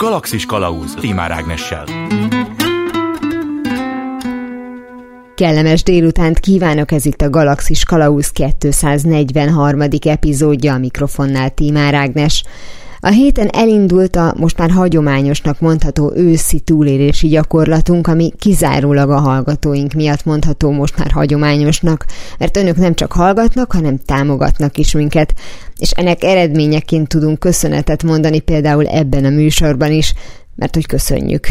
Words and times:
Galaxis 0.00 0.46
Kalauz 0.46 0.94
Timár 0.94 1.30
Ágnessel. 1.30 1.84
Kellemes 5.34 5.82
délutánt 5.82 6.38
kívánok, 6.38 6.92
ez 6.92 7.04
itt 7.06 7.22
a 7.22 7.30
Galaxis 7.30 7.84
Kalauz 7.84 8.30
243. 8.32 9.80
epizódja 10.04 10.72
a 10.72 10.78
mikrofonnál 10.78 11.50
Tímár 11.50 11.94
Ágnes. 11.94 12.44
A 13.02 13.08
héten 13.08 13.48
elindult 13.48 14.16
a 14.16 14.34
most 14.36 14.58
már 14.58 14.70
hagyományosnak 14.70 15.60
mondható 15.60 16.12
őszi 16.14 16.60
túlélési 16.60 17.28
gyakorlatunk, 17.28 18.06
ami 18.06 18.32
kizárólag 18.38 19.10
a 19.10 19.18
hallgatóink 19.18 19.92
miatt 19.92 20.24
mondható 20.24 20.70
most 20.70 20.98
már 20.98 21.10
hagyományosnak, 21.10 22.06
mert 22.38 22.56
önök 22.56 22.76
nem 22.76 22.94
csak 22.94 23.12
hallgatnak, 23.12 23.72
hanem 23.72 23.98
támogatnak 24.04 24.78
is 24.78 24.92
minket, 24.92 25.34
és 25.78 25.90
ennek 25.90 26.22
eredményeként 26.22 27.08
tudunk 27.08 27.38
köszönetet 27.38 28.02
mondani 28.02 28.40
például 28.40 28.86
ebben 28.86 29.24
a 29.24 29.30
műsorban 29.30 29.92
is, 29.92 30.14
mert 30.54 30.74
hogy 30.74 30.86
köszönjük 30.86 31.46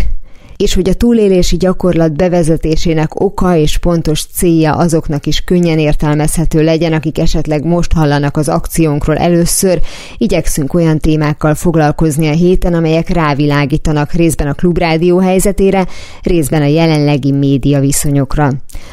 és 0.64 0.74
hogy 0.74 0.90
a 0.90 0.94
túlélési 0.94 1.58
gyakorlat 1.58 2.16
bevezetésének 2.16 3.20
oka 3.20 3.56
és 3.56 3.78
pontos 3.78 4.26
célja 4.34 4.76
azoknak 4.76 5.26
is 5.26 5.42
könnyen 5.42 5.80
értelmezhető 5.80 6.64
legyen, 6.64 6.94
akik 6.94 7.20
esetleg 7.20 7.66
most 7.66 7.94
hallanak 7.94 8.38
az 8.38 8.48
akciónkról 8.48 9.18
először, 9.18 9.80
igyekszünk 10.18 10.74
olyan 10.74 10.98
témákkal 10.98 11.56
foglalkozni 11.56 12.28
a 12.28 12.34
héten, 12.34 12.74
amelyek 12.74 13.10
rávilágítanak 13.10 14.12
részben 14.12 14.48
a 14.48 14.54
klubrádió 14.54 15.18
helyzetére, 15.18 15.88
részben 16.22 16.62
a 16.62 16.66
jelenlegi 16.66 17.32
média 17.32 17.80
viszonyokra. 17.80 18.52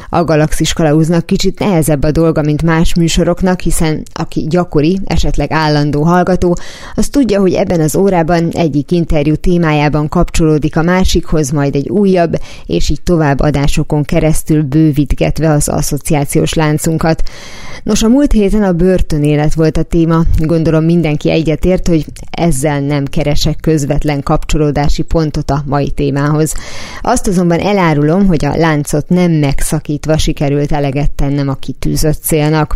A 0.09 0.23
Galaxis 0.23 0.73
Kalauznak 0.73 1.25
kicsit 1.25 1.59
nehezebb 1.59 2.03
a 2.03 2.11
dolga, 2.11 2.41
mint 2.41 2.63
más 2.63 2.95
műsoroknak, 2.95 3.59
hiszen 3.59 4.03
aki 4.13 4.45
gyakori, 4.49 4.99
esetleg 5.05 5.51
állandó 5.51 6.01
hallgató, 6.03 6.57
az 6.95 7.07
tudja, 7.07 7.39
hogy 7.39 7.53
ebben 7.53 7.79
az 7.79 7.95
órában 7.95 8.49
egyik 8.51 8.91
interjú 8.91 9.35
témájában 9.35 10.09
kapcsolódik 10.09 10.77
a 10.77 10.81
másikhoz, 10.81 11.55
majd 11.57 11.75
egy 11.75 11.89
újabb, 11.89 12.39
és 12.65 12.89
így 12.89 13.01
tovább 13.01 13.39
adásokon 13.39 14.03
keresztül 14.03 14.63
bővítgetve 14.63 15.51
az 15.51 15.67
asszociációs 15.67 16.53
láncunkat. 16.53 17.23
Nos, 17.83 18.03
a 18.03 18.07
múlt 18.07 18.31
héten 18.31 18.63
a 18.63 18.71
börtönélet 18.71 19.53
volt 19.53 19.77
a 19.77 19.83
téma, 19.83 20.23
gondolom 20.39 20.83
mindenki 20.83 21.31
egyetért, 21.31 21.87
hogy 21.87 22.05
ezzel 22.31 22.79
nem 22.79 23.05
keresek 23.05 23.55
közvetlen 23.61 24.23
kapcsolódási 24.23 25.01
pontot 25.01 25.51
a 25.51 25.63
mai 25.65 25.91
témához. 25.91 26.53
Azt 27.01 27.27
azonban 27.27 27.59
elárulom, 27.59 28.27
hogy 28.27 28.45
a 28.45 28.57
láncot 28.57 29.09
nem 29.09 29.31
megszakítva 29.31 30.17
sikerült 30.17 30.71
eleget 30.71 31.11
tennem 31.11 31.49
a 31.49 31.55
kitűzött 31.55 32.23
célnak. 32.23 32.75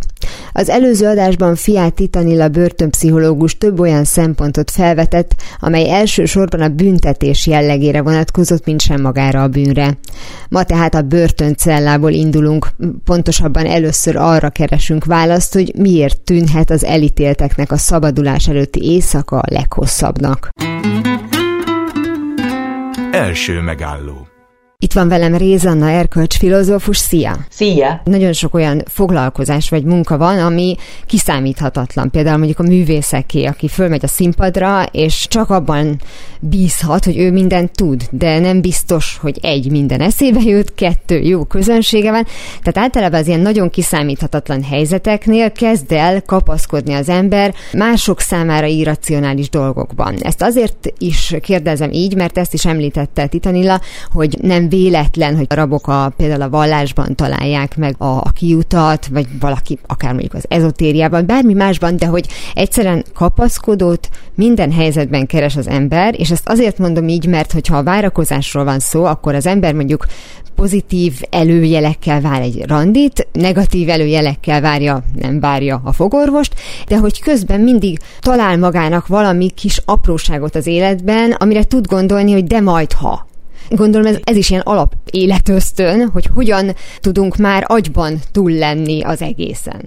Az 0.53 0.69
előző 0.69 1.07
adásban 1.07 1.55
Fiát 1.55 1.93
Titanilla 1.93 2.47
börtönpszichológus 2.47 3.57
több 3.57 3.79
olyan 3.79 4.03
szempontot 4.03 4.71
felvetett, 4.71 5.35
amely 5.59 5.89
elsősorban 5.91 6.61
a 6.61 6.67
büntetés 6.67 7.47
jellegére 7.47 8.01
vonatkozott, 8.01 8.66
mint 8.72 8.83
sem 8.83 9.02
magára 9.02 9.44
a 9.44 9.47
bűnre. 9.47 9.97
Ma 10.50 10.64
tehát 10.64 10.95
a 10.95 11.02
börtöncellából 11.02 12.11
indulunk, 12.11 12.67
pontosabban 13.03 13.66
először 13.66 14.16
arra 14.16 14.50
keresünk 14.50 15.05
választ, 15.05 15.53
hogy 15.53 15.73
miért 15.78 16.22
tűnhet 16.22 16.69
az 16.69 16.83
elítélteknek 16.83 17.72
a 17.72 17.78
szabadulás 17.78 18.47
előtti 18.47 18.91
éjszaka 18.91 19.39
a 19.39 19.53
leghosszabbnak. 19.53 20.50
Első 23.11 23.61
megálló 23.61 24.30
itt 24.83 24.93
van 24.93 25.07
velem 25.07 25.35
Rézanna 25.35 25.89
Erkölcs 25.89 26.37
filozófus, 26.37 26.97
szia! 26.97 27.37
Szia! 27.49 28.01
Nagyon 28.03 28.33
sok 28.33 28.53
olyan 28.53 28.83
foglalkozás 28.88 29.69
vagy 29.69 29.83
munka 29.83 30.17
van, 30.17 30.39
ami 30.39 30.75
kiszámíthatatlan. 31.05 32.09
Például 32.09 32.38
mondjuk 32.38 32.59
a 32.59 32.63
művészeké, 32.63 33.45
aki 33.45 33.67
fölmegy 33.67 34.03
a 34.03 34.07
színpadra, 34.07 34.83
és 34.91 35.27
csak 35.29 35.49
abban 35.49 36.01
bízhat, 36.39 37.05
hogy 37.05 37.17
ő 37.17 37.31
mindent 37.31 37.71
tud, 37.71 38.03
de 38.11 38.39
nem 38.39 38.61
biztos, 38.61 39.17
hogy 39.21 39.39
egy, 39.41 39.71
minden 39.71 40.01
eszébe 40.01 40.39
jut, 40.43 40.73
kettő, 40.73 41.19
jó 41.19 41.44
közönsége 41.44 42.11
van. 42.11 42.25
Tehát 42.61 42.77
általában 42.77 43.19
az 43.19 43.27
ilyen 43.27 43.39
nagyon 43.39 43.69
kiszámíthatatlan 43.69 44.63
helyzeteknél 44.63 45.51
kezd 45.51 45.91
el 45.91 46.22
kapaszkodni 46.22 46.94
az 46.94 47.09
ember 47.09 47.53
mások 47.73 48.19
számára 48.19 48.66
irracionális 48.66 49.50
dolgokban. 49.50 50.16
Ezt 50.22 50.41
azért 50.41 50.94
is 50.97 51.35
kérdezem 51.41 51.91
így, 51.91 52.16
mert 52.16 52.38
ezt 52.38 52.53
is 52.53 52.66
említette 52.66 53.27
Titanilla, 53.27 53.81
hogy 54.11 54.38
nem 54.41 54.69
véletlen, 54.71 55.35
hogy 55.35 55.45
a 55.49 55.55
rabok 55.55 55.87
a, 55.87 56.13
például 56.17 56.41
a 56.41 56.49
vallásban 56.49 57.15
találják 57.15 57.77
meg 57.77 57.95
a, 57.97 58.05
a 58.05 58.31
kiutat, 58.33 59.07
vagy 59.07 59.27
valaki 59.39 59.79
akár 59.87 60.11
mondjuk 60.11 60.33
az 60.33 60.45
ezotériában, 60.47 61.25
bármi 61.25 61.53
másban, 61.53 61.97
de 61.97 62.05
hogy 62.05 62.27
egyszerűen 62.53 63.03
kapaszkodót 63.13 64.09
minden 64.35 64.71
helyzetben 64.71 65.25
keres 65.25 65.55
az 65.55 65.67
ember, 65.67 66.19
és 66.19 66.31
ezt 66.31 66.49
azért 66.49 66.77
mondom 66.77 67.07
így, 67.07 67.25
mert 67.25 67.51
hogyha 67.51 67.77
a 67.77 67.83
várakozásról 67.83 68.63
van 68.63 68.79
szó, 68.79 69.05
akkor 69.05 69.35
az 69.35 69.45
ember 69.45 69.73
mondjuk 69.73 70.05
pozitív 70.55 71.21
előjelekkel 71.29 72.21
vár 72.21 72.41
egy 72.41 72.63
randit, 72.67 73.27
negatív 73.31 73.89
előjelekkel 73.89 74.61
várja, 74.61 75.03
nem 75.15 75.39
várja 75.39 75.81
a 75.83 75.91
fogorvost, 75.91 76.53
de 76.88 76.97
hogy 76.97 77.21
közben 77.21 77.61
mindig 77.61 77.99
talál 78.19 78.57
magának 78.57 79.07
valami 79.07 79.49
kis 79.49 79.81
apróságot 79.85 80.55
az 80.55 80.67
életben, 80.67 81.31
amire 81.31 81.63
tud 81.63 81.88
gondolni, 81.88 82.31
hogy 82.31 82.43
de 82.43 82.59
majd 82.59 82.91
ha. 82.91 83.29
Gondolom 83.75 84.07
ez, 84.07 84.17
ez 84.23 84.35
is 84.35 84.49
ilyen 84.49 84.61
alap 84.65 84.93
életösztön, 85.11 86.09
hogy 86.13 86.25
hogyan 86.35 86.75
tudunk 86.99 87.35
már 87.35 87.63
agyban 87.67 88.19
túl 88.31 88.51
lenni 88.51 89.01
az 89.01 89.21
egészen. 89.21 89.81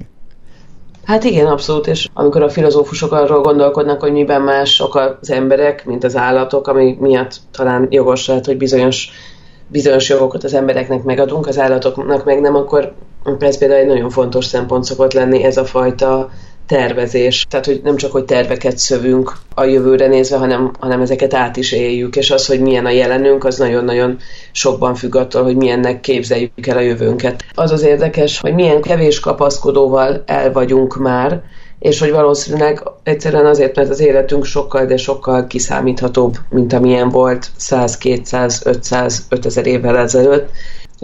Hát 1.04 1.24
igen, 1.24 1.46
abszolút, 1.46 1.86
és 1.86 2.08
amikor 2.14 2.42
a 2.42 2.48
filozófusok 2.48 3.12
arról 3.12 3.40
gondolkodnak, 3.40 4.00
hogy 4.00 4.12
miben 4.12 4.42
mások 4.42 4.94
az 4.94 5.30
emberek, 5.30 5.84
mint 5.84 6.04
az 6.04 6.16
állatok, 6.16 6.68
ami 6.68 6.96
miatt 7.00 7.36
talán 7.50 7.86
jogos 7.90 8.26
lehet, 8.26 8.46
hogy 8.46 8.56
bizonyos, 8.56 9.10
bizonyos 9.66 10.08
jogokat 10.08 10.44
az 10.44 10.54
embereknek 10.54 11.02
megadunk, 11.02 11.46
az 11.46 11.58
állatoknak 11.58 12.24
meg 12.24 12.40
nem, 12.40 12.54
akkor 12.54 12.92
ez 13.38 13.58
például 13.58 13.80
egy 13.80 13.86
nagyon 13.86 14.10
fontos 14.10 14.44
szempont 14.44 14.84
szokott 14.84 15.12
lenni 15.12 15.42
ez 15.42 15.56
a 15.56 15.64
fajta 15.64 16.30
tervezés. 16.66 17.47
Tehát, 17.50 17.66
hogy 17.66 17.80
nem 17.84 17.97
csak, 17.97 18.12
hogy 18.12 18.25
terveket 18.25 18.78
szövünk 18.78 19.32
a 19.54 19.64
jövőre 19.64 20.06
nézve, 20.06 20.36
hanem, 20.36 20.72
hanem 20.78 21.00
ezeket 21.00 21.34
át 21.34 21.56
is 21.56 21.72
éljük, 21.72 22.16
és 22.16 22.30
az, 22.30 22.47
hogy 22.47 22.60
milyen 22.60 22.86
a 22.86 22.91
jelenünk, 22.91 23.44
az 23.44 23.56
nagyon-nagyon 23.56 24.19
sokban 24.52 24.94
függ 24.94 25.14
attól, 25.14 25.42
hogy 25.42 25.56
milyennek 25.56 26.00
képzeljük 26.00 26.66
el 26.66 26.76
a 26.76 26.80
jövőnket. 26.80 27.44
Az 27.54 27.70
az 27.70 27.82
érdekes, 27.82 28.41
hogy 28.41 28.54
milyen 28.54 28.80
kevés 28.80 29.20
kapaszkodóval 29.20 30.22
el 30.26 30.52
vagyunk 30.52 30.97
már, 30.97 31.42
és 31.78 32.00
hogy 32.00 32.10
valószínűleg 32.10 32.82
egyszerűen 33.02 33.46
azért, 33.46 33.76
mert 33.76 33.91
az 33.91 34.00
életünk 34.00 34.44
sokkal, 34.44 34.86
de 34.86 34.96
sokkal 34.96 35.46
kiszámíthatóbb, 35.46 36.36
mint 36.50 36.72
amilyen 36.72 37.08
volt 37.08 37.50
100, 37.56 37.98
200, 37.98 38.62
500, 38.64 39.26
5000 39.28 39.66
évvel 39.66 39.98
ezelőtt, 39.98 40.50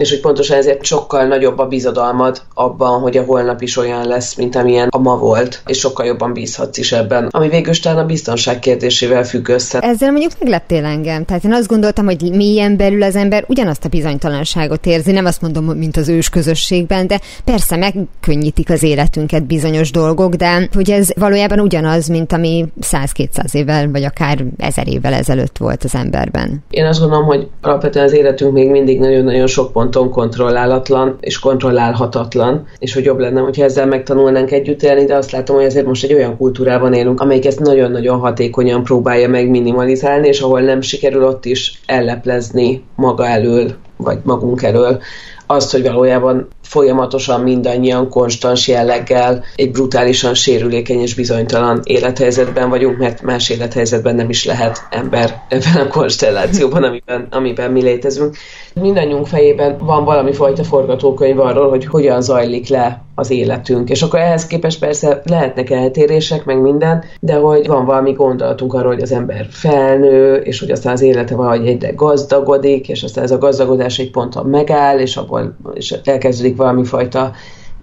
és 0.01 0.09
hogy 0.09 0.19
pontosan 0.19 0.57
ezért 0.57 0.83
sokkal 0.83 1.25
nagyobb 1.25 1.59
a 1.59 1.65
bizodalmad 1.65 2.41
abban, 2.53 2.99
hogy 2.99 3.17
a 3.17 3.23
holnap 3.23 3.61
is 3.61 3.77
olyan 3.77 4.07
lesz, 4.07 4.35
mint 4.35 4.55
amilyen 4.55 4.87
a 4.91 4.97
ma 4.97 5.17
volt, 5.17 5.61
és 5.65 5.77
sokkal 5.77 6.05
jobban 6.05 6.33
bízhatsz 6.33 6.77
is 6.77 6.91
ebben, 6.91 7.27
ami 7.31 7.49
végül 7.49 7.73
a 7.83 8.05
biztonság 8.05 8.59
kérdésével 8.59 9.23
függ 9.23 9.47
össze. 9.47 9.79
Ezzel 9.79 10.11
mondjuk 10.11 10.31
megleptél 10.39 10.85
engem. 10.85 11.25
Tehát 11.25 11.43
én 11.43 11.53
azt 11.53 11.67
gondoltam, 11.67 12.05
hogy 12.05 12.31
mélyen 12.35 12.77
belül 12.77 13.03
az 13.03 13.15
ember 13.15 13.45
ugyanazt 13.47 13.85
a 13.85 13.89
bizonytalanságot 13.89 14.85
érzi, 14.85 15.11
nem 15.11 15.25
azt 15.25 15.41
mondom, 15.41 15.65
mint 15.65 15.97
az 15.97 16.09
ős 16.09 16.29
közösségben, 16.29 17.07
de 17.07 17.19
persze 17.43 17.75
megkönnyítik 17.75 18.69
az 18.69 18.83
életünket 18.83 19.43
bizonyos 19.43 19.91
dolgok, 19.91 20.33
de 20.33 20.69
hogy 20.73 20.91
ez 20.91 21.09
valójában 21.15 21.59
ugyanaz, 21.59 22.07
mint 22.07 22.33
ami 22.33 22.65
100-200 22.81 23.53
évvel, 23.53 23.91
vagy 23.91 24.03
akár 24.03 24.45
ezer 24.57 24.87
évvel 24.87 25.13
ezelőtt 25.13 25.57
volt 25.57 25.83
az 25.83 25.95
emberben. 25.95 26.63
Én 26.69 26.85
azt 26.85 26.99
gondolom, 26.99 27.25
hogy 27.25 27.47
alapvetően 27.61 28.05
az 28.05 28.13
életünk 28.13 28.53
még 28.53 28.69
mindig 28.69 28.99
nagyon-nagyon 28.99 29.47
sok 29.47 29.73
ponton 29.91 30.09
kontrollálatlan 30.11 31.17
és 31.19 31.39
kontrollálhatatlan, 31.39 32.67
és 32.79 32.93
hogy 32.93 33.03
jobb 33.03 33.19
lenne, 33.19 33.39
hogyha 33.39 33.63
ezzel 33.63 33.85
megtanulnánk 33.85 34.51
együtt 34.51 34.83
élni, 34.83 35.05
de 35.05 35.15
azt 35.15 35.31
látom, 35.31 35.55
hogy 35.55 35.65
azért 35.65 35.85
most 35.85 36.03
egy 36.03 36.13
olyan 36.13 36.37
kultúrában 36.37 36.93
élünk, 36.93 37.19
amelyik 37.19 37.45
ezt 37.45 37.59
nagyon-nagyon 37.59 38.19
hatékonyan 38.19 38.83
próbálja 38.83 39.29
meg 39.29 39.49
minimalizálni, 39.49 40.27
és 40.27 40.41
ahol 40.41 40.61
nem 40.61 40.81
sikerül 40.81 41.23
ott 41.23 41.45
is 41.45 41.81
elleplezni 41.85 42.83
maga 42.95 43.27
elől, 43.27 43.71
vagy 43.97 44.17
magunk 44.23 44.63
elől 44.63 45.01
azt, 45.45 45.71
hogy 45.71 45.83
valójában 45.83 46.47
folyamatosan 46.71 47.41
mindannyian 47.41 48.09
konstans 48.09 48.67
jelleggel 48.67 49.43
egy 49.55 49.71
brutálisan 49.71 50.33
sérülékeny 50.33 50.99
és 50.99 51.15
bizonytalan 51.15 51.79
élethelyzetben 51.83 52.69
vagyunk, 52.69 52.97
mert 52.97 53.21
más 53.21 53.49
élethelyzetben 53.49 54.15
nem 54.15 54.29
is 54.29 54.45
lehet 54.45 54.87
ember 54.89 55.41
ebben 55.49 55.85
a 55.85 55.87
konstellációban, 55.87 56.83
amiben, 56.83 57.27
amiben 57.31 57.71
mi 57.71 57.81
létezünk. 57.81 58.35
Mindannyiunk 58.73 59.27
fejében 59.27 59.77
van 59.77 60.03
valami 60.03 60.33
fajta 60.33 60.63
forgatókönyv 60.63 61.39
arról, 61.39 61.69
hogy 61.69 61.85
hogyan 61.85 62.21
zajlik 62.21 62.67
le 62.67 63.03
az 63.15 63.31
életünk. 63.31 63.89
És 63.89 64.01
akkor 64.01 64.19
ehhez 64.19 64.47
képest 64.47 64.79
persze 64.79 65.21
lehetnek 65.25 65.69
eltérések, 65.69 66.45
meg 66.45 66.61
minden, 66.61 67.03
de 67.19 67.33
hogy 67.33 67.67
van 67.67 67.85
valami 67.85 68.11
gondolatunk 68.11 68.73
arról, 68.73 68.93
hogy 68.93 69.01
az 69.01 69.11
ember 69.11 69.47
felnő, 69.49 70.35
és 70.35 70.59
hogy 70.59 70.71
aztán 70.71 70.93
az 70.93 71.01
élete 71.01 71.35
valahogy 71.35 71.67
egyre 71.67 71.91
gazdagodik, 71.91 72.89
és 72.89 73.03
aztán 73.03 73.23
ez 73.23 73.31
a 73.31 73.37
gazdagodás 73.37 73.99
egy 73.99 74.11
ponton 74.11 74.45
megáll, 74.45 74.99
és 74.99 75.17
abból 75.17 75.55
és 75.73 75.95
elkezdődik 76.03 76.55
valami 76.61 76.83
fajta 76.85 77.31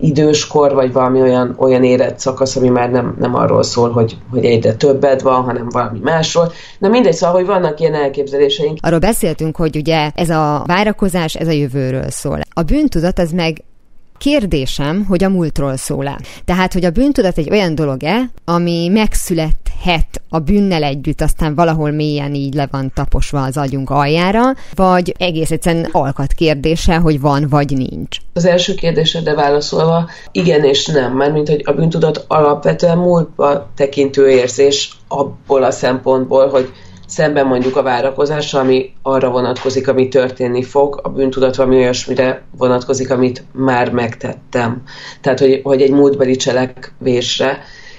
időskor, 0.01 0.75
vagy 0.75 0.93
valami 0.93 1.21
olyan, 1.21 1.55
olyan 1.59 1.85
érett 1.85 2.19
szakasz, 2.19 2.57
ami 2.57 2.69
már 2.69 2.91
nem, 2.91 3.17
nem 3.19 3.35
arról 3.35 3.63
szól, 3.63 3.91
hogy, 3.91 4.17
hogy 4.31 4.45
egyre 4.45 4.75
többed 4.75 5.23
van, 5.23 5.43
hanem 5.43 5.69
valami 5.69 5.99
másról. 6.03 6.53
Na 6.79 6.89
mindegy, 6.89 7.13
szóval, 7.13 7.37
hogy 7.37 7.47
vannak 7.47 7.81
ilyen 7.81 7.95
elképzeléseink. 7.95 8.79
Arról 8.81 8.99
beszéltünk, 8.99 9.57
hogy 9.57 9.77
ugye 9.77 10.11
ez 10.15 10.31
a 10.31 10.63
várakozás, 10.67 11.35
ez 11.35 11.49
a 11.49 11.53
jövőről 11.53 12.11
szól. 12.11 12.41
A 12.53 12.63
bűntudat 12.63 13.19
az 13.19 13.33
meg 13.33 13.65
Kérdésem, 14.19 15.05
hogy 15.09 15.25
a 15.25 15.29
múltról 15.29 15.77
szól-e. 15.77 16.19
Tehát, 16.45 16.73
hogy 16.73 16.85
a 16.85 16.91
bűntudat 16.91 17.39
egy 17.39 17.51
olyan 17.51 17.75
dolog-e, 17.75 18.31
ami 18.45 18.89
megszülethet 18.89 20.23
a 20.29 20.39
bűnnel 20.39 20.83
együtt, 20.83 21.21
aztán 21.21 21.55
valahol 21.55 21.91
mélyen 21.91 22.35
így 22.35 22.55
le 22.55 22.69
van 22.71 22.93
taposva 22.95 23.43
az 23.43 23.57
agyunk 23.57 23.91
aljára, 23.91 24.43
vagy 24.75 25.15
egész 25.19 25.51
egyszerűen 25.51 25.89
alkat 25.93 26.33
kérdése, 26.33 26.97
hogy 26.97 27.21
van 27.21 27.47
vagy 27.49 27.77
nincs. 27.77 28.17
Az 28.33 28.45
első 28.45 28.75
kérdésedre 28.75 29.35
válaszolva, 29.35 30.09
igen 30.33 30.65
és 30.65 30.87
nem, 30.87 31.17
mert 31.17 31.33
mint 31.33 31.49
hogy 31.49 31.63
a 31.65 31.73
bűntudat 31.73 32.25
alapvetően 32.29 32.99
múltba 32.99 33.71
tekintő 33.77 34.29
érzés 34.29 34.97
abból 35.09 35.63
a 35.63 35.71
szempontból, 35.71 36.49
hogy 36.49 36.73
szemben 37.09 37.47
mondjuk 37.47 37.77
a 37.77 37.83
várakozás, 37.83 38.55
ami 38.55 38.93
arra 39.03 39.31
vonatkozik, 39.31 39.89
ami 39.89 40.09
történni 40.09 40.63
fog, 40.63 41.01
a 41.03 41.09
bűntudat 41.09 41.57
valami 41.57 41.77
olyasmire 41.77 42.43
vonatkozik, 42.57 43.11
amit 43.11 43.45
már 43.53 43.93
megtettem. 43.93 44.83
Tehát, 45.21 45.39
hogy, 45.39 45.61
hogy 45.63 45.83
egy 45.83 45.91
múltbeli 45.91 46.37
cselekvésre. 46.37 47.59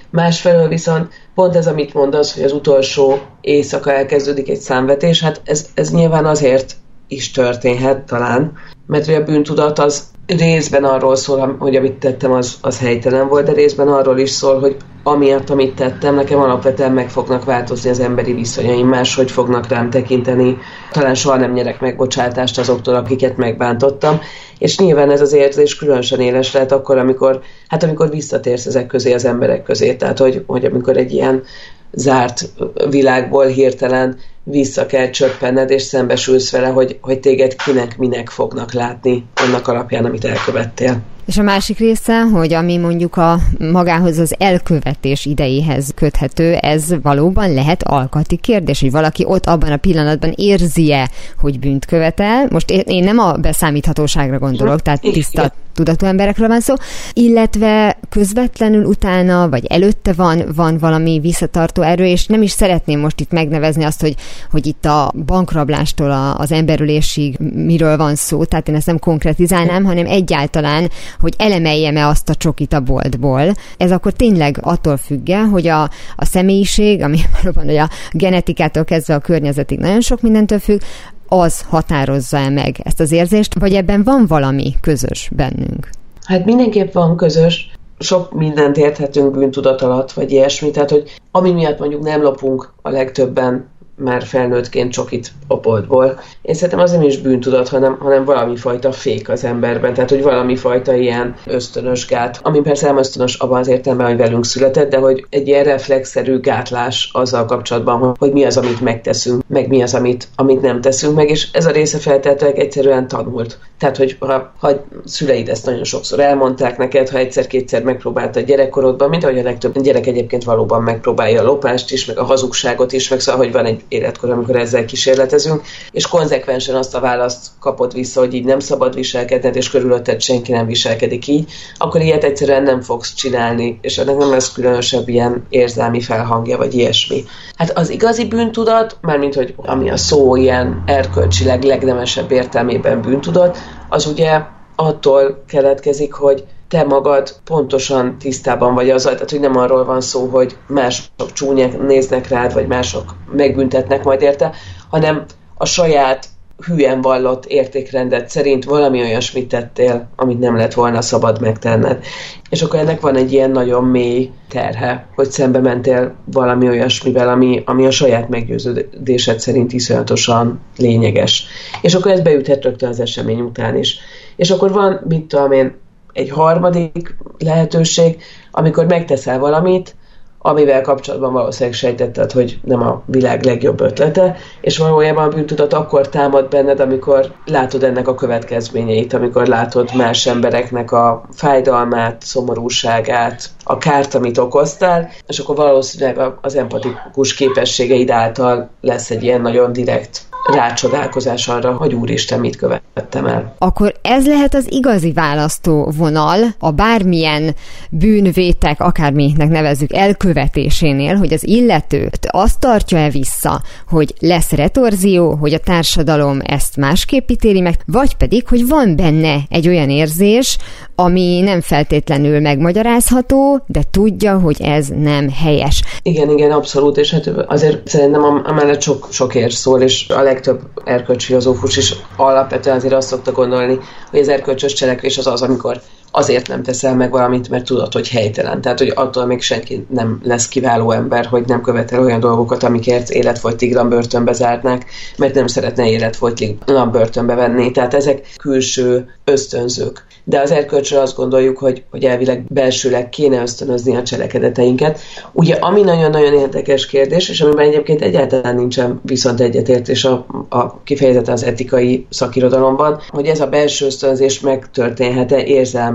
Másfelől 0.10 0.68
viszont 0.68 1.14
pont 1.36 1.56
ez, 1.56 1.68
amit 1.68 1.94
mondasz, 1.94 2.34
hogy 2.34 2.44
az 2.44 2.54
utolsó 2.54 3.18
éjszaka 3.42 3.94
elkezdődik 3.94 4.50
egy 4.50 4.60
számvetés, 4.60 5.22
hát 5.22 5.42
ez, 5.44 5.70
ez 5.74 5.92
nyilván 5.92 6.26
azért 6.26 6.76
is 7.08 7.32
történhet 7.32 8.00
talán, 8.00 8.54
mert 8.88 9.06
hogy 9.06 9.16
a 9.16 9.24
bűntudat 9.24 9.80
az 9.80 10.04
részben 10.38 10.84
arról 10.84 11.16
szól, 11.16 11.56
hogy 11.60 11.76
amit 11.76 11.94
tettem, 11.94 12.31
az, 12.31 12.58
az 12.62 12.80
helytelen 12.80 13.28
volt, 13.28 13.46
de 13.46 13.52
részben 13.52 13.88
arról 13.88 14.18
is 14.18 14.30
szól, 14.30 14.60
hogy 14.60 14.76
amiatt, 15.04 15.50
amit 15.50 15.76
tettem, 15.76 16.16
nekem 16.16 16.40
alapvetően 16.40 16.92
meg 16.92 17.10
fognak 17.10 17.46
változni 17.46 17.90
az 17.90 18.00
emberi 18.00 18.34
viszonyaim, 18.34 18.88
máshogy 18.88 19.31
fognak 19.31 19.68
rám 19.68 19.90
tekinteni. 19.90 20.58
Talán 20.92 21.16
soha 21.16 21.38
nem 21.38 21.52
nyerek 21.52 21.80
megbocsátást 21.80 22.60
azoktól, 22.60 22.96
akiket 22.96 23.38
megbántottam. 23.38 24.20
És 24.58 24.78
nyilván 24.78 25.12
ez 25.12 25.22
az 25.22 25.34
érzés 25.34 25.76
különösen 25.76 26.20
éles 26.20 26.54
lehet 26.54 26.72
akkor, 26.72 26.98
amikor, 26.98 27.42
hát 27.68 27.84
amikor 27.84 28.10
visszatérsz 28.10 28.66
ezek 28.66 28.88
közé 28.88 29.14
az 29.14 29.26
emberek 29.26 29.64
közé. 29.64 29.96
Tehát, 29.96 30.18
hogy, 30.18 30.44
hogy 30.48 30.66
amikor 30.66 30.98
egy 30.98 31.12
ilyen 31.12 31.44
zárt 31.92 32.50
világból 32.90 33.46
hirtelen 33.46 34.18
vissza 34.44 34.86
kell 34.86 35.10
csöppenned, 35.10 35.70
és 35.70 35.82
szembesülsz 35.82 36.52
vele, 36.52 36.68
hogy, 36.68 36.98
hogy 37.02 37.20
téged 37.20 37.56
kinek, 37.56 37.98
minek 37.98 38.30
fognak 38.30 38.74
látni 38.74 39.26
annak 39.36 39.68
alapján, 39.68 40.06
amit 40.06 40.26
elkövettél. 40.26 41.02
És 41.30 41.38
a 41.38 41.44
másik 41.44 41.78
része, 41.78 42.22
hogy 42.22 42.54
ami 42.54 42.78
mondjuk 42.78 43.18
a 43.18 43.40
magához 43.72 44.18
az 44.18 44.36
elkövetés 44.38 45.26
idejéhez 45.26 45.92
köthető, 45.96 46.54
ez 46.54 47.02
valóban 47.02 47.54
lehet 47.54 47.84
alkati 47.84 48.38
kérdés, 48.38 48.80
hogy 48.82 48.92
valaki 48.92 49.24
ott 49.28 49.46
abban 49.46 49.72
a 49.72 49.78
pillanatban 49.78 50.34
érzi-e, 50.36 51.10
hogy 51.38 51.60
bűnt 51.60 51.86
követel. 51.86 52.48
Most 52.50 52.70
én 52.72 53.04
nem 53.04 53.20
a 53.20 53.34
beszámíthatóságra 53.34 54.40
gondolok, 54.40 54.82
tehát 54.82 55.02
tiszta 55.02 55.54
tudatú 55.80 56.06
emberekről 56.06 56.48
van 56.48 56.62
szó, 56.62 56.74
illetve 57.14 57.98
közvetlenül 58.10 58.84
utána, 58.84 59.50
vagy 59.50 59.66
előtte 59.66 60.14
van, 60.14 60.44
van 60.56 60.78
valami 60.78 61.20
visszatartó 61.20 61.81
erő, 61.81 62.06
és 62.06 62.26
nem 62.26 62.42
is 62.42 62.52
szeretném 62.52 63.00
most 63.00 63.20
itt 63.20 63.31
megnevezni 63.31 63.84
azt, 63.84 64.02
hogy, 64.02 64.16
hogy 64.52 64.68
itt 64.68 64.86
a 64.86 65.14
bankrablástól 65.26 66.12
a, 66.12 66.38
az 66.38 66.52
emberülésig 66.52 67.38
miről 67.54 67.98
van 67.98 68.16
szó, 68.16 68.44
tehát 68.44 68.68
én 68.68 68.76
ezt 68.76 68.86
nem 68.86 69.00
konkretizálnám, 69.00 69.86
hanem 69.86 70.06
egyáltalán, 70.06 70.90
hogy 71.20 71.34
elemeljem-e 71.38 72.08
azt 72.08 72.30
a 72.30 72.36
csokit 72.36 72.74
a 72.74 72.80
boltból. 72.80 73.54
Ez 73.78 73.92
akkor 73.92 74.12
tényleg 74.12 74.58
attól 74.62 74.98
függ 74.98 75.31
hogy 75.52 75.68
a, 75.68 75.81
a 76.16 76.26
személyiség, 76.26 77.02
ami 77.02 77.20
valóban 77.42 77.66
hogy 77.66 77.78
a 77.78 77.90
genetikától 78.12 78.84
kezdve 78.84 79.14
a 79.14 79.20
környezetig 79.20 79.80
nagyon 79.80 80.02
sok 80.02 80.22
mindentől 80.22 80.60
függ, 80.60 80.81
az 81.30 81.62
határozza 81.62 82.50
meg 82.50 82.80
ezt 82.84 83.00
az 83.00 83.12
érzést, 83.12 83.60
vagy 83.60 83.74
ebben 83.74 84.04
van 84.04 84.26
valami 84.28 84.74
közös 84.81 85.30
bennünk? 85.36 85.90
Hát 86.24 86.46
mindenképp 86.46 86.94
van 86.94 87.18
közös, 87.18 87.72
sok 88.00 88.34
mindent 88.34 88.78
érthetünk 88.78 89.31
bűntudat 89.31 89.81
alatt, 89.81 90.12
vagy 90.12 90.31
ilyesmi, 90.31 90.72
tehát 90.72 90.90
hogy 90.90 91.04
ami 91.31 91.52
miatt 91.52 91.80
mondjuk 91.80 92.04
nem 92.04 92.22
lopunk 92.22 92.74
a 92.81 92.90
legtöbben 92.90 93.68
már 94.04 94.24
felnőttként 94.24 94.92
csokit 94.92 95.31
a 95.48 95.57
boltból. 95.57 96.19
Én 96.42 96.54
szerintem 96.54 96.80
az 96.80 96.92
nem 96.92 97.01
is 97.01 97.18
bűntudat, 97.18 97.69
hanem, 97.69 97.98
hanem 98.00 98.25
valami 98.25 98.56
fajta 98.56 98.92
fék 98.92 99.30
az 99.30 99.44
emberben, 99.44 99.94
tehát 99.94 100.10
hogy 100.10 100.24
valami 100.24 100.56
fajta 100.56 100.94
ilyen 100.94 101.36
ösztönös 101.46 102.06
gát, 102.06 102.40
ami 102.44 102.62
persze 102.62 102.86
nem 102.86 102.98
ösztönös 102.98 103.36
abban 103.36 103.60
az 103.60 103.68
értelemben, 103.68 104.07
hogy 104.07 104.18
velünk 104.18 104.46
született, 104.46 104.90
de 104.90 104.98
hogy 104.98 105.25
egy 105.30 105.48
ilyen 105.48 105.63
reflexzerű 105.63 106.40
gátlás 106.40 107.10
azzal 107.13 107.46
kapcsolatban, 107.46 108.16
hogy 108.19 108.31
mi 108.31 108.46
az, 108.46 108.57
amit 108.57 108.81
megteszünk, 108.81 109.42
meg 109.48 109.68
mi 109.68 109.81
az, 109.81 109.94
amit, 109.94 110.28
amit 110.36 110.62
nem 110.62 110.81
teszünk 110.81 111.16
meg, 111.16 111.30
és 111.30 111.48
ez 111.52 111.66
a 111.66 111.72
része 111.72 111.98
feltétlenül 111.98 112.56
egyszerűen 112.56 113.07
tanult. 113.07 113.60
Tehát, 113.80 113.98
hogy 113.98 114.16
ha, 114.19 114.52
ha 114.60 114.69
szüleid 115.06 115.50
ezt 115.50 115.66
nagyon 115.66 115.84
sokszor 115.84 116.19
elmondták 116.19 116.78
neked, 116.78 117.10
ha 117.10 117.18
egyszer-kétszer 117.18 117.84
megpróbáltad 117.84 118.45
gyerekkorodban, 118.45 119.10
mint 119.10 119.24
ahogy 119.24 119.40
a 119.40 119.44
legtöbb 119.44 119.81
gyerek 119.81 120.07
egyébként 120.07 120.44
valóban 120.44 120.84
megpróbálja 120.84 121.42
a 121.42 121.45
lopást 121.45 121.92
is, 121.92 122.06
meg 122.06 122.18
a 122.18 122.24
hazugságot 122.24 122.92
is, 122.92 123.10
meg 123.10 123.19
szóval, 123.19 123.42
hogy 123.42 123.52
van 123.52 123.66
egy 123.66 123.81
életkor, 123.90 124.30
amikor 124.30 124.56
ezzel 124.56 124.86
kísérletezünk, 124.86 125.62
és 125.92 126.08
konzekvensen 126.08 126.76
azt 126.76 126.96
a 126.96 127.00
választ 127.00 127.48
kapott 127.60 127.94
vissza, 127.94 128.20
hogy 128.20 128.34
így 128.34 128.46
nem 128.46 128.60
szabad 128.60 128.96
viselkedned, 128.96 129.56
és 129.56 129.70
körülötted 129.70 130.22
senki 130.22 130.52
nem 130.52 130.66
viselkedik 130.66 131.28
így, 131.28 131.52
akkor 131.78 132.02
ilyet 132.02 132.24
egyszerűen 132.24 132.64
nem 132.64 132.82
fogsz 132.82 133.14
csinálni, 133.14 133.80
és 133.82 133.98
ennek 133.98 134.18
nem 134.18 134.30
lesz 134.30 134.52
különösebb 134.52 135.10
ilyen 135.10 135.46
érzelmi 135.50 136.02
felhangja, 136.02 136.58
vagy 136.58 136.74
ilyesmi. 136.74 137.24
Hát 137.56 137.78
az 137.78 137.90
igazi 137.90 138.26
bűntudat, 138.26 138.98
mármint 139.02 139.36
hogy 139.36 139.54
ami 139.58 139.90
a 139.90 139.98
szó 139.98 140.36
ilyen 140.36 140.84
erkölcsileg 140.86 141.64
legnemesebb 141.64 142.32
értelmében 142.32 143.02
bűntudat, 143.02 143.58
az 143.90 144.06
ugye 144.06 144.42
attól 144.76 145.44
keletkezik, 145.48 146.14
hogy 146.14 146.44
te 146.69 146.83
magad 146.83 147.36
pontosan 147.44 148.18
tisztában 148.18 148.74
vagy 148.74 148.89
azzal, 148.89 149.13
tehát 149.13 149.30
hogy 149.30 149.39
nem 149.39 149.57
arról 149.57 149.86
van 149.86 150.01
szó, 150.01 150.25
hogy 150.25 150.57
mások 150.68 151.33
csúnyák 151.33 151.81
néznek 151.81 152.27
rád, 152.27 152.54
vagy 152.54 152.68
mások 152.68 153.16
megbüntetnek 153.31 154.04
majd 154.04 154.21
érte, 154.21 154.51
hanem 154.89 155.25
a 155.57 155.66
saját 155.66 156.27
hülyen 156.66 157.01
vallott 157.01 157.45
értékrendet 157.45 158.30
szerint 158.30 158.63
valami 158.63 159.01
olyasmit 159.01 159.48
tettél, 159.48 160.10
amit 160.16 160.39
nem 160.39 160.56
lett 160.56 160.74
volna 160.74 161.01
szabad 161.01 161.42
megtenned. 161.42 162.04
És 162.50 162.62
akkor 162.62 162.80
ennek 162.80 163.01
van 163.01 163.16
egy 163.16 163.31
ilyen 163.31 163.51
nagyon 163.51 163.83
mély 163.83 164.31
terhe, 164.50 165.07
hogy 165.16 165.31
szembe 165.31 165.60
mentél 165.60 166.16
valami 166.25 166.68
olyasmivel, 166.68 167.30
ami, 167.30 167.63
ami 167.66 167.86
a 167.86 167.92
saját 167.92 168.30
meggyőződésed 168.30 169.40
szerint 169.40 169.73
iszonyatosan 169.73 170.59
lényeges. 170.78 171.45
És 171.81 171.94
akkor 171.94 172.11
ez 172.11 172.21
beüthet 172.21 172.64
rögtön 172.64 172.90
az 172.90 172.99
esemény 172.99 173.40
után 173.40 173.78
is. 173.78 173.99
És 174.35 174.49
akkor 174.49 174.71
van, 174.71 175.02
mit 175.07 175.26
tudom 175.26 175.52
én, 175.52 175.76
egy 176.13 176.30
harmadik 176.30 177.16
lehetőség, 177.37 178.21
amikor 178.51 178.85
megteszel 178.85 179.39
valamit, 179.39 179.95
amivel 180.42 180.81
kapcsolatban 180.81 181.33
valószínűleg 181.33 181.78
sejtetted, 181.78 182.31
hogy 182.31 182.59
nem 182.63 182.81
a 182.81 183.01
világ 183.06 183.44
legjobb 183.44 183.81
ötlete, 183.81 184.35
és 184.61 184.78
valójában 184.78 185.23
a 185.23 185.30
bűntudat 185.30 185.73
akkor 185.73 186.09
támad 186.09 186.49
benned, 186.49 186.80
amikor 186.80 187.33
látod 187.45 187.83
ennek 187.83 188.07
a 188.07 188.16
következményeit, 188.16 189.13
amikor 189.13 189.47
látod 189.47 189.95
más 189.95 190.25
embereknek 190.25 190.92
a 190.92 191.23
fájdalmát, 191.31 192.21
szomorúságát, 192.21 193.49
a 193.63 193.78
kárt, 193.78 194.13
amit 194.13 194.37
okoztál, 194.37 195.09
és 195.28 195.39
akkor 195.39 195.56
valószínűleg 195.56 196.33
az 196.42 196.56
empatikus 196.56 197.33
képességeid 197.33 198.09
által 198.09 198.69
lesz 198.81 199.09
egy 199.09 199.23
ilyen 199.23 199.42
nagyon 199.42 199.73
direkt 199.73 200.29
rácsodálkozás 200.46 201.48
arra, 201.48 201.74
hogy 201.74 201.94
úristen, 201.94 202.40
mit 202.40 202.56
követtem 202.56 203.26
el. 203.26 203.56
Akkor 203.58 203.94
ez 204.02 204.28
lehet 204.28 204.56
az 204.56 204.72
igazi 204.72 205.12
választó 205.12 205.92
vonal 205.98 206.40
a 206.60 206.72
bármilyen 206.72 207.56
bűnvétek, 207.90 208.81
akárminek 208.81 209.50
nevezzük, 209.50 209.94
elkövetésénél, 209.94 211.16
hogy 211.16 211.34
az 211.34 211.48
illető 211.48 212.10
azt 212.28 212.60
tartja-e 212.60 213.10
vissza, 213.10 213.62
hogy 213.88 214.14
lesz 214.19 214.52
retorzió, 214.52 215.36
hogy 215.36 215.54
a 215.54 215.60
társadalom 215.60 216.40
ezt 216.44 216.78
másképp 216.78 217.30
ítéli 217.30 217.62
meg, 217.62 217.80
vagy 217.86 218.16
pedig, 218.16 218.48
hogy 218.48 218.68
van 218.68 218.96
benne 218.96 219.38
egy 219.50 219.68
olyan 219.68 219.90
érzés, 219.90 220.58
ami 220.96 221.40
nem 221.40 221.62
feltétlenül 221.62 222.40
megmagyarázható, 222.40 223.64
de 223.68 223.81
tudja, 223.92 224.40
hogy 224.40 224.62
ez 224.62 224.88
nem 224.88 225.30
helyes. 225.30 225.84
Igen, 226.02 226.30
igen, 226.30 226.52
abszolút, 226.52 226.98
és 226.98 227.12
hát 227.12 227.28
azért 227.48 227.88
szerintem 227.88 228.24
amellett 228.24 228.81
sok, 228.81 229.08
sok 229.12 229.36
ér 229.36 229.52
szól, 229.52 229.81
és 229.81 230.10
a 230.10 230.22
legtöbb 230.30 230.62
erkölcsfilozófus 230.83 231.78
is 231.78 231.95
alapvetően 232.16 232.76
azért 232.76 232.94
azt 232.94 233.07
szokta 233.07 233.31
gondolni, 233.31 233.80
hogy 234.09 234.19
az 234.19 234.28
erkölcsös 234.28 234.74
cselekvés 234.74 235.18
az 235.18 235.28
az, 235.28 235.42
amikor 235.42 235.81
azért 236.11 236.47
nem 236.47 236.63
teszel 236.63 236.95
meg 236.95 237.11
valamit, 237.11 237.49
mert 237.49 237.66
tudod, 237.66 237.94
hogy 237.94 238.09
helytelen. 238.09 238.61
Tehát, 238.61 238.80
hogy 238.80 238.92
attól 238.95 239.25
még 239.25 239.42
senki 239.42 239.85
nem 239.89 240.19
lesz 240.23 240.47
kiváló 240.47 240.92
ember, 240.92 241.25
hogy 241.25 241.44
nem 241.45 241.61
követel 241.61 242.04
olyan 242.04 242.19
dolgokat, 242.19 242.63
amikért 242.63 243.09
életfogytiglan 243.09 243.89
börtönbe 243.89 244.31
zárnák, 244.31 244.85
mert 245.18 245.33
nem 245.33 245.47
szeretne 245.47 245.89
életfogytiglan 245.89 246.92
börtönbe 246.92 247.35
venni. 247.35 247.71
Tehát 247.71 247.94
ezek 247.94 248.28
külső 248.37 249.06
ösztönzők 249.23 250.07
de 250.30 250.39
az 250.39 250.51
erkölcsre 250.51 251.01
azt 251.01 251.16
gondoljuk, 251.16 251.57
hogy, 251.57 251.83
hogy 251.92 252.04
elvileg 252.04 252.44
belsőleg 252.47 253.09
kéne 253.09 253.42
ösztönözni 253.42 253.95
a 253.95 254.04
cselekedeteinket. 254.04 254.99
Ugye, 255.31 255.56
ami 255.56 255.81
nagyon-nagyon 255.81 256.33
érdekes 256.33 256.85
kérdés, 256.85 257.30
és 257.30 257.42
amiben 257.42 257.68
egyébként 257.68 258.01
egyáltalán 258.01 258.56
nincsen 258.56 258.99
viszont 259.04 259.42
egyetértés 259.42 260.06
a, 260.06 260.25
a 260.49 260.83
kifejezetten 260.83 261.33
az 261.33 261.44
etikai 261.44 262.06
szakirodalomban, 262.09 262.99
hogy 263.09 263.25
ez 263.25 263.39
a 263.39 263.47
belső 263.47 263.85
ösztönzés 263.85 264.39
megtörténhet-e 264.39 265.44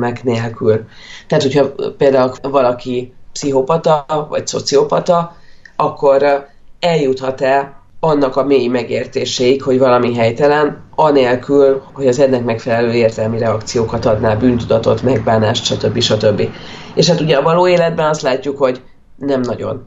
érzelmek 0.05 0.25
nélkül. 0.25 0.85
Tehát, 1.27 1.45
hogyha 1.45 1.93
például 1.99 2.33
valaki 2.43 3.13
pszichopata 3.33 4.27
vagy 4.29 4.47
szociopata, 4.47 5.37
akkor 5.77 6.47
eljuthat-e 6.81 7.83
annak 8.01 8.37
a 8.37 8.45
mély 8.45 8.67
megértéséig, 8.67 9.63
hogy 9.63 9.79
valami 9.79 10.15
helytelen, 10.15 10.83
anélkül, 10.95 11.83
hogy 11.93 12.07
az 12.07 12.19
ennek 12.19 12.45
megfelelő 12.45 12.93
érzelmi 12.93 13.39
reakciókat 13.39 14.05
adná, 14.05 14.35
bűntudatot, 14.35 15.03
megbánást, 15.03 15.65
stb. 15.65 16.01
stb. 16.01 16.49
És 16.95 17.09
hát 17.09 17.21
ugye 17.21 17.37
a 17.37 17.43
való 17.43 17.69
életben 17.69 18.09
azt 18.09 18.23
látjuk, 18.23 18.59
hogy 18.59 18.81
nem 19.17 19.41
nagyon. 19.41 19.85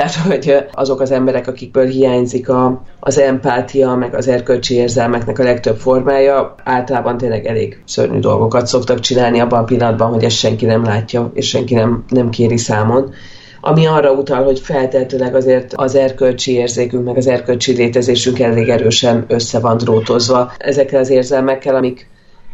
Tehát, 0.00 0.14
hogy 0.14 0.56
azok 0.72 1.00
az 1.00 1.10
emberek, 1.10 1.46
akikből 1.46 1.86
hiányzik 1.86 2.48
a, 2.48 2.82
az 3.00 3.18
empátia, 3.18 3.94
meg 3.94 4.14
az 4.14 4.28
erkölcsi 4.28 4.74
érzelmeknek 4.74 5.38
a 5.38 5.42
legtöbb 5.42 5.76
formája, 5.76 6.54
általában 6.64 7.16
tényleg 7.16 7.46
elég 7.46 7.82
szörnyű 7.84 8.18
dolgokat 8.18 8.66
szoktak 8.66 9.00
csinálni 9.00 9.40
abban 9.40 9.60
a 9.60 9.64
pillanatban, 9.64 10.08
hogy 10.10 10.24
ezt 10.24 10.36
senki 10.36 10.66
nem 10.66 10.84
látja, 10.84 11.30
és 11.34 11.48
senki 11.48 11.74
nem, 11.74 12.04
nem 12.08 12.30
kéri 12.30 12.56
számon. 12.56 13.12
Ami 13.60 13.86
arra 13.86 14.12
utal, 14.12 14.44
hogy 14.44 14.60
feltehetőleg 14.60 15.34
azért 15.34 15.72
az 15.74 15.94
erkölcsi 15.94 16.52
érzékünk, 16.52 17.04
meg 17.04 17.16
az 17.16 17.26
erkölcsi 17.26 17.72
létezésünk 17.72 18.38
elég 18.38 18.68
erősen 18.68 19.24
össze 19.28 19.58
van 19.58 19.76
drótozva 19.76 20.52
ezekkel 20.58 21.00
az 21.00 21.10
érzelmekkel, 21.10 21.74
amik 21.74 22.10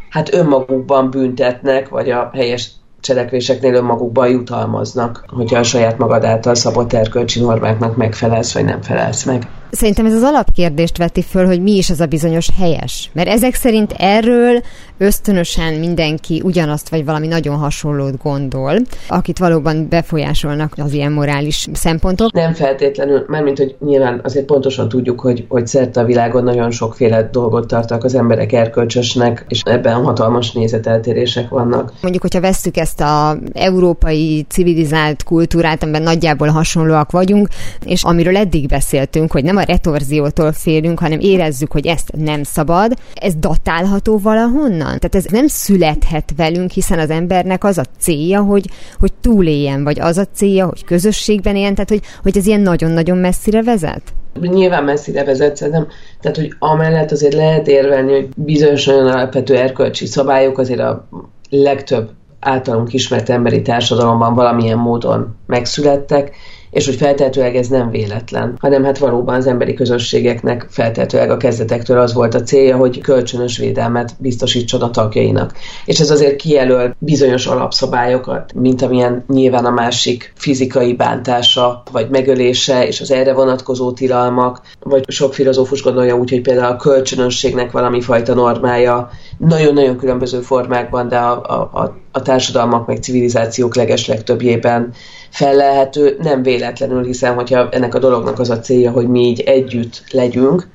hát 0.09 0.33
önmagukban 0.33 1.09
büntetnek, 1.09 1.89
vagy 1.89 2.09
a 2.09 2.29
helyes 2.33 2.71
cselekvéseknél 3.07 3.73
önmagukban 3.73 4.29
jutalmaznak, 4.29 5.23
hogyha 5.27 5.59
a 5.59 5.63
saját 5.63 5.97
magad 5.97 6.23
által 6.23 6.55
szabott 6.55 6.93
erkölcsi 6.93 7.39
normáknak 7.39 7.95
megfelelsz, 7.95 8.53
vagy 8.53 8.65
nem 8.65 8.81
felelsz 8.81 9.23
meg. 9.23 9.47
Szerintem 9.71 10.05
ez 10.05 10.13
az 10.13 10.23
alapkérdést 10.23 10.97
veti 10.97 11.21
föl, 11.21 11.45
hogy 11.45 11.61
mi 11.61 11.71
is 11.71 11.89
az 11.89 11.99
a 11.99 12.05
bizonyos 12.05 12.49
helyes. 12.57 13.09
Mert 13.13 13.27
ezek 13.27 13.53
szerint 13.53 13.93
erről 13.97 14.61
ösztönösen 14.97 15.73
mindenki 15.73 16.41
ugyanazt 16.43 16.89
vagy 16.89 17.05
valami 17.05 17.27
nagyon 17.27 17.57
hasonlót 17.57 18.21
gondol, 18.23 18.77
akit 19.07 19.37
valóban 19.37 19.87
befolyásolnak 19.89 20.73
az 20.77 20.93
ilyen 20.93 21.11
morális 21.11 21.67
szempontok. 21.73 22.33
Nem 22.33 22.53
feltétlenül, 22.53 23.25
mint 23.27 23.57
hogy 23.57 23.75
nyilván 23.79 24.21
azért 24.23 24.45
pontosan 24.45 24.89
tudjuk, 24.89 25.19
hogy, 25.19 25.45
hogy 25.49 25.67
szerte 25.67 25.99
a 25.99 26.05
világon 26.05 26.43
nagyon 26.43 26.71
sokféle 26.71 27.29
dolgot 27.31 27.67
tartak 27.67 28.03
az 28.03 28.15
emberek 28.15 28.53
erkölcsösnek, 28.53 29.45
és 29.47 29.61
ebben 29.65 30.03
hatalmas 30.03 30.51
nézeteltérések 30.51 31.49
vannak. 31.49 31.93
Mondjuk, 32.01 32.21
hogyha 32.21 32.41
vesszük 32.41 32.77
ezt 32.77 33.01
a 33.01 33.37
európai 33.53 34.45
civilizált 34.49 35.23
kultúrát, 35.23 35.83
amiben 35.83 36.01
nagyjából 36.01 36.47
hasonlóak 36.47 37.11
vagyunk, 37.11 37.47
és 37.85 38.03
amiről 38.03 38.37
eddig 38.37 38.67
beszéltünk, 38.67 39.31
hogy 39.31 39.43
nem 39.43 39.56
a 39.57 39.63
retorziótól 39.63 40.51
félünk, 40.51 40.99
hanem 40.99 41.19
érezzük, 41.19 41.71
hogy 41.71 41.85
ezt 41.85 42.11
nem 42.17 42.43
szabad. 42.43 42.93
Ez 43.15 43.35
datálható 43.35 44.17
valahonnan? 44.17 44.99
Tehát 44.99 45.15
ez 45.15 45.25
nem 45.25 45.47
születhet 45.47 46.33
velünk, 46.37 46.71
hiszen 46.71 46.99
az 46.99 47.09
embernek 47.09 47.63
az 47.63 47.77
a 47.77 47.83
célja, 47.99 48.41
hogy, 48.41 48.69
hogy 48.99 49.13
túléljen, 49.21 49.83
vagy 49.83 49.99
az 49.99 50.17
a 50.17 50.25
célja, 50.33 50.65
hogy 50.65 50.85
közösségben 50.85 51.55
éljen, 51.55 51.73
tehát 51.73 51.89
hogy, 51.89 52.01
hogy 52.23 52.37
ez 52.37 52.45
ilyen 52.45 52.61
nagyon-nagyon 52.61 53.17
messzire 53.17 53.63
vezet? 53.63 54.01
Nyilván 54.41 54.83
messzire 54.83 55.23
vezet, 55.23 55.55
szerintem. 55.55 55.87
Tehát, 56.21 56.37
hogy 56.37 56.53
amellett 56.59 57.11
azért 57.11 57.33
lehet 57.33 57.67
érvelni, 57.67 58.11
hogy 58.11 58.27
bizonyos 58.35 58.85
nagyon 58.85 59.07
alapvető 59.07 59.55
erkölcsi 59.55 60.05
szabályok 60.05 60.57
azért 60.57 60.79
a 60.79 61.07
legtöbb 61.49 62.09
általunk 62.39 62.93
ismert 62.93 63.29
emberi 63.29 63.61
társadalomban 63.61 64.33
valamilyen 64.33 64.77
módon 64.77 65.35
megszülettek, 65.45 66.35
és 66.71 66.85
hogy 66.85 66.95
feltehetőleg 66.95 67.55
ez 67.55 67.67
nem 67.67 67.89
véletlen, 67.89 68.57
hanem 68.59 68.83
hát 68.83 68.97
valóban 68.97 69.35
az 69.35 69.47
emberi 69.47 69.73
közösségeknek 69.73 70.67
feltehetőleg 70.69 71.31
a 71.31 71.37
kezdetektől 71.37 71.99
az 71.99 72.13
volt 72.13 72.33
a 72.33 72.43
célja, 72.43 72.77
hogy 72.77 73.01
kölcsönös 73.01 73.57
védelmet 73.57 74.15
biztosítson 74.19 74.81
a 74.81 74.89
tagjainak. 74.89 75.53
És 75.85 75.99
ez 75.99 76.09
azért 76.09 76.35
kijelöl 76.35 76.95
bizonyos 76.99 77.45
alapszabályokat, 77.45 78.53
mint 78.53 78.81
amilyen 78.81 79.23
nyilván 79.27 79.65
a 79.65 79.71
másik 79.71 80.33
fizikai 80.35 80.93
bántása, 80.93 81.83
vagy 81.91 82.09
megölése, 82.09 82.87
és 82.87 83.01
az 83.01 83.11
erre 83.11 83.33
vonatkozó 83.33 83.91
tilalmak, 83.91 84.61
vagy 84.79 85.09
sok 85.09 85.33
filozófus 85.33 85.81
gondolja 85.81 86.15
úgy, 86.15 86.29
hogy 86.29 86.41
például 86.41 86.73
a 86.73 86.75
kölcsönösségnek 86.75 87.71
valami 87.71 88.01
fajta 88.01 88.33
normája, 88.33 89.09
nagyon-nagyon 89.37 89.97
különböző 89.97 90.39
formákban, 90.39 91.07
de 91.07 91.17
a, 91.17 91.41
a, 91.41 91.79
a 91.81 91.95
társadalmak 92.21 92.87
meg 92.87 92.97
civilizációk 92.97 93.75
leges 93.75 94.07
legtöbbjében 94.07 94.93
fellelhető, 95.29 96.17
nem 96.21 96.43
véletlenül, 96.43 97.05
hiszen 97.05 97.33
hogyha 97.33 97.69
ennek 97.69 97.95
a 97.95 97.99
dolognak 97.99 98.39
az 98.39 98.49
a 98.49 98.59
célja, 98.59 98.91
hogy 98.91 99.07
mi 99.07 99.19
így 99.19 99.39
együtt 99.39 100.03
legyünk, 100.11 100.67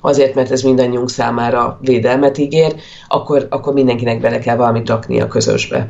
azért, 0.00 0.34
mert 0.34 0.50
ez 0.50 0.62
mindannyiunk 0.62 1.10
számára 1.10 1.78
védelmet 1.80 2.38
ígér, 2.38 2.74
akkor, 3.08 3.46
akkor 3.50 3.72
mindenkinek 3.72 4.20
bele 4.20 4.38
kell 4.38 4.56
valamit 4.56 4.88
rakni 4.88 5.20
a 5.20 5.28
közösbe, 5.28 5.88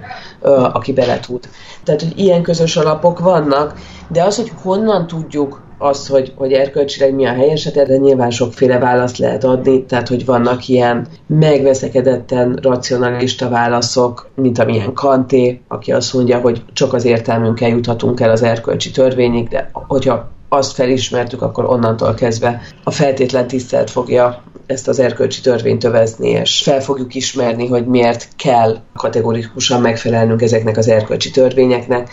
aki 0.73 0.93
bele 0.93 1.21
tud. 1.21 1.49
Tehát, 1.85 2.02
hogy 2.02 2.19
ilyen 2.19 2.43
közös 2.43 2.76
alapok 2.76 3.19
vannak, 3.19 3.75
de 4.09 4.23
az, 4.23 4.37
hogy 4.37 4.52
honnan 4.62 5.07
tudjuk 5.07 5.61
azt, 5.82 6.08
hogy, 6.08 6.32
hogy 6.37 6.52
erkölcsileg 6.52 7.14
mi 7.14 7.26
a 7.26 7.32
helyes, 7.32 7.64
hát 7.64 7.76
erre 7.76 7.96
nyilván 7.96 8.30
sokféle 8.30 8.78
választ 8.78 9.18
lehet 9.18 9.44
adni, 9.44 9.84
tehát 9.84 10.08
hogy 10.08 10.25
vannak 10.25 10.68
ilyen 10.68 11.06
megveszekedetten 11.26 12.58
racionalista 12.62 13.49
válaszok, 13.49 14.28
mint 14.34 14.58
amilyen 14.58 14.92
Kanté, 14.92 15.60
aki 15.68 15.92
azt 15.92 16.14
mondja, 16.14 16.38
hogy 16.38 16.62
csak 16.72 16.92
az 16.92 17.04
értelmünkkel 17.04 17.68
juthatunk 17.68 18.20
el 18.20 18.30
az 18.30 18.42
erkölcsi 18.42 18.90
törvényig, 18.90 19.49
de 19.49 19.70
hogyha 19.72 20.28
azt 20.49 20.72
felismertük, 20.72 21.42
akkor 21.42 21.64
onnantól 21.64 22.14
kezdve 22.14 22.60
a 22.84 22.90
feltétlen 22.90 23.46
tisztelt 23.46 23.90
fogja 23.90 24.42
ezt 24.66 24.88
az 24.88 24.99
erkölcsi 24.99 25.40
törvényt 25.40 25.84
övezni, 25.84 26.28
és 26.28 26.62
fel 26.62 26.80
fogjuk 26.80 27.14
ismerni, 27.14 27.66
hogy 27.66 27.87
miért 27.87 28.28
kell 28.37 28.76
kategorikusan 28.94 29.80
megfelelnünk 29.80 30.42
ezeknek 30.42 30.76
az 30.76 30.88
erkölcsi 30.88 31.30
törvényeknek, 31.30 32.10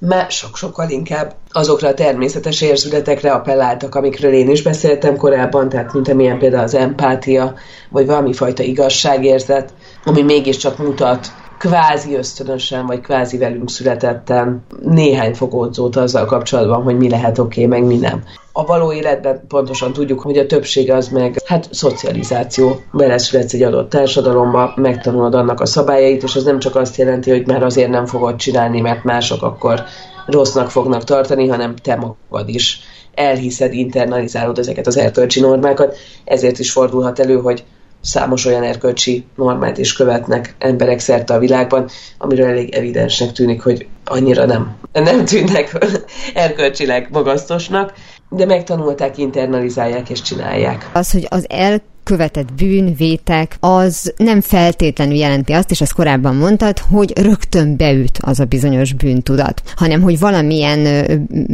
mert 0.00 0.30
sok-sokkal 0.30 0.90
inkább 0.90 1.34
azokra 1.50 1.88
a 1.88 1.94
természetes 1.94 2.60
érzületekre 2.60 3.32
appelláltak, 3.32 3.94
amikről 3.94 4.32
én 4.32 4.50
is 4.50 4.62
beszéltem 4.62 5.16
korábban, 5.16 5.68
tehát 5.68 5.92
mint 5.92 6.08
amilyen 6.08 6.38
például 6.38 6.62
az 6.62 6.74
empátia, 6.74 7.54
vagy 7.88 8.06
valami 8.06 8.32
fajta 8.32 8.62
igazságérzet, 8.62 9.72
ami 10.04 10.22
mégiscsak 10.22 10.78
mutat 10.78 11.32
kvázi 11.58 12.14
ösztönösen, 12.14 12.86
vagy 12.86 13.00
kvázi 13.00 13.38
velünk 13.38 13.70
születetten 13.70 14.64
néhány 14.82 15.34
fogódzót 15.34 15.96
azzal 15.96 16.24
kapcsolatban, 16.24 16.82
hogy 16.82 16.96
mi 16.96 17.08
lehet 17.08 17.38
oké, 17.38 17.64
okay, 17.64 17.80
meg 17.80 17.88
mi 17.88 17.96
nem. 17.96 18.22
A 18.60 18.64
való 18.64 18.92
életben 18.92 19.40
pontosan 19.48 19.92
tudjuk, 19.92 20.20
hogy 20.20 20.38
a 20.38 20.46
többség 20.46 20.90
az 20.90 21.08
meg, 21.08 21.42
hát 21.44 21.68
szocializáció. 21.70 22.80
Beleszületsz 22.92 23.52
egy 23.52 23.62
adott 23.62 23.90
társadalomba, 23.90 24.72
megtanulod 24.76 25.34
annak 25.34 25.60
a 25.60 25.66
szabályait, 25.66 26.22
és 26.22 26.36
az 26.36 26.44
nem 26.44 26.58
csak 26.58 26.76
azt 26.76 26.96
jelenti, 26.96 27.30
hogy 27.30 27.46
már 27.46 27.62
azért 27.62 27.90
nem 27.90 28.06
fogod 28.06 28.36
csinálni, 28.36 28.80
mert 28.80 29.04
mások 29.04 29.42
akkor 29.42 29.82
rossznak 30.26 30.70
fognak 30.70 31.04
tartani, 31.04 31.48
hanem 31.48 31.76
te 31.76 31.96
magad 31.96 32.48
is 32.48 32.80
elhiszed, 33.14 33.72
internalizálod 33.72 34.58
ezeket 34.58 34.86
az 34.86 34.96
erkölcsi 34.96 35.40
normákat. 35.40 35.96
Ezért 36.24 36.58
is 36.58 36.72
fordulhat 36.72 37.18
elő, 37.18 37.36
hogy 37.40 37.64
számos 38.00 38.46
olyan 38.46 38.62
erkölcsi 38.62 39.24
normát 39.36 39.78
is 39.78 39.92
követnek 39.92 40.54
emberek 40.58 40.98
szerte 40.98 41.34
a 41.34 41.38
világban, 41.38 41.88
amiről 42.18 42.46
elég 42.46 42.74
evidensnek 42.74 43.32
tűnik, 43.32 43.62
hogy 43.62 43.86
annyira 44.04 44.44
nem, 44.44 44.76
nem 44.92 45.24
tűnnek 45.24 45.86
erkölcsileg 46.34 47.08
magasztosnak, 47.12 47.92
de 48.30 48.46
megtanulták, 48.46 49.18
internalizálják 49.18 50.10
és 50.10 50.22
csinálják. 50.22 50.90
Az, 50.92 51.10
hogy 51.10 51.26
az 51.28 51.46
el 51.48 51.80
követett 52.04 52.52
bűn, 52.52 52.94
vétek, 52.94 53.56
az 53.60 54.14
nem 54.16 54.40
feltétlenül 54.40 55.14
jelenti 55.14 55.52
azt, 55.52 55.70
és 55.70 55.80
ezt 55.80 55.92
korábban 55.92 56.36
mondtad, 56.36 56.78
hogy 56.78 57.18
rögtön 57.18 57.76
beüt 57.76 58.18
az 58.22 58.40
a 58.40 58.44
bizonyos 58.44 58.92
bűntudat, 58.92 59.62
hanem 59.76 60.02
hogy 60.02 60.18
valamilyen 60.18 61.08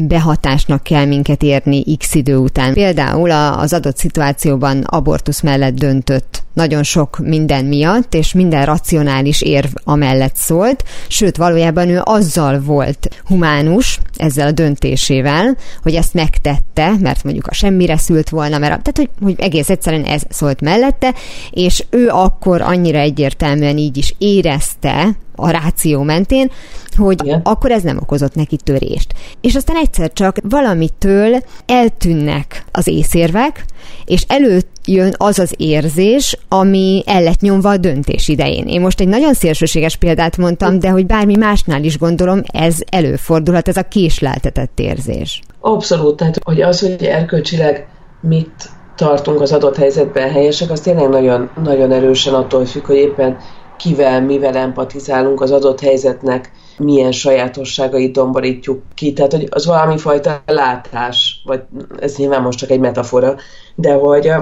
behatásnak 0.08 0.82
kell 0.82 1.04
minket 1.04 1.42
érni 1.42 1.96
x 1.96 2.14
idő 2.14 2.36
után. 2.36 2.72
Például 2.72 3.30
az 3.30 3.72
adott 3.72 3.96
szituációban 3.96 4.82
abortusz 4.82 5.40
mellett 5.40 5.74
döntött 5.74 6.44
nagyon 6.56 6.82
sok 6.82 7.18
minden 7.22 7.64
miatt, 7.64 8.14
és 8.14 8.32
minden 8.32 8.64
racionális 8.64 9.42
érv 9.42 9.68
amellett 9.84 10.36
szólt, 10.36 10.84
sőt 11.08 11.36
valójában 11.36 11.88
ő 11.88 12.00
azzal 12.04 12.60
volt 12.60 13.08
humánus, 13.24 13.98
ezzel 14.16 14.46
a 14.46 14.52
döntésével, 14.52 15.56
hogy 15.82 15.94
ezt 15.94 16.14
megtette, 16.14 16.92
mert 17.00 17.24
mondjuk 17.24 17.46
a 17.46 17.54
semmire 17.54 17.96
szült 17.96 18.28
volna, 18.28 18.58
mert 18.58 18.82
tehát 18.82 18.96
hogy, 18.96 19.10
hogy 19.22 19.44
egész 19.44 19.70
egyszerűen 19.70 20.04
ez 20.04 20.22
szólt 20.28 20.60
mellette, 20.60 21.14
és 21.50 21.84
ő 21.90 22.08
akkor 22.08 22.60
annyira 22.60 22.98
egyértelműen 22.98 23.78
így 23.78 23.96
is 23.96 24.14
érezte, 24.18 25.16
a 25.36 25.50
ráció 25.50 26.02
mentén, 26.02 26.50
hogy 26.96 27.24
Igen. 27.24 27.40
akkor 27.44 27.70
ez 27.70 27.82
nem 27.82 27.98
okozott 28.02 28.34
neki 28.34 28.56
törést. 28.56 29.14
És 29.40 29.54
aztán 29.54 29.76
egyszer 29.76 30.12
csak 30.12 30.36
valamitől 30.42 31.42
eltűnnek 31.66 32.64
az 32.72 32.86
észérvek, 32.86 33.64
és 34.04 34.24
előjön 34.28 35.14
az 35.16 35.38
az 35.38 35.54
érzés, 35.56 36.38
ami 36.48 37.02
el 37.06 37.22
lett 37.22 37.40
nyomva 37.40 37.70
a 37.70 37.76
döntés 37.76 38.28
idején. 38.28 38.66
Én 38.66 38.80
most 38.80 39.00
egy 39.00 39.08
nagyon 39.08 39.34
szélsőséges 39.34 39.96
példát 39.96 40.36
mondtam, 40.36 40.78
de 40.78 40.88
hogy 40.88 41.06
bármi 41.06 41.36
másnál 41.36 41.84
is 41.84 41.98
gondolom, 41.98 42.42
ez 42.52 42.76
előfordulhat, 42.90 43.68
ez 43.68 43.76
a 43.76 43.82
késleltetett 43.82 44.80
érzés. 44.80 45.40
Abszolút, 45.60 46.16
tehát 46.16 46.38
hogy 46.44 46.62
az, 46.62 46.80
hogy 46.80 47.04
erkölcsileg 47.04 47.86
mit 48.20 48.70
tartunk 48.96 49.40
az 49.40 49.52
adott 49.52 49.76
helyzetben 49.76 50.30
helyesek, 50.30 50.70
az 50.70 50.80
tényleg 50.80 51.08
nagyon, 51.08 51.50
nagyon 51.62 51.92
erősen 51.92 52.34
attól 52.34 52.64
függ, 52.64 52.86
hogy 52.86 52.96
éppen 52.96 53.36
kivel, 53.76 54.22
mivel 54.22 54.56
empatizálunk 54.56 55.40
az 55.40 55.50
adott 55.50 55.80
helyzetnek, 55.80 56.50
milyen 56.78 57.12
sajátosságait 57.12 58.12
domborítjuk 58.12 58.82
ki. 58.94 59.12
Tehát, 59.12 59.32
hogy 59.32 59.46
az 59.50 59.66
valami 59.66 59.98
fajta 59.98 60.42
látás, 60.46 61.42
vagy 61.44 61.62
ez 62.00 62.16
nyilván 62.16 62.42
most 62.42 62.58
csak 62.58 62.70
egy 62.70 62.80
metafora, 62.80 63.36
de 63.74 63.92
hogy, 63.92 64.32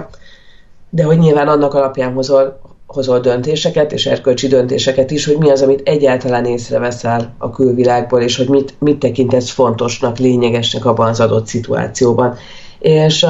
de 0.91 1.05
hogy 1.05 1.19
nyilván 1.19 1.49
annak 1.49 1.75
alapján 1.75 2.13
hozol, 2.13 2.61
hozol 2.87 3.21
döntéseket, 3.21 3.93
és 3.93 4.07
erkölcsi 4.07 4.47
döntéseket 4.47 5.11
is, 5.11 5.27
hogy 5.27 5.39
mi 5.39 5.51
az, 5.51 5.63
amit 5.63 5.89
egyáltalán 5.89 6.45
észreveszel 6.45 7.35
a 7.39 7.51
külvilágból, 7.51 8.21
és 8.21 8.37
hogy 8.37 8.49
mit, 8.49 8.75
mit 8.79 8.99
tekintesz 8.99 9.51
fontosnak, 9.51 10.19
lényegesnek 10.19 10.85
abban 10.85 11.09
az 11.09 11.21
adott 11.21 11.47
szituációban. 11.47 12.37
És, 12.79 13.27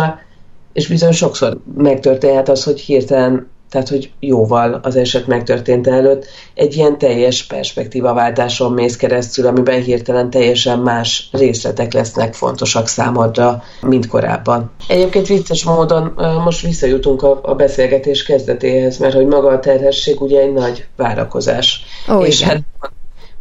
és 0.73 0.89
bizony 0.89 1.13
sokszor 1.13 1.59
megtörténhet 1.77 2.49
az, 2.49 2.65
hogy 2.65 2.81
hirtelen 2.81 3.53
tehát 3.75 3.89
hogy 3.89 4.11
jóval 4.21 4.81
az 4.83 4.97
eset 4.97 5.27
megtörtént 5.27 5.87
előtt, 5.87 6.27
egy 6.55 6.77
ilyen 6.77 6.99
teljes 6.99 7.47
perspektívaváltáson 7.47 8.73
mész 8.73 8.97
keresztül, 8.97 9.47
amiben 9.47 9.83
hirtelen 9.83 10.31
teljesen 10.31 10.79
más 10.79 11.29
részletek 11.33 11.93
lesznek 11.93 12.35
fontosak 12.35 12.87
számodra, 12.89 13.63
mint 13.81 14.07
korábban. 14.07 14.71
Egyébként 14.89 15.27
vicces 15.27 15.65
módon 15.65 16.15
most 16.45 16.61
visszajutunk 16.61 17.23
a, 17.23 17.41
a 17.43 17.55
beszélgetés 17.55 18.23
kezdetéhez, 18.23 18.99
mert 18.99 19.15
hogy 19.15 19.27
maga 19.27 19.49
a 19.49 19.59
terhesség 19.59 20.21
ugye 20.21 20.41
egy 20.41 20.53
nagy 20.53 20.87
várakozás. 20.97 21.85
Ó, 22.09 22.25
és 22.25 22.41
igen. 22.41 22.51
hát 22.79 22.93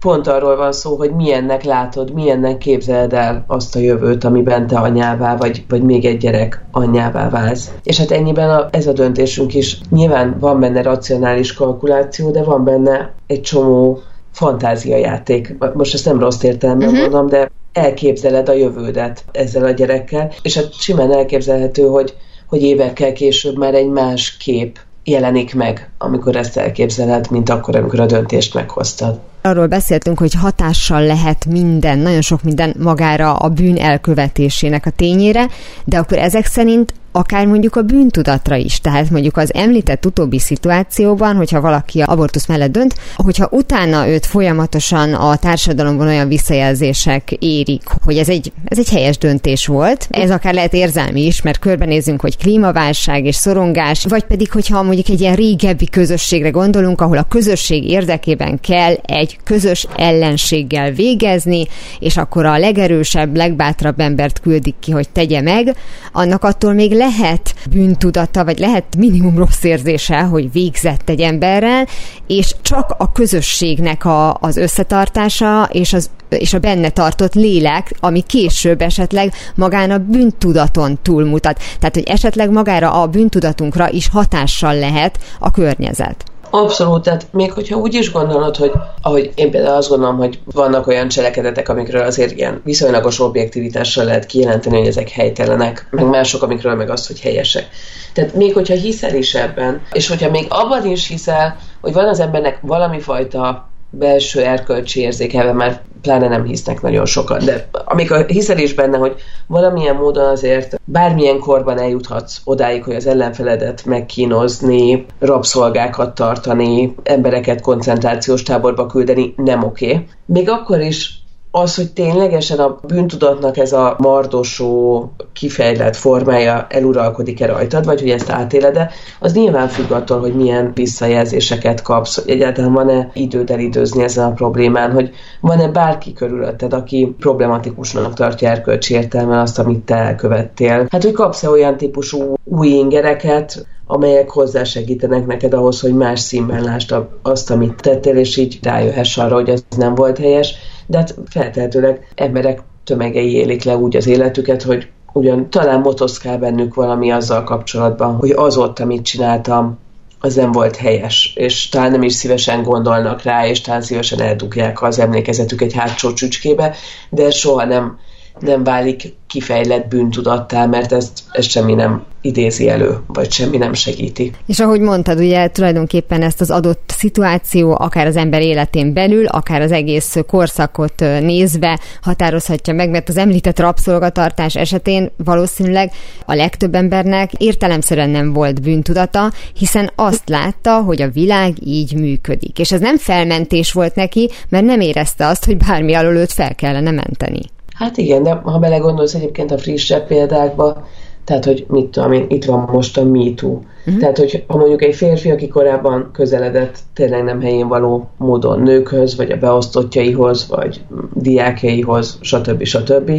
pont 0.04 0.28
arról 0.28 0.56
van 0.56 0.72
szó, 0.72 0.96
hogy 0.96 1.16
milyennek 1.16 1.64
látod, 1.64 2.14
milyennek 2.14 2.58
képzeled 2.58 3.14
el 3.14 3.44
azt 3.48 3.76
a 3.76 3.80
jövőt, 3.80 4.24
amiben 4.24 4.68
te 4.68 4.78
anyává 4.78 5.36
vagy, 5.36 5.66
vagy 5.70 5.82
még 5.82 6.06
egy 6.06 6.18
gyerek 6.18 6.66
anyává 6.72 7.30
válsz. 7.30 7.72
És 7.84 7.98
hát 7.98 8.12
ennyiben 8.12 8.50
a, 8.50 8.68
ez 8.72 8.88
a 8.88 8.94
döntésünk 8.94 9.54
is. 9.54 9.80
Nyilván 9.90 10.38
van 10.40 10.60
benne 10.60 10.82
racionális 10.82 11.54
kalkuláció, 11.54 12.32
de 12.32 12.44
van 12.44 12.64
benne 12.64 13.14
egy 13.28 13.42
csomó 13.42 14.00
fantáziajáték. 14.32 15.56
Most 15.74 15.94
ezt 15.94 16.06
nem 16.06 16.20
rossz 16.20 16.44
értelemben 16.44 16.88
uh-huh. 16.88 17.02
mondom, 17.02 17.28
de 17.28 17.52
elképzeled 17.74 18.50
a 18.50 18.54
jövődet 18.54 19.26
ezzel 19.32 19.64
a 19.64 19.72
gyerekkel, 19.72 20.32
és 20.42 20.56
hát 20.56 20.74
simán 20.74 21.12
elképzelhető, 21.12 21.84
hogy, 21.84 22.14
hogy 22.48 22.62
évekkel 22.62 23.14
később 23.14 23.58
már 23.58 23.74
egy 23.74 23.90
más 23.90 24.38
kép 24.38 24.80
jelenik 25.04 25.56
meg, 25.56 25.90
amikor 25.98 26.36
ezt 26.36 26.58
elképzeled, 26.58 27.32
mint 27.32 27.50
akkor, 27.50 27.76
amikor 27.76 28.00
a 28.00 28.06
döntést 28.06 28.54
meghoztad. 28.54 29.20
Arról 29.46 29.68
beszéltünk, 29.68 30.20
hogy 30.20 30.34
hatással 30.34 31.06
lehet 31.06 31.46
minden, 31.46 32.00
nagyon 32.00 32.22
sok 32.22 32.44
minden 32.44 32.76
magára 32.80 33.36
a 33.36 33.50
bűn 33.50 33.78
elkövetésének 33.78 34.86
a 34.86 34.90
tényére, 34.90 35.48
de 35.86 35.98
akkor 35.98 36.18
ezek 36.18 36.46
szerint 36.46 36.94
akár 37.16 37.46
mondjuk 37.46 37.76
a 37.76 37.82
bűntudatra 37.82 38.56
is. 38.56 38.80
Tehát 38.80 39.10
mondjuk 39.10 39.38
az 39.38 39.54
említett 39.54 40.06
utóbbi 40.06 40.40
szituációban, 40.40 41.36
hogyha 41.36 41.62
valaki 41.62 42.02
abortusz 42.02 42.46
mellett 42.46 42.72
dönt, 42.72 42.96
hogyha 43.16 43.48
utána 43.52 44.08
őt 44.08 44.26
folyamatosan 44.26 45.14
a 45.14 45.36
társadalomban 45.36 46.08
olyan 46.08 46.28
visszajelzések 46.28 47.32
érik, 47.32 47.84
hogy 48.04 48.18
ez 48.18 48.30
egy, 48.30 48.52
ez 48.66 48.78
egy 48.78 48.90
helyes 48.90 49.18
döntés 49.18 49.66
volt, 49.66 50.08
ez 50.10 50.32
akár 50.32 50.54
lehet 50.54 50.74
érzelmi 50.74 51.26
is, 51.26 51.42
mert 51.42 51.60
körbenézünk, 51.60 52.22
hogy 52.22 52.38
klímaválság 52.38 53.26
és 53.26 53.36
szorongás, 53.36 54.06
vagy 54.10 54.24
pedig, 54.24 54.52
hogyha 54.52 54.84
mondjuk 54.84 55.10
egy 55.10 55.22
ilyen 55.22 55.36
régebbi 55.36 55.90
közösségre 55.90 56.50
gondolunk, 56.50 57.02
ahol 57.02 57.18
a 57.18 57.28
közösség 57.30 57.90
érdekében 57.90 58.60
kell 58.60 58.94
egy 58.94 59.38
közös 59.44 59.88
ellenséggel 59.96 60.92
végezni, 60.92 61.68
és 62.00 62.18
akkor 62.18 62.46
a 62.46 62.58
legerősebb, 62.58 63.36
legbátrabb 63.36 64.00
embert 64.00 64.40
küldik 64.40 64.76
ki, 64.80 64.92
hogy 64.92 65.10
tegye 65.10 65.42
meg, 65.42 65.76
annak 66.12 66.44
attól 66.44 66.74
még 66.74 66.92
lehet 67.04 67.56
bűntudata, 67.70 68.44
vagy 68.44 68.60
lehet 68.60 68.84
minimum 68.98 69.38
rossz 69.38 69.64
érzése, 69.64 70.22
hogy 70.22 70.52
végzett 70.52 71.10
egy 71.10 71.20
emberrel, 71.20 71.88
és 72.28 72.56
csak 72.62 72.96
a 72.98 73.12
közösségnek 73.12 74.06
a, 74.06 74.34
az 74.34 74.58
összetartása 74.58 75.70
és, 75.72 75.94
az, 75.94 76.10
és 76.30 76.54
a 76.54 76.60
benne 76.60 76.90
tartott 76.90 77.34
lélek, 77.34 77.94
ami 78.00 78.22
később 78.22 78.82
esetleg 78.82 79.34
magán 79.56 79.92
a 79.92 79.98
bűntudaton 79.98 81.00
túlmutat. 81.02 81.60
Tehát, 81.80 81.96
hogy 81.96 82.08
esetleg 82.08 82.50
magára 82.50 83.02
a 83.02 83.08
bűntudatunkra 83.08 83.90
is 83.90 84.10
hatással 84.10 84.76
lehet 84.76 85.20
a 85.40 85.52
környezet. 85.52 86.33
Abszolút, 86.56 87.04
tehát 87.04 87.28
még 87.32 87.52
hogyha 87.52 87.76
úgy 87.76 87.94
is 87.94 88.12
gondolod, 88.12 88.56
hogy 88.56 88.72
ahogy 89.02 89.32
én 89.36 89.52
például 89.52 89.76
azt 89.76 89.90
gondolom, 89.90 90.18
hogy 90.18 90.40
vannak 90.46 90.88
olyan 90.88 91.08
cselekedetek, 91.08 91.70
amikről 91.70 92.02
azért 92.02 92.32
ilyen 92.32 92.62
viszonylagos 92.64 93.20
objektivitással 93.20 94.06
lehet 94.06 94.26
kijelenteni, 94.26 94.78
hogy 94.78 94.88
ezek 94.88 95.10
helytelenek, 95.10 95.88
meg 95.90 96.06
mások, 96.06 96.42
amikről 96.42 96.76
meg 96.76 96.90
azt, 96.90 97.08
hogy 97.08 97.22
helyesek. 97.22 97.68
Tehát 98.14 98.34
még 98.34 98.54
hogyha 98.54 98.76
hiszel 98.76 99.16
is 99.16 99.36
ebben, 99.36 99.82
és 99.92 100.08
hogyha 100.08 100.30
még 100.30 100.46
abban 100.50 100.86
is 100.86 101.08
hiszel, 101.08 101.58
hogy 101.82 101.94
van 101.94 102.08
az 102.08 102.20
embernek 102.20 102.60
valami 102.62 103.00
fajta 103.00 103.70
belső 103.98 104.42
erkölcsi 104.42 105.00
érzékelve, 105.00 105.54
mert 105.54 105.82
pláne 106.02 106.28
nem 106.28 106.44
hisznek 106.44 106.82
nagyon 106.82 107.06
sokan, 107.06 107.46
de 107.46 107.68
amikor 107.72 108.26
hiszel 108.26 108.58
is 108.58 108.74
benne, 108.74 108.98
hogy 108.98 109.16
valamilyen 109.48 109.96
módon 109.96 110.26
azért 110.26 110.80
bármilyen 110.86 111.40
korban 111.40 111.80
eljuthatsz 111.80 112.42
odáig, 112.44 112.84
hogy 112.84 112.96
az 112.96 113.08
ellenfeledet 113.08 113.86
megkínozni, 113.86 115.06
rabszolgákat 115.20 116.16
tartani, 116.16 116.96
embereket 117.04 117.62
koncentrációs 117.62 118.44
táborba 118.44 118.86
küldeni, 118.86 119.34
nem 119.38 119.64
oké. 119.64 119.86
Okay. 119.86 120.06
Még 120.26 120.50
akkor 120.50 120.82
is 120.82 121.23
az, 121.56 121.76
hogy 121.76 121.92
ténylegesen 121.92 122.60
a 122.60 122.80
bűntudatnak 122.88 123.58
ez 123.58 123.74
a 123.74 123.96
mardosó, 123.98 125.12
kifejlett 125.34 125.96
formája 125.96 126.68
eluralkodik-e 126.70 127.46
rajtad, 127.46 127.86
vagy 127.86 128.00
hogy 128.00 128.10
ezt 128.10 128.30
átéled-e, 128.30 128.90
az 129.20 129.34
nyilván 129.34 129.68
függ 129.68 129.92
attól, 129.92 130.20
hogy 130.20 130.36
milyen 130.36 130.72
visszajelzéseket 130.74 131.82
kapsz, 131.82 132.16
hogy 132.16 132.30
egyáltalán 132.30 132.74
van-e 132.74 133.10
időd 133.14 133.50
elidőzni 133.50 134.04
ezen 134.04 134.26
a 134.26 134.34
problémán, 134.34 134.92
hogy 134.92 135.12
van-e 135.40 135.68
bárki 135.68 136.14
körülötted, 136.14 136.74
aki 136.74 137.16
problematikusnak 137.20 138.14
tartja 138.14 138.50
erkölcsi 138.50 138.94
értelmen 138.94 139.40
azt, 139.40 139.60
amit 139.60 139.86
te 139.86 139.96
elkövettél. 139.96 140.88
Hát, 140.90 141.04
hogy 141.04 141.12
kapsz-e 141.14 141.50
olyan 141.50 141.78
típusú 141.78 142.34
új 142.44 142.68
ingereket, 142.68 143.66
amelyek 143.94 144.30
hozzásegítenek 144.30 145.26
neked 145.26 145.54
ahhoz, 145.54 145.80
hogy 145.80 145.94
más 145.94 146.20
színben 146.20 146.64
lásd 146.64 146.96
azt, 147.22 147.52
amit 147.52 147.82
tettél, 147.82 148.18
és 148.18 148.38
így 148.38 148.60
rájöhess 148.62 149.18
arra, 149.18 149.36
hogy 149.36 149.50
ez 149.50 149.64
nem 149.78 149.96
volt 149.96 150.18
helyes, 150.18 150.54
de 150.86 150.98
hát 150.98 151.16
feltehetőleg 151.26 152.08
emberek 152.16 152.62
tömegei 152.84 153.34
élik 153.34 153.64
le 153.64 153.76
úgy 153.76 153.96
az 153.96 154.08
életüket, 154.08 154.62
hogy 154.62 154.88
ugyan 155.14 155.50
talán 155.50 155.80
motoszkál 155.80 156.38
bennük 156.38 156.74
valami 156.74 157.12
azzal 157.12 157.44
kapcsolatban, 157.44 158.16
hogy 158.16 158.32
az 158.32 158.58
ott, 158.58 158.80
amit 158.80 159.06
csináltam, 159.06 159.78
az 160.20 160.36
nem 160.36 160.52
volt 160.52 160.76
helyes, 160.76 161.34
és 161.36 161.70
talán 161.70 161.92
nem 161.92 162.04
is 162.04 162.14
szívesen 162.14 162.64
gondolnak 162.64 163.22
rá, 163.22 163.48
és 163.48 163.62
talán 163.62 163.82
szívesen 163.82 164.22
eldugják 164.22 164.82
az 164.82 165.00
emlékezetük 165.00 165.62
egy 165.62 165.74
hátsó 165.74 166.14
csücskébe, 166.14 166.76
de 167.10 167.32
soha 167.32 167.66
nem, 167.66 167.98
nem 168.40 168.64
válik 168.64 169.14
kifejlett 169.28 169.88
bűntudattá, 169.88 170.66
mert 170.66 170.92
ezt, 170.92 171.20
ezt 171.32 171.50
semmi 171.50 171.74
nem 171.74 172.04
idézi 172.22 172.70
elő, 172.70 172.98
vagy 173.08 173.32
semmi 173.32 173.58
nem 173.58 173.74
segíti. 173.74 174.32
És 174.46 174.60
ahogy 174.60 174.80
mondtad, 174.80 175.20
ugye 175.20 175.48
tulajdonképpen 175.48 176.22
ezt 176.22 176.42
az 176.42 176.52
adott 176.52 176.94
szituáció 176.98 177.76
akár 177.80 178.08
az 178.08 178.16
ember 178.16 178.42
életén 178.42 178.94
belül, 178.94 179.26
akár 179.26 179.62
az 179.62 179.72
egész 179.72 180.16
korszakot 180.28 181.00
nézve 181.00 181.80
határozhatja 182.02 182.74
meg, 182.74 182.90
mert 182.90 183.10
az 183.10 183.18
említett 183.18 183.60
rabszolgatartás 183.60 184.56
esetén 184.56 185.12
valószínűleg 185.18 185.92
a 186.26 186.34
legtöbb 186.34 186.76
embernek 186.76 187.34
értelemszerűen 187.34 188.10
nem 188.10 188.34
volt 188.34 188.62
bűntudata, 188.62 189.32
hiszen 189.54 189.92
azt 189.96 190.30
látta, 190.30 190.82
hogy 190.82 191.02
a 191.02 191.10
világ 191.10 191.54
így 191.66 191.94
működik. 191.94 192.60
És 192.60 192.72
ez 192.72 192.80
nem 192.80 192.98
felmentés 192.98 193.72
volt 193.72 193.96
neki, 193.96 194.30
mert 194.50 194.66
nem 194.66 194.80
érezte 194.80 195.28
azt, 195.28 195.46
hogy 195.46 195.58
bármi 195.58 195.94
alól 195.94 196.16
őt 196.16 196.34
fel 196.34 196.56
kellene 196.56 196.92
menteni. 196.92 197.42
Hát 197.74 197.98
igen, 197.98 198.24
de 198.24 198.34
ha 198.34 198.60
belegondolsz 198.60 199.14
egyébként 199.14 199.52
a 199.52 199.58
frissebb 199.58 200.08
példákba, 200.08 200.88
tehát, 201.26 201.46
hogy 201.46 201.66
mit 201.68 201.86
tudom 201.86 202.12
én, 202.12 202.26
itt 202.28 202.46
van 202.46 202.70
most 202.72 202.98
a 202.98 203.04
MeToo. 203.04 203.50
Uh-huh. 203.50 204.00
Tehát, 204.00 204.18
hogy 204.18 204.44
ha 204.48 204.58
mondjuk 204.58 204.82
egy 204.82 204.96
férfi, 204.96 205.32
aki 205.32 205.48
korábban 205.48 206.10
közeledett 206.14 206.78
tényleg 206.94 207.24
nem 207.24 207.42
helyén 207.42 207.68
való 207.68 208.10
módon 208.18 208.60
nőkhöz, 208.62 209.16
vagy 209.16 209.32
a 209.32 209.38
beosztottjaihoz, 209.38 210.48
vagy 210.48 210.82
diákjaihoz, 211.14 212.18
stb. 212.22 212.64
stb. 212.64 213.12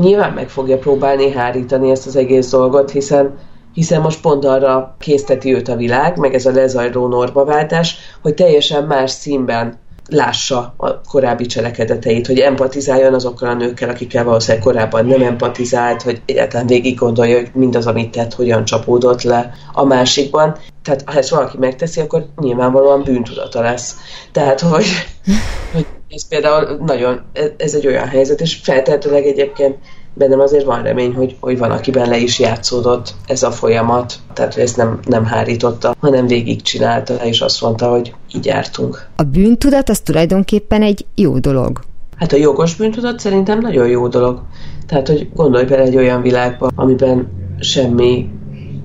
Nyilván 0.00 0.32
meg 0.32 0.48
fogja 0.48 0.78
próbálni 0.78 1.30
hárítani 1.30 1.90
ezt 1.90 2.06
az 2.06 2.16
egész 2.16 2.50
dolgot, 2.50 2.90
hiszen 2.90 3.38
hiszen 3.74 4.00
most 4.00 4.20
pont 4.20 4.44
arra 4.44 4.96
készteti 4.98 5.54
őt 5.54 5.68
a 5.68 5.76
világ, 5.76 6.18
meg 6.18 6.34
ez 6.34 6.46
a 6.46 6.50
lezajló 6.50 7.08
normaváltás, 7.08 7.96
hogy 8.22 8.34
teljesen 8.34 8.84
más 8.84 9.10
színben 9.10 9.78
lássa 10.10 10.74
a 10.76 11.00
korábbi 11.00 11.46
cselekedeteit, 11.46 12.26
hogy 12.26 12.38
empatizáljon 12.38 13.14
azokkal 13.14 13.48
a 13.48 13.54
nőkkel, 13.54 13.88
akikkel 13.88 14.24
valószínűleg 14.24 14.64
korábban 14.64 15.06
nem 15.06 15.22
empatizált, 15.22 16.02
hogy 16.02 16.22
egyáltalán 16.26 16.66
végig 16.66 16.98
gondolja, 16.98 17.36
hogy 17.36 17.50
mindaz, 17.54 17.86
amit 17.86 18.10
tett, 18.10 18.34
hogyan 18.34 18.64
csapódott 18.64 19.22
le 19.22 19.52
a 19.72 19.84
másikban. 19.84 20.56
Tehát 20.82 21.02
ha 21.06 21.18
ezt 21.18 21.30
valaki 21.30 21.56
megteszi, 21.58 22.00
akkor 22.00 22.26
nyilvánvalóan 22.36 23.02
bűntudata 23.02 23.60
lesz. 23.60 23.96
Tehát, 24.32 24.60
hogy, 24.60 24.86
hogy 25.72 25.86
ez 26.08 26.28
például 26.28 26.78
nagyon, 26.86 27.20
ez 27.56 27.74
egy 27.74 27.86
olyan 27.86 28.08
helyzet, 28.08 28.40
és 28.40 28.54
feltehetőleg 28.62 29.24
egyébként 29.24 29.76
bennem 30.14 30.40
azért 30.40 30.64
van 30.64 30.82
remény, 30.82 31.14
hogy, 31.14 31.36
hogy 31.40 31.58
van, 31.58 31.70
akiben 31.70 32.08
le 32.08 32.18
is 32.18 32.38
játszódott 32.38 33.14
ez 33.26 33.42
a 33.42 33.50
folyamat, 33.50 34.14
tehát 34.32 34.54
hogy 34.54 34.62
ezt 34.62 34.76
nem, 34.76 34.98
nem 35.06 35.24
hárította, 35.24 35.94
hanem 36.00 36.26
végigcsinálta, 36.26 37.14
és 37.14 37.40
azt 37.40 37.60
mondta, 37.60 37.90
hogy 37.90 38.14
így 38.34 38.44
jártunk. 38.44 39.06
A 39.16 39.22
bűntudat 39.22 39.88
az 39.88 40.00
tulajdonképpen 40.00 40.82
egy 40.82 41.06
jó 41.14 41.38
dolog. 41.38 41.80
Hát 42.16 42.32
a 42.32 42.36
jogos 42.36 42.74
bűntudat 42.74 43.18
szerintem 43.18 43.58
nagyon 43.58 43.88
jó 43.88 44.08
dolog. 44.08 44.42
Tehát, 44.86 45.08
hogy 45.08 45.28
gondolj 45.34 45.64
bele 45.64 45.82
egy 45.82 45.96
olyan 45.96 46.22
világba, 46.22 46.70
amiben 46.74 47.28
semmi 47.60 48.28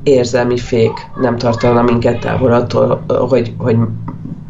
érzelmi 0.03 0.57
fék 0.57 0.91
nem 1.21 1.37
tartana 1.37 1.81
minket 1.81 2.19
távol 2.19 2.53
attól, 2.53 3.03
hogy, 3.07 3.53
hogy 3.57 3.77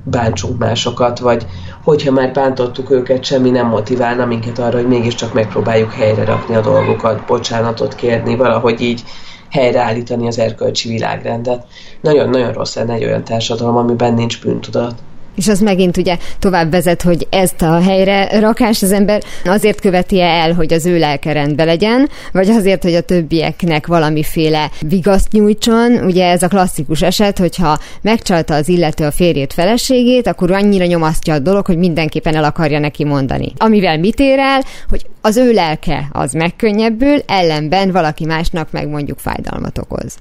bántsunk 0.04 0.58
másokat, 0.58 1.20
vagy 1.20 1.46
hogyha 1.86 2.12
már 2.12 2.34
bántottuk 2.34 2.92
őket, 2.92 3.24
semmi 3.24 3.50
nem 3.50 3.68
motiválna 3.68 4.26
minket 4.26 4.60
arra, 4.60 4.78
hogy 4.78 4.88
mégiscsak 4.88 5.34
megpróbáljuk 5.34 5.94
helyre 5.94 6.26
rakni 6.26 6.56
a 6.56 6.62
dolgokat, 6.62 7.26
bocsánatot 7.26 7.96
kérni, 7.96 8.36
valahogy 8.36 8.82
így 8.82 9.04
helyreállítani 9.50 10.28
az 10.28 10.40
erkölcsi 10.40 10.90
világrendet. 10.90 11.66
Nagyon-nagyon 12.02 12.54
rossz 12.54 12.76
lenne 12.76 12.94
egy 12.94 13.04
olyan 13.04 13.24
társadalom, 13.24 13.76
amiben 13.76 14.14
nincs 14.14 14.42
bűntudat. 14.42 14.94
És 15.36 15.48
az 15.48 15.60
megint 15.60 15.98
ugye 15.98 16.18
tovább 16.40 16.72
vezet, 16.72 17.02
hogy 17.02 17.28
ezt 17.30 17.62
a 17.62 17.82
helyre 17.82 18.40
rakás 18.40 18.82
az 18.82 18.92
ember 18.92 19.22
azért 19.44 19.82
követi 19.82 20.22
el, 20.22 20.54
hogy 20.54 20.74
az 20.74 20.86
ő 20.86 20.98
lelke 20.98 21.32
rendben 21.32 21.66
legyen, 21.66 22.10
vagy 22.32 22.50
azért, 22.50 22.84
hogy 22.84 22.94
a 22.94 23.02
többieknek 23.02 23.88
valamiféle 23.88 24.72
vigaszt 24.88 25.32
nyújtson. 25.32 25.92
Ugye 26.04 26.26
ez 26.26 26.44
a 26.44 26.48
klasszikus 26.48 27.02
eset, 27.02 27.38
hogyha 27.38 27.78
megcsalta 28.02 28.54
az 28.54 28.68
illető 28.68 29.06
a 29.06 29.12
férjét 29.12 29.54
feleségét, 29.54 30.28
akkor 30.28 30.52
annyira 30.52 30.86
nyomasztja 30.86 31.34
a 31.34 31.40
dolog, 31.40 31.66
hogy 31.66 31.78
mindenképpen 31.78 32.36
el 32.36 32.44
akarja 32.44 32.80
neki 32.80 33.04
mondani. 33.04 33.54
Amivel 33.58 34.00
mit 34.00 34.20
ér 34.20 34.40
el, 34.40 34.62
hogy 34.90 35.06
az 35.22 35.38
ő 35.38 35.52
lelke 35.52 36.08
az 36.12 36.34
megkönnyebbül, 36.34 37.20
ellenben 37.28 37.92
valaki 37.92 38.26
másnak 38.26 38.72
meg 38.72 38.88
mondjuk 38.88 39.20
fájdalmat 39.20 39.78
okoz. 39.78 40.18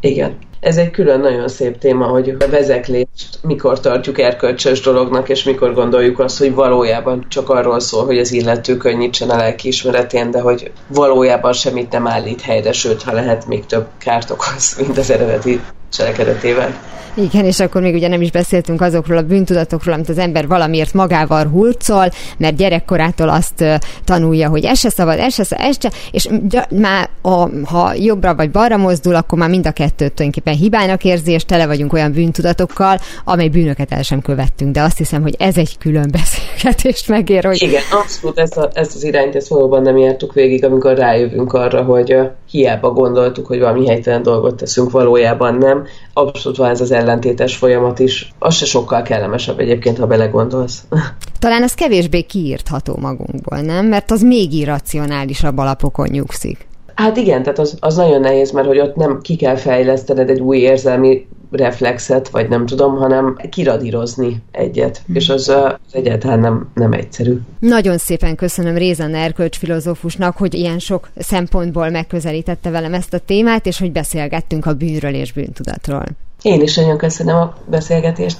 Igen. 0.00 0.36
Ez 0.60 0.76
egy 0.76 0.90
külön 0.90 1.20
nagyon 1.20 1.48
szép 1.48 1.78
téma, 1.78 2.06
hogy 2.06 2.36
a 2.38 2.48
vezeklést 2.50 3.38
mikor 3.42 3.80
tartjuk 3.80 4.18
erkölcsös 4.18 4.80
dolognak, 4.80 5.28
és 5.28 5.42
mikor 5.42 5.74
gondoljuk 5.74 6.18
azt, 6.18 6.38
hogy 6.38 6.54
valójában 6.54 7.26
csak 7.28 7.50
arról 7.50 7.80
szól, 7.80 8.04
hogy 8.04 8.18
az 8.18 8.32
illető 8.32 8.76
könnyítsen 8.76 9.30
a 9.30 9.36
lelkiismeretén, 9.36 10.30
de 10.30 10.40
hogy 10.40 10.70
valójában 10.86 11.52
semmit 11.52 11.90
nem 11.90 12.06
állít 12.06 12.40
helyre, 12.40 12.72
sőt, 12.72 13.02
ha 13.02 13.12
lehet, 13.12 13.46
még 13.46 13.66
több 13.66 13.86
kárt 13.98 14.30
okoz, 14.30 14.76
mint 14.76 14.98
az 14.98 15.10
eredeti 15.10 15.60
cselekedetével. 15.88 16.74
Igen, 17.18 17.44
és 17.44 17.60
akkor 17.60 17.80
még 17.80 17.94
ugye 17.94 18.08
nem 18.08 18.20
is 18.20 18.30
beszéltünk 18.30 18.80
azokról 18.80 19.18
a 19.18 19.22
bűntudatokról, 19.22 19.94
amit 19.94 20.08
az 20.08 20.18
ember 20.18 20.46
valamiért 20.46 20.92
magával 20.92 21.44
hurcol, 21.46 22.08
mert 22.38 22.56
gyerekkorától 22.56 23.28
azt 23.28 23.64
tanulja, 24.04 24.48
hogy 24.48 24.64
ez 24.64 24.78
se 24.78 24.88
szabad, 24.88 25.18
ez 25.18 25.34
se 25.34 25.44
szabad, 25.44 25.64
ez 25.64 25.76
se, 25.80 25.90
és 26.10 26.28
már 26.70 27.08
a, 27.22 27.48
ha 27.64 27.92
jobbra 27.94 28.34
vagy 28.34 28.50
balra 28.50 28.76
mozdul, 28.76 29.14
akkor 29.14 29.38
már 29.38 29.48
mind 29.48 29.66
a 29.66 29.70
kettőt 29.70 30.12
tulajdonképpen 30.12 30.54
hibának 30.54 31.04
érzi, 31.04 31.32
és 31.32 31.44
tele 31.44 31.66
vagyunk 31.66 31.92
olyan 31.92 32.12
bűntudatokkal, 32.12 32.98
amely 33.24 33.48
bűnöket 33.48 33.92
el 33.92 34.02
sem 34.02 34.20
követtünk. 34.20 34.72
De 34.72 34.82
azt 34.82 34.98
hiszem, 34.98 35.22
hogy 35.22 35.34
ez 35.38 35.56
egy 35.56 35.78
külön 35.78 36.10
beszélgetést 36.10 37.08
megér, 37.08 37.44
hogy... 37.44 37.62
Igen, 37.62 37.82
abszolút 38.02 38.38
ezt, 38.38 38.56
a, 38.56 38.70
ezt 38.72 38.94
az 38.94 39.04
irányt, 39.04 39.34
ezt 39.34 39.48
valóban 39.48 39.82
nem 39.82 39.96
jártuk 39.96 40.32
végig, 40.32 40.64
amikor 40.64 40.96
rájövünk 40.96 41.52
arra, 41.52 41.82
hogy 41.82 42.16
hiába 42.56 42.90
gondoltuk, 42.90 43.46
hogy 43.46 43.58
valami 43.58 43.86
helytelen 43.86 44.22
dolgot 44.22 44.56
teszünk, 44.56 44.90
valójában 44.90 45.54
nem. 45.54 45.86
Abszolút 46.12 46.58
van 46.58 46.70
ez 46.70 46.80
az 46.80 46.90
ellentétes 46.90 47.56
folyamat 47.56 47.98
is. 47.98 48.32
Az 48.38 48.54
se 48.54 48.64
sokkal 48.64 49.02
kellemesebb 49.02 49.58
egyébként, 49.58 49.98
ha 49.98 50.06
belegondolsz. 50.06 50.84
Talán 51.38 51.62
ez 51.62 51.74
kevésbé 51.74 52.22
kiírtható 52.22 52.96
magunkból, 53.00 53.60
nem? 53.60 53.86
Mert 53.86 54.10
az 54.10 54.22
még 54.22 54.52
irracionálisabb 54.52 55.58
alapokon 55.58 56.08
nyugszik. 56.10 56.66
Hát 56.94 57.16
igen, 57.16 57.42
tehát 57.42 57.58
az, 57.58 57.76
az 57.80 57.96
nagyon 57.96 58.20
nehéz, 58.20 58.50
mert 58.50 58.66
hogy 58.66 58.78
ott 58.78 58.96
nem 58.96 59.20
ki 59.22 59.36
kell 59.36 59.56
fejlesztened 59.56 60.30
egy 60.30 60.40
új 60.40 60.58
érzelmi 60.58 61.26
reflexet, 61.50 62.28
vagy 62.28 62.48
nem 62.48 62.66
tudom, 62.66 62.96
hanem 62.96 63.38
kiradírozni 63.50 64.42
egyet, 64.50 65.02
hmm. 65.06 65.14
és 65.14 65.28
az, 65.28 65.48
az 65.48 65.74
egyáltalán 65.90 66.38
nem, 66.38 66.68
nem 66.74 66.92
egyszerű. 66.92 67.40
Nagyon 67.58 67.98
szépen 67.98 68.36
köszönöm 68.36 68.76
Rézan 68.76 69.14
Erkölcs 69.14 69.58
filozófusnak, 69.58 70.36
hogy 70.36 70.54
ilyen 70.54 70.78
sok 70.78 71.08
szempontból 71.16 71.90
megközelítette 71.90 72.70
velem 72.70 72.94
ezt 72.94 73.14
a 73.14 73.18
témát, 73.18 73.66
és 73.66 73.78
hogy 73.78 73.92
beszélgettünk 73.92 74.66
a 74.66 74.74
bűnről 74.74 75.14
és 75.14 75.32
bűntudatról. 75.32 76.04
Én 76.42 76.62
is 76.62 76.76
nagyon 76.76 76.98
köszönöm 76.98 77.36
a 77.36 77.54
beszélgetést. 77.66 78.38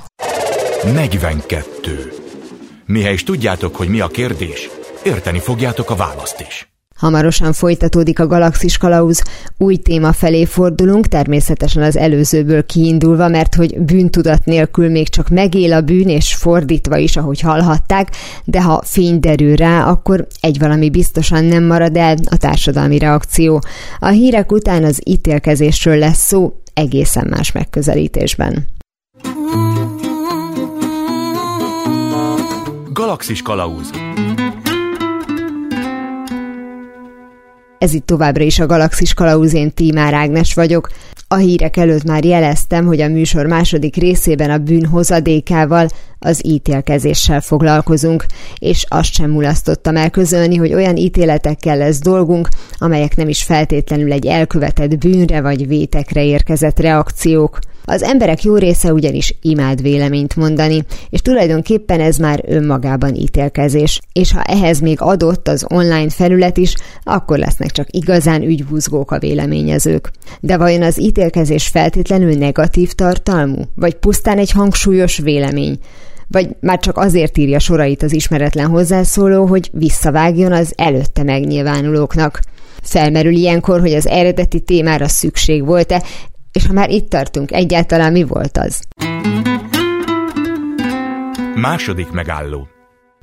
42. 0.95 2.13
Mihez 2.87 3.13
is 3.13 3.25
tudjátok, 3.25 3.77
hogy 3.77 3.89
mi 3.89 4.01
a 4.01 4.07
kérdés, 4.07 4.71
érteni 5.05 5.39
fogjátok 5.39 5.91
a 5.91 5.95
választ 5.97 6.41
is. 6.41 6.76
Hamarosan 6.97 7.53
folytatódik 7.53 8.21
a 8.21 8.27
Galaxis 8.27 8.79
Kalauz, 8.79 9.23
új 9.59 9.77
téma 9.77 10.13
felé 10.13 10.45
fordulunk, 10.45 11.07
természetesen 11.07 11.83
az 11.83 11.97
előzőből 11.97 12.67
kiindulva, 12.67 13.29
mert 13.29 13.55
hogy 13.55 13.81
bűntudat 13.81 14.45
nélkül 14.45 14.89
még 14.89 15.09
csak 15.09 15.29
megél 15.29 15.73
a 15.73 15.81
bűn, 15.81 16.09
és 16.09 16.35
fordítva 16.35 16.97
is, 16.97 17.17
ahogy 17.17 17.41
hallhatták, 17.41 18.17
de 18.45 18.63
ha 18.63 18.83
fény 18.85 19.21
derül 19.21 19.57
rá, 19.57 19.85
akkor 19.85 20.27
egy 20.41 20.59
valami 20.59 20.91
biztosan 20.91 21.45
nem 21.45 21.65
marad 21.65 21.97
el, 21.97 22.17
a 22.31 22.37
társadalmi 22.37 22.99
reakció. 22.99 23.63
A 23.99 24.09
hírek 24.09 24.53
után 24.53 24.85
az 24.85 25.01
ítélkezésről 25.05 25.99
lesz 25.99 26.27
szó, 26.27 26.61
egészen 26.75 27.27
más 27.31 27.53
megközelítésben. 27.53 28.67
Galaxis 32.93 33.43
Kalauz 33.43 33.91
Ez 37.87 37.95
itt 37.95 38.07
továbbra 38.07 38.45
is 38.45 38.59
a 38.59 38.67
Galaxis 38.67 39.15
Kalauzén 39.15 39.73
Tímár 39.75 40.15
Ágnes 40.15 40.55
vagyok. 40.55 40.89
A 41.29 41.37
hírek 41.37 41.77
előtt 41.77 42.05
már 42.05 42.25
jeleztem, 42.25 42.87
hogy 42.87 43.01
a 43.01 43.09
műsor 43.09 43.47
második 43.47 43.97
részében 43.97 44.51
a 44.51 44.59
bűn 44.59 44.87
hozadékával, 44.87 45.89
az 46.19 46.47
ítélkezéssel 46.47 47.41
foglalkozunk, 47.41 48.25
és 48.59 48.85
azt 48.89 49.13
sem 49.13 49.31
mulasztottam 49.31 49.97
el 49.97 50.11
közölni, 50.11 50.57
hogy 50.57 50.75
olyan 50.75 50.97
ítéletekkel 50.97 51.77
lesz 51.77 52.01
dolgunk, 52.01 52.49
amelyek 52.79 53.17
nem 53.17 53.29
is 53.29 53.43
feltétlenül 53.43 54.13
egy 54.13 54.27
elkövetett 54.27 54.99
bűnre 54.99 55.41
vagy 55.41 55.67
vétekre 55.67 56.25
érkezett 56.25 56.81
reakciók. 56.81 57.59
Az 57.89 58.03
emberek 58.03 58.43
jó 58.43 58.57
része 58.57 58.93
ugyanis 58.93 59.37
imád 59.43 59.83
véleményt 59.83 60.37
mondani, 60.37 60.85
és 61.11 61.21
tulajdonképpen 61.21 62.01
ez 62.01 62.17
már 62.17 62.45
önmagában 62.47 63.15
ítélkezés. 63.15 64.01
És 64.13 64.33
ha 64.33 64.43
ehhez 64.43 64.81
még 64.81 65.01
adott 65.01 65.49
az 65.49 65.67
online 65.69 66.11
felület 66.11 66.57
is, 66.57 66.75
akkor 67.03 67.39
lesznek 67.39 67.71
csak 67.71 67.87
igazán 67.91 68.43
ügybuzgók 68.43 69.11
a 69.11 69.19
véleményezők. 69.19 70.11
De 70.41 70.57
vajon 70.57 70.83
az 70.83 71.01
ítélkezés 71.01 71.67
feltétlenül 71.67 72.35
negatív 72.35 72.93
tartalmú? 72.93 73.63
Vagy 73.75 73.95
pusztán 73.95 74.39
egy 74.39 74.51
hangsúlyos 74.51 75.19
vélemény? 75.19 75.79
Vagy 76.29 76.49
már 76.61 76.79
csak 76.79 76.97
azért 76.97 77.39
írja 77.39 77.59
sorait 77.59 78.03
az 78.03 78.13
ismeretlen 78.13 78.67
hozzászóló, 78.67 79.45
hogy 79.45 79.71
visszavágjon 79.73 80.53
az 80.53 80.73
előtte 80.77 81.23
megnyilvánulóknak? 81.23 82.41
Felmerül 82.83 83.33
ilyenkor, 83.33 83.81
hogy 83.81 83.93
az 83.93 84.07
eredeti 84.07 84.61
témára 84.61 85.09
szükség 85.09 85.65
volt-e, 85.65 86.03
és 86.57 86.67
ha 86.67 86.73
már 86.73 86.91
itt 86.91 87.09
tartunk, 87.09 87.53
egyáltalán 87.53 88.13
mi 88.13 88.23
volt 88.23 88.57
az? 88.59 88.81
Második 91.55 92.11
megálló. 92.11 92.69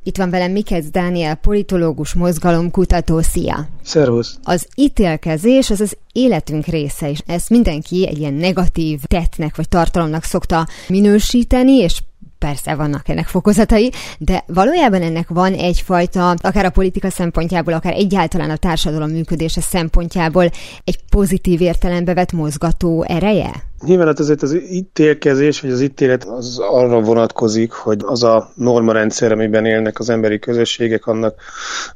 Itt 0.02 0.16
van 0.16 0.30
velem 0.30 0.52
Mikec 0.52 0.90
Dániel, 0.90 1.34
politológus, 1.34 2.14
mozgalomkutató. 2.14 3.20
Szia! 3.20 3.68
Szervusz! 3.82 4.38
Az 4.42 4.66
ítélkezés 4.76 5.70
az 5.70 5.80
az 5.80 5.96
életünk 6.12 6.66
része, 6.66 7.10
és 7.10 7.18
ezt 7.26 7.50
mindenki 7.50 8.08
egy 8.08 8.18
ilyen 8.18 8.34
negatív 8.34 9.00
tettnek 9.02 9.56
vagy 9.56 9.68
tartalomnak 9.68 10.22
szokta 10.22 10.66
minősíteni, 10.88 11.72
és 11.72 12.02
persze 12.44 12.74
vannak 12.74 13.08
ennek 13.08 13.26
fokozatai, 13.26 13.92
de 14.18 14.44
valójában 14.46 15.02
ennek 15.02 15.28
van 15.28 15.52
egyfajta, 15.52 16.30
akár 16.30 16.64
a 16.64 16.70
politika 16.70 17.10
szempontjából, 17.10 17.72
akár 17.72 17.92
egyáltalán 17.92 18.50
a 18.50 18.56
társadalom 18.56 19.10
működése 19.10 19.60
szempontjából 19.60 20.50
egy 20.84 20.98
pozitív 21.10 21.60
értelembe 21.60 22.14
vett 22.14 22.32
mozgató 22.32 23.04
ereje? 23.08 23.52
Nyilván 23.86 24.06
hát 24.06 24.18
azért 24.18 24.42
az 24.42 24.56
ítélkezés, 24.70 25.60
vagy 25.60 25.70
az 25.70 25.80
ítélet 25.80 26.24
az 26.24 26.58
arra 26.58 27.00
vonatkozik, 27.00 27.72
hogy 27.72 28.00
az 28.06 28.22
a 28.22 28.50
normarendszer, 28.54 29.32
amiben 29.32 29.64
élnek 29.64 29.98
az 29.98 30.10
emberi 30.10 30.38
közösségek, 30.38 31.06
annak 31.06 31.34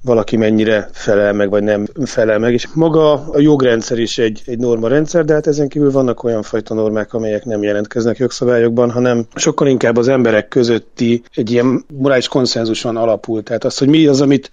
valaki 0.03 0.37
mennyire 0.37 0.89
felel 0.93 1.33
meg, 1.33 1.51
vagy 1.51 1.63
nem 1.63 1.87
felel 2.05 2.39
meg. 2.39 2.53
És 2.53 2.69
maga 2.75 3.13
a 3.13 3.41
jogrendszer 3.41 3.99
is 3.99 4.19
egy, 4.19 4.43
egy 4.47 4.59
normarendszer, 4.59 5.25
de 5.25 5.35
hát 5.35 5.47
ezen 5.47 5.69
kívül 5.69 5.91
vannak 5.91 6.25
olyan 6.25 6.43
fajta 6.43 6.75
normák, 6.75 7.15
amelyek 7.15 7.45
nem 7.45 7.63
jelentkeznek 7.63 8.17
jogszabályokban, 8.17 8.91
hanem 8.91 9.27
sokkal 9.35 9.67
inkább 9.67 9.97
az 9.97 10.09
emberek 10.09 10.49
közötti 10.49 11.23
egy 11.35 11.51
ilyen 11.51 11.85
morális 11.99 12.29
konszenzuson 12.29 12.97
alapul. 12.97 13.43
Tehát 13.43 13.65
az, 13.65 13.79
hogy 13.79 13.89
mi 13.89 14.07
az, 14.07 14.21
amit 14.21 14.51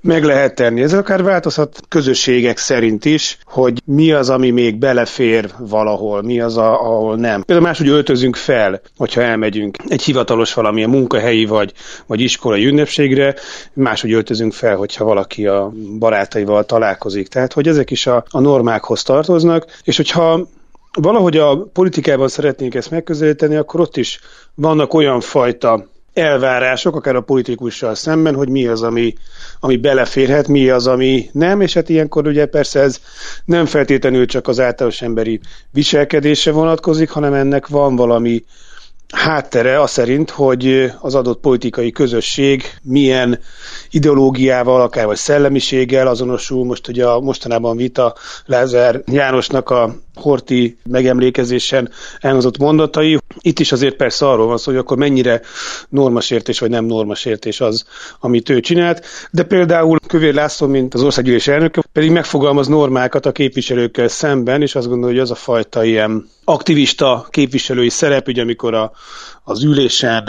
meg 0.00 0.24
lehet 0.24 0.54
tenni. 0.54 0.82
Ez 0.82 0.92
akár 0.92 1.22
változhat 1.22 1.80
közösségek 1.88 2.58
szerint 2.58 3.04
is, 3.04 3.38
hogy 3.44 3.82
mi 3.84 4.12
az, 4.12 4.30
ami 4.30 4.50
még 4.50 4.78
belefér 4.78 5.50
valahol, 5.58 6.22
mi 6.22 6.40
az, 6.40 6.56
a, 6.56 6.73
ahol 6.80 7.16
nem. 7.16 7.42
Például 7.42 7.66
máshogy 7.66 7.88
öltözünk 7.88 8.36
fel, 8.36 8.80
hogyha 8.96 9.22
elmegyünk 9.22 9.76
egy 9.88 10.02
hivatalos 10.02 10.54
valamilyen 10.54 10.90
munkahelyi 10.90 11.44
vagy, 11.44 11.72
vagy 12.06 12.20
iskolai 12.20 12.66
ünnepségre, 12.66 13.34
máshogy 13.72 14.12
öltözünk 14.12 14.52
fel, 14.52 14.76
hogyha 14.76 15.04
valaki 15.04 15.46
a 15.46 15.72
barátaival 15.98 16.64
találkozik. 16.64 17.28
Tehát, 17.28 17.52
hogy 17.52 17.68
ezek 17.68 17.90
is 17.90 18.06
a, 18.06 18.24
a 18.30 18.40
normákhoz 18.40 19.02
tartoznak, 19.02 19.66
és 19.82 19.96
hogyha 19.96 20.46
valahogy 20.92 21.36
a 21.36 21.56
politikában 21.72 22.28
szeretnénk 22.28 22.74
ezt 22.74 22.90
megközelíteni, 22.90 23.56
akkor 23.56 23.80
ott 23.80 23.96
is 23.96 24.20
vannak 24.54 24.94
olyan 24.94 25.20
fajta 25.20 25.86
elvárások, 26.14 26.96
akár 26.96 27.16
a 27.16 27.20
politikussal 27.20 27.94
szemben, 27.94 28.34
hogy 28.34 28.48
mi 28.48 28.66
az, 28.66 28.82
ami, 28.82 29.14
ami 29.60 29.76
beleférhet, 29.76 30.48
mi 30.48 30.68
az, 30.68 30.86
ami 30.86 31.28
nem, 31.32 31.60
és 31.60 31.74
hát 31.74 31.88
ilyenkor 31.88 32.26
ugye 32.26 32.46
persze 32.46 32.80
ez 32.80 33.00
nem 33.44 33.66
feltétlenül 33.66 34.26
csak 34.26 34.48
az 34.48 34.60
általános 34.60 35.02
emberi 35.02 35.40
viselkedése 35.70 36.50
vonatkozik, 36.50 37.10
hanem 37.10 37.32
ennek 37.32 37.66
van 37.66 37.96
valami 37.96 38.44
háttere 39.14 39.80
az 39.80 39.90
szerint, 39.90 40.30
hogy 40.30 40.92
az 41.00 41.14
adott 41.14 41.40
politikai 41.40 41.90
közösség 41.92 42.62
milyen 42.82 43.38
ideológiával, 43.90 44.80
akár 44.80 45.06
vagy 45.06 45.16
szellemiséggel 45.16 46.06
azonosul. 46.06 46.64
Most 46.64 46.88
ugye 46.88 47.06
a 47.06 47.20
mostanában 47.20 47.76
vita 47.76 48.14
Lázár 48.46 49.02
Jánosnak 49.06 49.70
a 49.70 49.94
Horti 50.14 50.78
megemlékezésen 50.84 51.90
elhozott 52.20 52.58
mondatai. 52.58 53.18
Itt 53.40 53.58
is 53.58 53.72
azért 53.72 53.96
persze 53.96 54.28
arról 54.28 54.46
van 54.46 54.58
szó, 54.58 54.70
hogy 54.70 54.80
akkor 54.80 54.96
mennyire 54.96 55.40
normasértés 55.88 56.58
vagy 56.58 56.70
nem 56.70 56.84
normasértés 56.84 57.60
az, 57.60 57.84
amit 58.20 58.48
ő 58.48 58.60
csinált. 58.60 59.06
De 59.30 59.42
például 59.42 59.98
Kövér 60.06 60.34
László, 60.34 60.66
mint 60.66 60.94
az 60.94 61.02
országgyűlés 61.02 61.48
elnöke, 61.48 61.82
pedig 61.92 62.10
megfogalmaz 62.10 62.66
normákat 62.66 63.26
a 63.26 63.32
képviselőkkel 63.32 64.08
szemben, 64.08 64.62
és 64.62 64.74
azt 64.74 64.88
gondolja, 64.88 65.14
hogy 65.14 65.24
az 65.24 65.30
a 65.30 65.34
fajta 65.34 65.84
ilyen 65.84 66.28
aktivista 66.44 67.26
képviselői 67.30 67.88
szerep, 67.88 68.28
ugye 68.28 68.42
amikor 68.42 68.74
a, 68.74 68.92
az 69.44 69.62
ülésen 69.62 70.24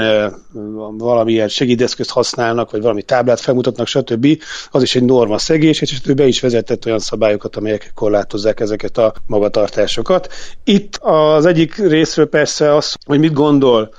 valamilyen 0.98 1.48
segédeszközt 1.48 2.10
használnak, 2.10 2.72
vagy 2.72 2.82
valami 2.82 3.02
táblát 3.02 3.40
felmutatnak, 3.40 3.88
stb. 3.88 4.28
Az 4.70 4.84
is 4.84 4.96
egy 4.96 5.04
norma 5.04 5.38
szegés, 5.38 5.82
és 5.82 6.00
ő 6.06 6.14
be 6.14 6.28
is 6.28 6.40
vezetett 6.42 6.86
olyan 6.86 7.00
szabályokat, 7.00 7.56
amelyek 7.56 7.92
korlátozzák 7.96 8.60
ezeket 8.60 8.98
a 8.98 9.14
magatartásokat. 9.28 10.34
Itt 10.64 10.98
az 11.02 11.46
egyik 11.46 11.76
részről 11.76 12.28
persze 12.28 12.76
az, 12.76 12.96
hogy 13.06 13.20
mit 13.20 13.34
gondol 13.34 13.94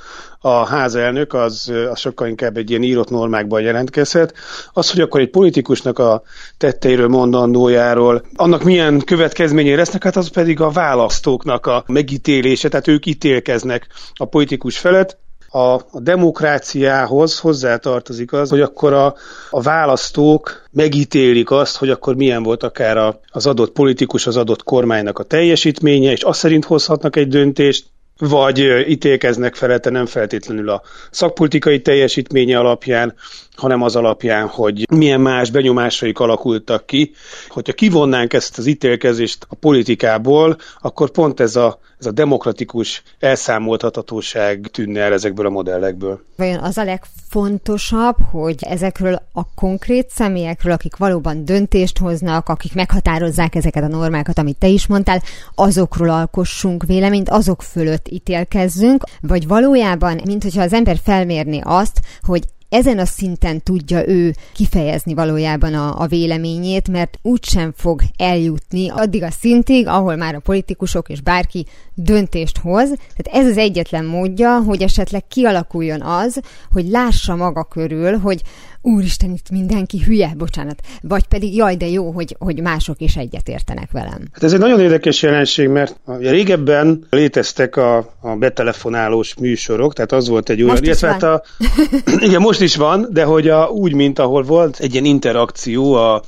a 0.46 0.64
házelnök 0.64 1.34
az, 1.34 1.72
az 1.90 1.98
sokkal 1.98 2.28
inkább 2.28 2.56
egy 2.56 2.70
ilyen 2.70 2.82
írott 2.82 3.10
normákban 3.10 3.60
jelentkezhet. 3.60 4.34
Az, 4.72 4.90
hogy 4.90 5.00
akkor 5.00 5.20
egy 5.20 5.30
politikusnak 5.30 5.98
a 5.98 6.22
tetteiről, 6.58 7.08
mondandójáról, 7.08 8.22
annak 8.34 8.62
milyen 8.62 9.00
következményei 9.00 9.74
lesznek, 9.74 10.04
hát 10.04 10.16
az 10.16 10.28
pedig 10.28 10.60
a 10.60 10.70
választóknak 10.70 11.66
a 11.66 11.84
megítélése, 11.86 12.68
tehát 12.68 12.88
ők 12.88 13.06
ítélkeznek 13.06 13.86
a 14.14 14.24
politikus 14.24 14.78
felett, 14.78 15.18
a, 15.48 15.74
a 15.74 16.00
demokráciához 16.00 17.38
hozzátartozik 17.38 18.32
az, 18.32 18.50
hogy 18.50 18.60
akkor 18.60 18.92
a, 18.92 19.14
a 19.50 19.62
választók 19.62 20.68
megítélik 20.70 21.50
azt, 21.50 21.76
hogy 21.76 21.90
akkor 21.90 22.16
milyen 22.16 22.42
volt 22.42 22.62
akár 22.62 22.96
a, 22.96 23.20
az 23.28 23.46
adott 23.46 23.72
politikus, 23.72 24.26
az 24.26 24.36
adott 24.36 24.62
kormánynak 24.62 25.18
a 25.18 25.22
teljesítménye, 25.22 26.12
és 26.12 26.22
azt 26.22 26.38
szerint 26.38 26.64
hozhatnak 26.64 27.16
egy 27.16 27.28
döntést, 27.28 27.86
vagy 28.18 28.58
ítélkeznek 28.88 29.54
felette 29.54 29.90
nem 29.90 30.06
feltétlenül 30.06 30.68
a 30.68 30.82
szakpolitikai 31.10 31.80
teljesítménye 31.80 32.58
alapján, 32.58 33.14
hanem 33.56 33.82
az 33.82 33.96
alapján, 33.96 34.46
hogy 34.46 34.86
milyen 34.90 35.20
más 35.20 35.50
benyomásaik 35.50 36.18
alakultak 36.18 36.86
ki. 36.86 37.12
Hogyha 37.48 37.72
kivonnánk 37.72 38.32
ezt 38.32 38.58
az 38.58 38.66
ítélkezést 38.66 39.46
a 39.48 39.54
politikából, 39.54 40.56
akkor 40.80 41.10
pont 41.10 41.40
ez 41.40 41.56
a, 41.56 41.78
ez 41.98 42.06
a 42.06 42.10
demokratikus 42.10 43.02
elszámoltathatóság 43.18 44.68
tűnne 44.72 45.00
el 45.00 45.12
ezekből 45.12 45.46
a 45.46 45.50
modellekből. 45.50 46.20
Vajon 46.36 46.58
az 46.58 46.76
a 46.76 46.84
legfontosabb, 46.84 48.16
hogy 48.30 48.56
ezekről 48.60 49.22
a 49.32 49.54
konkrét 49.54 50.10
személyekről, 50.10 50.72
akik 50.72 50.96
valóban 50.96 51.44
döntést 51.44 51.98
hoznak, 51.98 52.48
akik 52.48 52.74
meghatározzák 52.74 53.54
ezeket 53.54 53.82
a 53.82 53.88
normákat, 53.88 54.38
amit 54.38 54.58
te 54.58 54.66
is 54.66 54.86
mondtál, 54.86 55.22
azokról 55.54 56.10
alkossunk 56.10 56.84
véleményt, 56.86 57.28
azok 57.28 57.62
fölött 57.62 58.08
ítélkezzünk, 58.08 59.04
vagy 59.20 59.46
valójában, 59.46 60.20
mint 60.24 60.42
hogyha 60.42 60.62
az 60.62 60.72
ember 60.72 60.96
felmérni 61.04 61.60
azt, 61.64 62.00
hogy 62.22 62.42
ezen 62.68 62.98
a 62.98 63.04
szinten 63.04 63.62
tudja 63.62 64.08
ő 64.08 64.34
kifejezni 64.54 65.14
valójában 65.14 65.74
a, 65.74 66.00
a 66.00 66.06
véleményét, 66.06 66.88
mert 66.88 67.18
úgysem 67.22 67.72
fog 67.76 68.02
eljutni 68.16 68.88
addig 68.90 69.22
a 69.22 69.30
szintig, 69.30 69.86
ahol 69.86 70.16
már 70.16 70.34
a 70.34 70.40
politikusok 70.40 71.08
és 71.08 71.20
bárki 71.20 71.66
döntést 71.94 72.58
hoz. 72.58 72.88
Tehát 72.88 73.44
ez 73.44 73.50
az 73.50 73.56
egyetlen 73.56 74.04
módja, 74.04 74.60
hogy 74.60 74.82
esetleg 74.82 75.26
kialakuljon 75.26 76.02
az, 76.02 76.40
hogy 76.72 76.88
lássa 76.88 77.36
maga 77.36 77.64
körül, 77.64 78.18
hogy 78.18 78.42
úristen, 78.86 79.30
itt 79.30 79.50
mindenki 79.50 80.02
hülye, 80.06 80.32
bocsánat, 80.36 80.80
vagy 81.02 81.26
pedig 81.26 81.56
jaj, 81.56 81.76
de 81.76 81.88
jó, 81.88 82.10
hogy, 82.10 82.36
hogy 82.38 82.60
mások 82.60 83.00
is 83.00 83.16
egyetértenek 83.16 83.90
velem. 83.90 84.28
Hát 84.32 84.42
ez 84.42 84.52
egy 84.52 84.58
nagyon 84.58 84.80
érdekes 84.80 85.22
jelenség, 85.22 85.68
mert 85.68 86.00
régebben 86.18 87.06
léteztek 87.10 87.76
a, 87.76 87.96
a 88.20 88.36
betelefonálós 88.38 89.34
műsorok, 89.34 89.94
tehát 89.94 90.12
az 90.12 90.28
volt 90.28 90.48
egy 90.48 90.62
olyan, 90.62 90.70
most 90.70 90.82
illetve 90.82 91.08
hát 91.08 91.22
a, 91.22 91.42
igen, 92.26 92.40
most 92.40 92.60
is 92.60 92.76
van, 92.76 93.08
de 93.10 93.24
hogy 93.24 93.48
a, 93.48 93.66
úgy, 93.66 93.92
mint 93.92 94.18
ahol 94.18 94.42
volt 94.42 94.78
egy 94.78 94.92
ilyen 94.92 95.04
interakció 95.04 95.94
a 95.94 96.22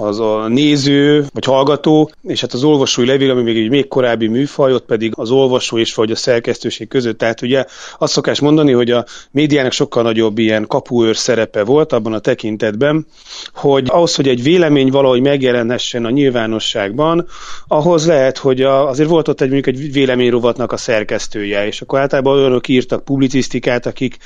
az 0.00 0.20
a 0.20 0.48
néző 0.48 1.24
vagy 1.32 1.44
hallgató, 1.44 2.10
és 2.22 2.40
hát 2.40 2.52
az 2.52 2.64
olvasói 2.64 3.06
levél, 3.06 3.30
ami 3.30 3.42
még 3.42 3.56
egy 3.56 3.70
még 3.70 3.88
korábbi 3.88 4.26
műfaj, 4.26 4.72
ott 4.72 4.84
pedig 4.84 5.12
az 5.16 5.30
olvasó 5.30 5.78
és 5.78 5.94
vagy 5.94 6.10
a 6.10 6.16
szerkesztőség 6.16 6.88
között. 6.88 7.18
Tehát 7.18 7.42
ugye 7.42 7.64
azt 7.98 8.12
szokás 8.12 8.40
mondani, 8.40 8.72
hogy 8.72 8.90
a 8.90 9.04
médiának 9.30 9.72
sokkal 9.72 10.02
nagyobb 10.02 10.38
ilyen 10.38 10.66
kapuőr 10.66 11.16
szerepe 11.16 11.64
volt 11.64 11.92
abban 11.92 12.12
a 12.12 12.18
tekintetben, 12.18 13.06
hogy 13.54 13.86
ahhoz, 13.88 14.14
hogy 14.14 14.28
egy 14.28 14.42
vélemény 14.42 14.90
valahogy 14.90 15.20
megjelenhessen 15.20 16.04
a 16.04 16.10
nyilvánosságban, 16.10 17.26
ahhoz 17.66 18.06
lehet, 18.06 18.38
hogy 18.38 18.62
a, 18.62 18.88
azért 18.88 19.08
volt 19.08 19.28
ott 19.28 19.40
egy 19.40 19.50
mondjuk 19.50 19.76
egy 19.76 19.92
véleményrovatnak 19.92 20.72
a 20.72 20.76
szerkesztője, 20.76 21.66
és 21.66 21.80
akkor 21.80 21.98
általában 21.98 22.38
olyanok 22.38 22.68
írtak 22.68 23.04
publicisztikát, 23.04 23.86
akik 23.86 24.16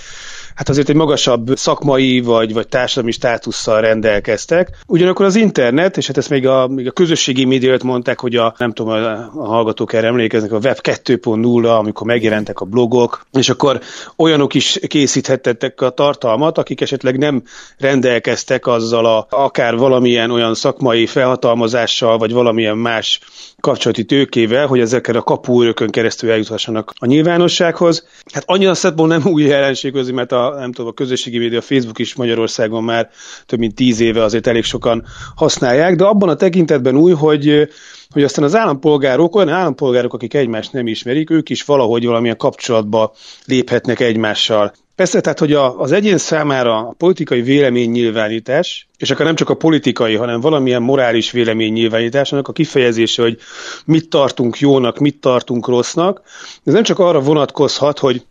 hát 0.54 0.68
azért 0.68 0.88
egy 0.88 0.96
magasabb 0.96 1.50
szakmai 1.54 2.20
vagy, 2.20 2.52
vagy 2.52 2.68
társadalmi 2.68 3.12
státusszal 3.12 3.80
rendelkeztek. 3.80 4.78
Ugyanakkor 4.86 5.26
az 5.26 5.36
internet, 5.36 5.96
és 5.96 6.06
hát 6.06 6.16
ezt 6.16 6.30
még 6.30 6.46
a, 6.46 6.68
még 6.68 6.86
a 6.86 6.90
közösségi 6.90 7.44
médiát 7.44 7.82
mondták, 7.82 8.20
hogy 8.20 8.36
a, 8.36 8.54
nem 8.58 8.72
tudom, 8.72 8.92
a, 8.92 9.10
a 9.34 9.46
hallgatók 9.46 9.92
erre 9.92 10.06
emlékeznek, 10.06 10.52
a 10.52 10.58
Web 10.62 10.78
2.0, 10.82 11.78
amikor 11.78 12.06
megjelentek 12.06 12.60
a 12.60 12.64
blogok, 12.64 13.26
és 13.32 13.48
akkor 13.48 13.80
olyanok 14.16 14.54
is 14.54 14.78
készíthettek 14.86 15.80
a 15.80 15.90
tartalmat, 15.90 16.58
akik 16.58 16.80
esetleg 16.80 17.18
nem 17.18 17.42
rendelkeztek 17.78 18.66
azzal 18.66 19.06
a, 19.06 19.26
akár 19.30 19.76
valamilyen 19.76 20.30
olyan 20.30 20.54
szakmai 20.54 21.06
felhatalmazással, 21.06 22.18
vagy 22.18 22.32
valamilyen 22.32 22.76
más 22.76 23.20
kapcsolati 23.60 24.04
tőkével, 24.04 24.66
hogy 24.66 24.80
ezekkel 24.80 25.16
a 25.16 25.22
kapuőrökön 25.22 25.90
keresztül 25.90 26.30
eljuthassanak 26.30 26.92
a 26.98 27.06
nyilvánossághoz. 27.06 28.06
Hát 28.32 28.42
annyira 28.46 28.74
szempontból 28.74 29.18
nem 29.18 29.32
új 29.32 29.42
jelenség, 29.42 30.12
mert 30.12 30.32
a, 30.32 30.41
nem 30.50 30.72
tudom, 30.72 30.90
a 30.90 30.94
közösségi 30.94 31.38
média, 31.38 31.58
a 31.58 31.62
Facebook 31.62 31.98
is 31.98 32.14
Magyarországon 32.14 32.84
már 32.84 33.10
több 33.46 33.58
mint 33.58 33.74
tíz 33.74 34.00
éve 34.00 34.22
azért 34.22 34.46
elég 34.46 34.64
sokan 34.64 35.04
használják, 35.34 35.96
de 35.96 36.04
abban 36.04 36.28
a 36.28 36.34
tekintetben 36.34 36.96
új, 36.96 37.12
hogy 37.12 37.68
hogy 38.12 38.22
aztán 38.22 38.44
az 38.44 38.54
állampolgárok, 38.54 39.36
olyan 39.36 39.48
állampolgárok, 39.48 40.12
akik 40.12 40.34
egymást 40.34 40.72
nem 40.72 40.86
ismerik, 40.86 41.30
ők 41.30 41.50
is 41.50 41.62
valahogy 41.62 42.06
valamilyen 42.06 42.36
kapcsolatba 42.36 43.12
léphetnek 43.44 44.00
egymással. 44.00 44.72
Persze, 44.94 45.20
tehát, 45.20 45.38
hogy 45.38 45.52
a, 45.52 45.80
az 45.80 45.92
egyén 45.92 46.18
számára 46.18 46.76
a 46.76 46.94
politikai 46.98 47.42
véleménynyilvánítás, 47.42 48.88
és 48.98 49.10
akár 49.10 49.26
nem 49.26 49.34
csak 49.34 49.50
a 49.50 49.54
politikai, 49.54 50.14
hanem 50.14 50.40
valamilyen 50.40 50.82
morális 50.82 51.30
véleménynyilvánítás, 51.30 52.32
annak 52.32 52.48
a 52.48 52.52
kifejezése, 52.52 53.22
hogy 53.22 53.38
mit 53.84 54.08
tartunk 54.08 54.58
jónak, 54.58 54.98
mit 54.98 55.20
tartunk 55.20 55.66
rossznak, 55.66 56.20
ez 56.64 56.72
nem 56.72 56.82
csak 56.82 56.98
arra 56.98 57.20
vonatkozhat, 57.20 57.98
hogy 57.98 58.22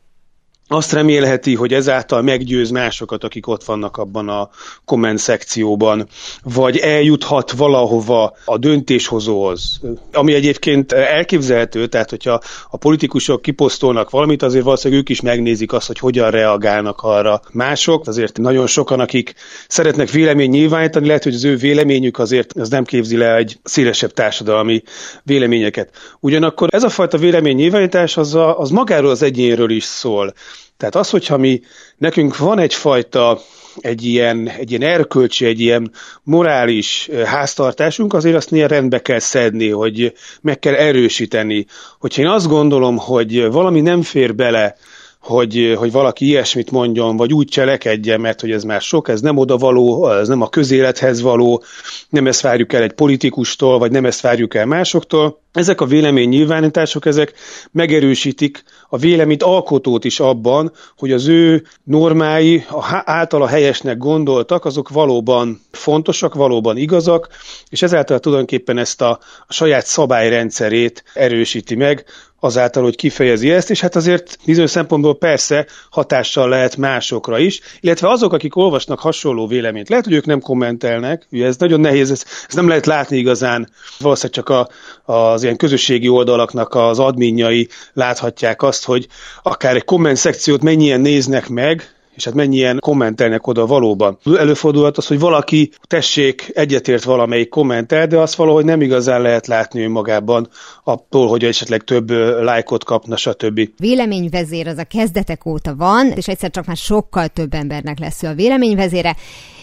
azt 0.74 0.92
remélheti, 0.92 1.56
hogy 1.56 1.74
ezáltal 1.74 2.22
meggyőz 2.22 2.70
másokat, 2.70 3.24
akik 3.24 3.48
ott 3.48 3.64
vannak 3.64 3.98
abban 3.98 4.30
a 4.30 4.50
komment 4.86 5.18
szekcióban, 5.18 6.08
vagy 6.44 6.78
eljuthat 6.78 7.52
valahova 7.52 8.36
a 8.46 8.58
döntéshozóhoz, 8.58 9.80
ami 10.14 10.34
egyébként 10.34 10.92
elképzelhető, 10.92 11.88
tehát 11.88 12.10
hogyha 12.10 12.42
a 12.70 12.78
politikusok 12.78 13.42
kiposztolnak 13.42 14.10
valamit, 14.10 14.44
azért 14.44 14.64
valószínűleg 14.64 15.02
ők 15.02 15.10
is 15.10 15.22
megnézik 15.22 15.74
azt, 15.74 15.88
hogy 15.88 16.00
hogyan 16.00 16.32
reagálnak 16.32 17.02
arra 17.02 17.42
mások. 17.52 18.08
Azért 18.08 18.38
nagyon 18.38 18.68
sokan, 18.68 19.00
akik 19.00 19.34
szeretnek 19.68 20.10
vélemény 20.10 20.50
nyilvánítani, 20.50 21.08
lehet, 21.08 21.24
hogy 21.24 21.34
az 21.34 21.44
ő 21.44 21.56
véleményük 21.56 22.20
azért 22.20 22.54
az 22.54 22.70
nem 22.70 22.84
képzi 22.84 23.18
le 23.18 23.36
egy 23.36 23.60
szélesebb 23.64 24.12
társadalmi 24.12 24.82
véleményeket. 25.24 25.90
Ugyanakkor 26.20 26.70
ez 26.72 26.84
a 26.84 26.90
fajta 26.90 27.18
vélemény 27.18 27.56
nyilvánítás 27.56 28.18
az, 28.18 28.36
a, 28.36 28.60
az 28.60 28.70
magáról 28.70 29.10
az 29.10 29.22
egyénről 29.22 29.70
is 29.70 29.84
szól. 29.84 30.34
Tehát 30.78 30.96
az, 30.96 31.10
hogyha 31.10 31.38
mi, 31.38 31.62
nekünk 31.98 32.38
van 32.38 32.60
egyfajta 32.60 33.42
egy 33.80 34.06
ilyen, 34.06 34.50
egy 34.50 34.70
ilyen 34.70 34.92
erkölcsi, 34.92 35.46
egy 35.46 35.60
ilyen 35.60 35.92
morális 36.24 37.10
háztartásunk, 37.26 38.14
azért 38.14 38.36
azt 38.36 38.52
néha 38.52 38.68
rendbe 38.68 39.02
kell 39.02 39.20
szedni, 39.20 39.70
hogy 39.70 40.14
meg 40.42 40.60
kell 40.60 40.74
erősíteni. 40.74 41.66
Hogyha 42.00 42.22
én 42.22 42.28
azt 42.28 42.48
gondolom, 42.48 42.98
hogy 42.98 43.52
valami 43.52 43.82
nem 43.82 44.02
fér 44.02 44.36
bele 44.36 44.76
hogy, 45.22 45.74
hogy 45.78 45.92
valaki 45.92 46.26
ilyesmit 46.26 46.72
mondjon, 46.72 47.18
vagy 47.18 47.34
úgy 47.34 47.48
cselekedjen, 47.48 48.22
mert 48.22 48.42
hogy 48.42 48.52
ez 48.52 48.64
már 48.64 48.82
sok, 48.82 49.10
ez 49.10 49.22
nem 49.22 49.38
oda 49.38 49.58
való, 49.58 50.10
ez 50.10 50.28
nem 50.28 50.42
a 50.42 50.50
közélethez 50.50 51.22
való, 51.22 51.64
nem 52.10 52.28
ezt 52.28 52.42
várjuk 52.42 52.74
el 52.74 52.82
egy 52.82 52.94
politikustól, 52.94 53.80
vagy 53.80 53.92
nem 53.92 54.06
ezt 54.06 54.22
várjuk 54.22 54.56
el 54.56 54.66
másoktól. 54.66 55.40
Ezek 55.54 55.82
a 55.82 55.86
vélemény 55.86 56.30
nyilvánítások, 56.30 57.06
ezek 57.06 57.34
megerősítik 57.72 58.64
a 58.90 58.98
véleményt 58.98 59.44
alkotót 59.44 60.06
is 60.06 60.20
abban, 60.20 60.72
hogy 60.98 61.12
az 61.12 61.28
ő 61.28 61.64
normái, 61.84 62.66
a 62.70 63.02
általa 63.06 63.48
helyesnek 63.48 63.98
gondoltak, 63.98 64.66
azok 64.66 64.90
valóban 64.90 65.62
fontosak, 65.72 66.34
valóban 66.34 66.78
igazak, 66.78 67.28
és 67.70 67.82
ezáltal 67.82 68.20
tulajdonképpen 68.20 68.78
ezt 68.78 69.02
a, 69.02 69.20
a 69.48 69.54
saját 69.54 69.86
szabályrendszerét 69.86 71.04
erősíti 71.14 71.76
meg, 71.76 72.06
azáltal, 72.44 72.84
hogy 72.84 72.96
kifejezi 72.96 73.52
ezt, 73.52 73.70
és 73.70 73.82
hát 73.82 73.96
azért 73.96 74.38
bizonyos 74.46 74.70
szempontból 74.70 75.18
persze 75.18 75.66
hatással 75.90 76.50
lehet 76.50 76.78
másokra 76.78 77.40
is, 77.40 77.60
illetve 77.80 78.10
azok, 78.10 78.34
akik 78.34 78.56
olvasnak 78.56 79.00
hasonló 79.00 79.48
véleményt. 79.48 79.90
Lehet, 79.90 80.06
hogy 80.06 80.14
ők 80.14 80.26
nem 80.26 80.40
kommentelnek, 80.40 81.28
ugye 81.32 81.46
ez 81.46 81.58
nagyon 81.58 81.80
nehéz, 81.80 82.12
ez, 82.12 82.26
ez 82.48 82.56
nem 82.56 82.68
lehet 82.68 82.86
látni 82.86 83.18
igazán, 83.18 83.70
valószínűleg 84.00 84.44
csak 84.44 84.50
a, 84.50 84.70
az 85.14 85.44
ilyen 85.44 85.58
közösségi 85.58 86.08
oldalaknak 86.08 86.76
az 86.76 87.00
adminjai 87.00 87.68
láthatják 87.94 88.62
azt, 88.62 88.86
hogy 88.86 89.08
akár 89.44 89.76
egy 89.76 89.86
komment 89.86 90.18
szekciót 90.18 90.62
mennyien 90.62 91.02
néznek 91.02 91.50
meg, 91.50 92.01
és 92.22 92.28
hát 92.28 92.36
mennyien 92.36 92.80
kommentelnek 92.80 93.48
oda 93.48 93.66
valóban. 93.66 94.18
Előfordulhat 94.38 94.98
az, 94.98 95.08
hogy 95.08 95.20
valaki 95.20 95.72
tessék 95.88 96.52
egyetért 96.54 97.04
valamelyik 97.04 97.50
kommentel, 97.50 98.08
de 98.08 98.18
azt 98.18 98.36
valahogy 98.36 98.66
nem 98.66 98.82
igazán 98.82 99.22
lehet 99.22 99.48
látni 99.48 99.84
önmagában 99.84 100.48
attól, 100.84 101.28
hogy 101.28 101.44
esetleg 101.44 101.82
több 101.82 102.10
lájkot 102.42 102.84
kapna, 102.84 103.16
stb. 103.16 103.70
Véleményvezér 103.78 104.68
az 104.68 104.78
a 104.78 104.84
kezdetek 104.84 105.46
óta 105.46 105.76
van, 105.76 106.12
és 106.16 106.28
egyszer 106.28 106.50
csak 106.50 106.66
már 106.66 106.78
sokkal 106.78 107.28
több 107.28 107.54
embernek 107.54 108.00
lesz 108.00 108.24
ő 108.24 108.28
a 108.28 108.34
véleményvezére, 108.34 109.16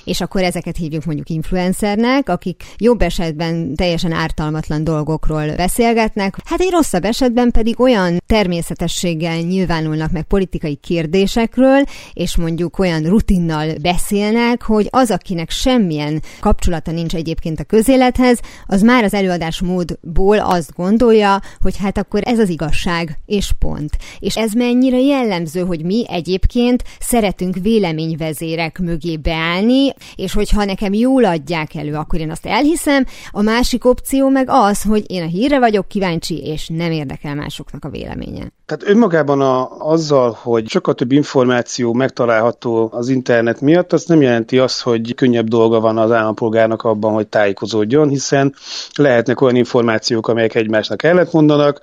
és 0.09 0.21
akkor 0.21 0.43
ezeket 0.43 0.77
hívjuk 0.77 1.05
mondjuk 1.05 1.29
influencernek, 1.29 2.29
akik 2.29 2.63
jobb 2.77 3.03
esetben 3.03 3.75
teljesen 3.75 4.13
ártalmatlan 4.13 4.85
dolgokról 4.85 5.55
beszélgetnek, 5.57 6.37
hát 6.45 6.61
egy 6.61 6.71
rosszabb 6.71 7.05
esetben 7.05 7.51
pedig 7.51 7.81
olyan 7.81 8.23
természetességgel 8.27 9.39
nyilvánulnak 9.39 10.11
meg 10.11 10.23
politikai 10.23 10.75
kérdésekről, 10.75 11.83
és 12.13 12.37
mondjuk 12.37 12.79
olyan 12.79 13.03
rutinnal 13.03 13.75
beszélnek, 13.83 14.63
hogy 14.63 14.87
az, 14.91 15.11
akinek 15.11 15.51
semmilyen 15.51 16.23
kapcsolata 16.41 16.91
nincs 16.91 17.15
egyébként 17.15 17.61
a 17.61 17.65
közélethez, 17.65 18.41
az 18.67 18.83
már 18.83 19.05
az 19.05 19.15
előadás 19.15 19.61
módból 19.61 20.39
azt 20.39 20.73
gondolja, 20.77 21.41
hogy 21.61 21.77
hát 21.77 21.99
akkor 21.99 22.21
ez 22.25 22.39
az 22.39 22.49
igazság, 22.49 23.19
és 23.27 23.53
pont. 23.59 23.97
És 24.19 24.37
ez 24.37 24.53
mennyire 24.53 25.01
jellemző, 25.01 25.61
hogy 25.61 25.85
mi 25.85 26.05
egyébként 26.09 26.85
szeretünk 27.01 27.57
véleményvezérek 27.63 28.79
mögé 28.79 29.17
beállni, 29.17 29.93
és 30.15 30.33
hogyha 30.33 30.65
nekem 30.65 30.93
jól 30.93 31.25
adják 31.25 31.75
elő, 31.75 31.95
akkor 31.95 32.21
én 32.21 32.31
azt 32.31 32.47
elhiszem. 32.47 33.05
A 33.31 33.43
másik 33.43 33.85
opció 33.85 34.29
meg 34.29 34.47
az, 34.49 34.83
hogy 34.83 35.05
én 35.07 35.23
a 35.23 35.27
hírre 35.27 35.59
vagyok 35.59 35.89
kíváncsi, 35.89 36.39
és 36.39 36.69
nem 36.69 36.91
érdekel 36.91 37.35
másoknak 37.35 37.85
a 37.85 37.91
véleménye. 37.91 38.53
Tehát 38.69 38.95
önmagában 38.95 39.41
a, 39.41 39.69
azzal, 39.79 40.39
hogy 40.43 40.69
sokkal 40.69 40.95
több 40.95 41.13
információ 41.13 41.93
megtalálható 41.93 42.89
az 42.93 43.09
internet 43.09 43.61
miatt, 43.61 43.93
az 43.93 44.05
nem 44.05 44.23
jelenti 44.23 44.59
azt, 44.59 44.81
hogy 44.81 45.15
könnyebb 45.15 45.49
dolga 45.49 45.81
van 45.81 45.99
az 45.99 46.13
állampolgárnak 46.13 46.83
abban, 46.83 47.13
hogy 47.13 47.27
tájékozódjon, 47.27 48.09
hiszen 48.09 48.55
lehetnek 48.95 49.41
olyan 49.41 49.57
információk, 49.57 50.29
amelyek 50.29 50.55
egymásnak 50.55 51.03
ellentmondanak, 51.03 51.81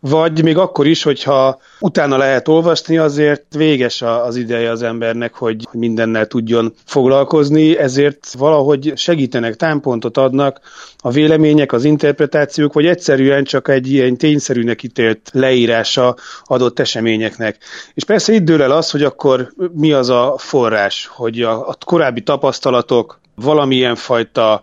vagy 0.00 0.42
még 0.42 0.56
akkor 0.56 0.86
is, 0.86 1.02
hogyha 1.02 1.58
utána 1.80 2.16
lehet 2.16 2.48
olvasni, 2.48 2.98
azért 2.98 3.44
véges 3.56 4.02
az 4.02 4.36
ideje 4.36 4.70
az 4.70 4.82
embernek, 4.82 5.34
hogy 5.34 5.68
mindennel 5.72 6.26
tudjon 6.26 6.74
foglalkozni, 6.84 7.78
ezért 7.78 8.32
valahogy 8.38 8.92
segítenek, 8.96 9.56
támpontot 9.56 10.16
adnak 10.16 10.60
a 10.98 11.10
vélemények, 11.10 11.72
az 11.72 11.84
interpretációk, 11.84 12.72
vagy 12.72 12.86
egyszerűen 12.86 13.44
csak 13.44 13.68
egy 13.68 13.92
ilyen 13.92 14.16
tényszerűnek 14.16 14.82
ítélt 14.82 15.30
leírása 15.32 16.16
adott 16.44 16.78
eseményeknek. 16.78 17.58
És 17.94 18.04
persze 18.04 18.32
itt 18.32 18.44
dől 18.44 18.62
el 18.62 18.70
az, 18.70 18.90
hogy 18.90 19.02
akkor 19.02 19.52
mi 19.72 19.92
az 19.92 20.08
a 20.08 20.34
forrás, 20.38 21.06
hogy 21.06 21.42
a, 21.42 21.68
a 21.68 21.76
korábbi 21.84 22.22
tapasztalatok, 22.22 23.20
valamilyen 23.34 23.94
fajta 23.94 24.62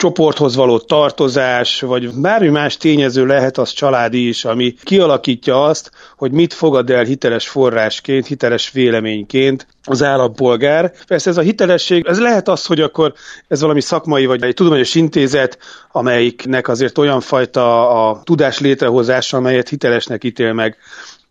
csoporthoz 0.00 0.54
való 0.56 0.78
tartozás, 0.78 1.80
vagy 1.80 2.14
bármi 2.14 2.48
más 2.48 2.76
tényező 2.76 3.26
lehet 3.26 3.58
az 3.58 3.70
családi 3.70 4.28
is, 4.28 4.44
ami 4.44 4.74
kialakítja 4.82 5.64
azt, 5.64 5.90
hogy 6.16 6.32
mit 6.32 6.52
fogad 6.52 6.90
el 6.90 7.04
hiteles 7.04 7.48
forrásként, 7.48 8.26
hiteles 8.26 8.70
véleményként 8.70 9.66
az 9.84 10.02
állampolgár. 10.02 10.92
Persze 11.06 11.30
ez 11.30 11.36
a 11.36 11.40
hitelesség, 11.40 12.06
ez 12.06 12.20
lehet 12.20 12.48
az, 12.48 12.66
hogy 12.66 12.80
akkor 12.80 13.12
ez 13.48 13.60
valami 13.60 13.80
szakmai 13.80 14.26
vagy 14.26 14.42
egy 14.42 14.54
tudományos 14.54 14.94
intézet, 14.94 15.58
amelyiknek 15.92 16.68
azért 16.68 16.98
olyan 16.98 17.20
fajta 17.20 17.90
a 18.08 18.22
tudás 18.24 18.58
létrehozása, 18.58 19.36
amelyet 19.36 19.68
hitelesnek 19.68 20.24
ítél 20.24 20.52
meg 20.52 20.76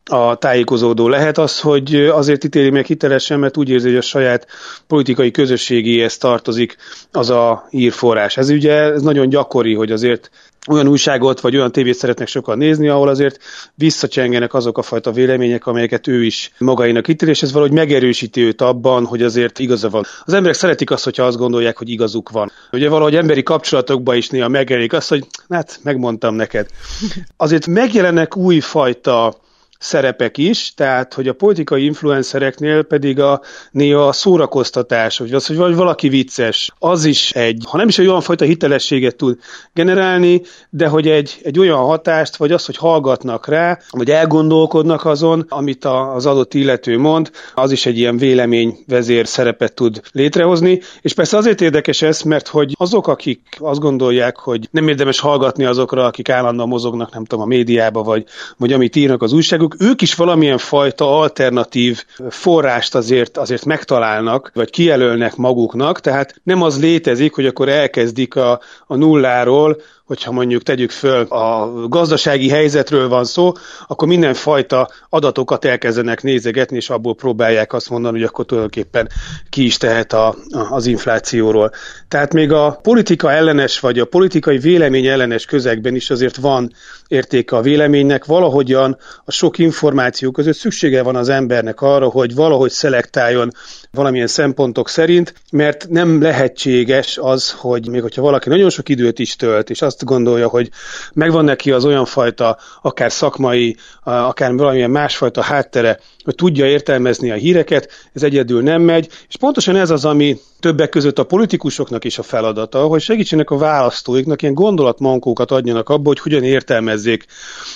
a 0.09 0.35
tájékozódó. 0.35 1.07
Lehet 1.07 1.37
az, 1.37 1.59
hogy 1.59 1.95
azért 1.95 2.43
ítéli 2.43 2.69
meg 2.69 2.85
hitelesen, 2.85 3.39
mert 3.39 3.57
úgy 3.57 3.69
érzi, 3.69 3.87
hogy 3.87 3.97
a 3.97 4.01
saját 4.01 4.47
politikai 4.87 5.31
közösségéhez 5.31 6.17
tartozik 6.17 6.75
az 7.11 7.29
a 7.29 7.67
hírforrás. 7.69 8.37
Ez 8.37 8.49
ugye 8.49 8.73
ez 8.73 9.01
nagyon 9.01 9.29
gyakori, 9.29 9.73
hogy 9.73 9.91
azért 9.91 10.29
olyan 10.67 10.87
újságot 10.87 11.39
vagy 11.39 11.55
olyan 11.55 11.71
tévét 11.71 11.93
szeretnek 11.93 12.27
sokan 12.27 12.57
nézni, 12.57 12.87
ahol 12.87 13.07
azért 13.07 13.39
visszacsengenek 13.75 14.53
azok 14.53 14.77
a 14.77 14.81
fajta 14.81 15.11
vélemények, 15.11 15.65
amelyeket 15.65 16.07
ő 16.07 16.23
is 16.23 16.51
magainak 16.57 17.07
ítél, 17.07 17.29
és 17.29 17.41
ez 17.41 17.51
valahogy 17.51 17.75
megerősíti 17.75 18.41
őt 18.41 18.61
abban, 18.61 19.05
hogy 19.05 19.21
azért 19.23 19.59
igaza 19.59 19.89
van. 19.89 20.05
Az 20.25 20.33
emberek 20.33 20.55
szeretik 20.57 20.91
azt, 20.91 21.03
hogyha 21.03 21.23
azt 21.23 21.37
gondolják, 21.37 21.77
hogy 21.77 21.89
igazuk 21.89 22.29
van. 22.29 22.51
Ugye 22.71 22.89
valahogy 22.89 23.15
emberi 23.15 23.43
kapcsolatokban 23.43 24.15
is 24.15 24.29
néha 24.29 24.47
megjelenik 24.47 24.93
azt, 24.93 25.09
hogy 25.09 25.25
hát 25.49 25.79
megmondtam 25.83 26.35
neked. 26.35 26.67
Azért 27.37 27.67
megjelennek 27.67 28.37
újfajta 28.37 29.33
szerepek 29.79 30.37
is, 30.37 30.73
tehát 30.75 31.13
hogy 31.13 31.27
a 31.27 31.33
politikai 31.33 31.85
influencereknél 31.85 32.83
pedig 32.83 33.19
a 33.19 33.41
néha 33.71 34.07
a 34.07 34.11
szórakoztatás, 34.11 35.17
vagy 35.17 35.33
az, 35.33 35.45
hogy 35.45 35.75
valaki 35.75 36.09
vicces, 36.09 36.71
az 36.79 37.05
is 37.05 37.31
egy, 37.31 37.63
ha 37.67 37.77
nem 37.77 37.87
is 37.87 37.99
egy 37.99 38.07
olyan 38.07 38.21
fajta 38.21 38.45
hitelességet 38.45 39.15
tud 39.15 39.37
generálni, 39.73 40.41
de 40.69 40.87
hogy 40.87 41.07
egy, 41.07 41.39
egy 41.43 41.59
olyan 41.59 41.77
hatást, 41.77 42.35
vagy 42.35 42.51
az, 42.51 42.65
hogy 42.65 42.77
hallgatnak 42.77 43.47
rá, 43.47 43.79
vagy 43.89 44.11
elgondolkodnak 44.11 45.05
azon, 45.05 45.45
amit 45.49 45.85
a, 45.85 46.15
az 46.15 46.25
adott 46.25 46.53
illető 46.53 46.97
mond, 46.97 47.31
az 47.55 47.71
is 47.71 47.85
egy 47.85 47.97
ilyen 47.97 48.17
véleményvezér 48.17 49.27
szerepet 49.27 49.73
tud 49.73 50.01
létrehozni, 50.11 50.81
és 51.01 51.13
persze 51.13 51.37
azért 51.37 51.61
érdekes 51.61 52.01
ez, 52.01 52.21
mert 52.21 52.47
hogy 52.47 52.73
azok, 52.77 53.07
akik 53.07 53.41
azt 53.57 53.79
gondolják, 53.79 54.37
hogy 54.37 54.67
nem 54.71 54.87
érdemes 54.87 55.19
hallgatni 55.19 55.65
azokra, 55.65 56.05
akik 56.05 56.29
állandóan 56.29 56.67
mozognak, 56.67 57.13
nem 57.13 57.25
tudom, 57.25 57.43
a 57.43 57.47
médiába, 57.47 58.03
vagy, 58.03 58.23
vagy 58.57 58.73
amit 58.73 58.95
írnak 58.95 59.21
az 59.21 59.33
újságok, 59.33 59.68
mondjuk 59.69 59.91
ők 59.91 60.01
is 60.01 60.15
valamilyen 60.15 60.57
fajta 60.57 61.19
alternatív 61.19 62.03
forrást 62.29 62.95
azért, 62.95 63.37
azért 63.37 63.65
megtalálnak, 63.65 64.51
vagy 64.53 64.69
kijelölnek 64.69 65.35
maguknak, 65.35 65.99
tehát 65.99 66.35
nem 66.43 66.61
az 66.61 66.79
létezik, 66.79 67.33
hogy 67.33 67.45
akkor 67.45 67.69
elkezdik 67.69 68.35
a, 68.35 68.59
a 68.87 68.95
nulláról, 68.95 69.81
hogyha 70.09 70.31
mondjuk 70.31 70.63
tegyük 70.63 70.91
föl 70.91 71.21
a 71.23 71.71
gazdasági 71.87 72.49
helyzetről 72.49 73.07
van 73.07 73.25
szó, 73.25 73.51
akkor 73.87 74.07
mindenfajta 74.07 74.89
adatokat 75.09 75.65
elkezdenek 75.65 76.23
nézegetni, 76.23 76.75
és 76.75 76.89
abból 76.89 77.15
próbálják 77.15 77.73
azt 77.73 77.89
mondani, 77.89 78.17
hogy 78.17 78.27
akkor 78.27 78.45
tulajdonképpen 78.45 79.09
ki 79.49 79.65
is 79.65 79.77
tehet 79.77 80.13
a, 80.13 80.35
az 80.69 80.85
inflációról. 80.85 81.71
Tehát 82.07 82.33
még 82.33 82.51
a 82.51 82.79
politika 82.81 83.31
ellenes, 83.31 83.79
vagy 83.79 83.99
a 83.99 84.05
politikai 84.05 84.57
vélemény 84.57 85.05
ellenes 85.05 85.45
közegben 85.45 85.95
is 85.95 86.09
azért 86.09 86.35
van 86.35 86.73
értéke 87.07 87.55
a 87.55 87.61
véleménynek, 87.61 88.25
valahogyan 88.25 88.97
a 89.25 89.31
sok 89.31 89.57
információ 89.57 90.31
között 90.31 90.55
szüksége 90.55 91.03
van 91.03 91.15
az 91.15 91.29
embernek 91.29 91.81
arra, 91.81 92.07
hogy 92.07 92.35
valahogy 92.35 92.71
szelektáljon 92.71 93.51
valamilyen 93.91 94.27
szempontok 94.27 94.89
szerint, 94.89 95.33
mert 95.51 95.89
nem 95.89 96.21
lehetséges 96.21 97.17
az, 97.17 97.51
hogy 97.51 97.87
még 97.87 98.01
hogyha 98.01 98.21
valaki 98.21 98.49
nagyon 98.49 98.69
sok 98.69 98.89
időt 98.89 99.19
is 99.19 99.35
tölt, 99.35 99.69
és 99.69 99.81
azt 99.81 99.98
gondolja, 100.03 100.47
hogy 100.47 100.69
megvan 101.13 101.45
neki 101.45 101.71
az 101.71 101.85
olyan 101.85 102.05
fajta, 102.05 102.57
akár 102.81 103.11
szakmai, 103.11 103.75
akár 104.03 104.55
valamilyen 104.55 104.91
másfajta 104.91 105.41
háttere, 105.41 105.99
hogy 106.23 106.35
tudja 106.35 106.65
értelmezni 106.65 107.31
a 107.31 107.35
híreket, 107.35 107.91
ez 108.13 108.23
egyedül 108.23 108.61
nem 108.61 108.81
megy, 108.81 109.09
és 109.27 109.35
pontosan 109.35 109.75
ez 109.75 109.89
az, 109.89 110.05
ami 110.05 110.37
többek 110.59 110.89
között 110.89 111.19
a 111.19 111.23
politikusoknak 111.23 112.03
is 112.03 112.17
a 112.17 112.23
feladata, 112.23 112.81
hogy 112.81 113.01
segítsenek 113.01 113.49
a 113.49 113.57
választóiknak, 113.57 114.41
ilyen 114.41 114.53
gondolatmankókat 114.53 115.51
adjanak 115.51 115.89
abba, 115.89 116.07
hogy 116.07 116.19
hogyan 116.19 116.43
értelmezzék 116.43 117.25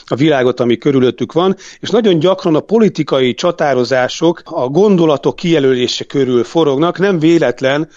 a 0.05 0.15
világot, 0.15 0.59
ami 0.59 0.77
körülöttük 0.77 1.31
van, 1.31 1.55
és 1.79 1.89
nagyon 1.89 2.19
gyakran 2.19 2.55
a 2.55 2.59
politikai 2.59 3.33
csatározások, 3.33 4.41
a 4.43 4.67
gondolatok 4.67 5.35
kijelölése 5.35 6.03
körül 6.03 6.43
forognak, 6.43 6.99
nem 6.99 7.19
véletlen, 7.19 7.89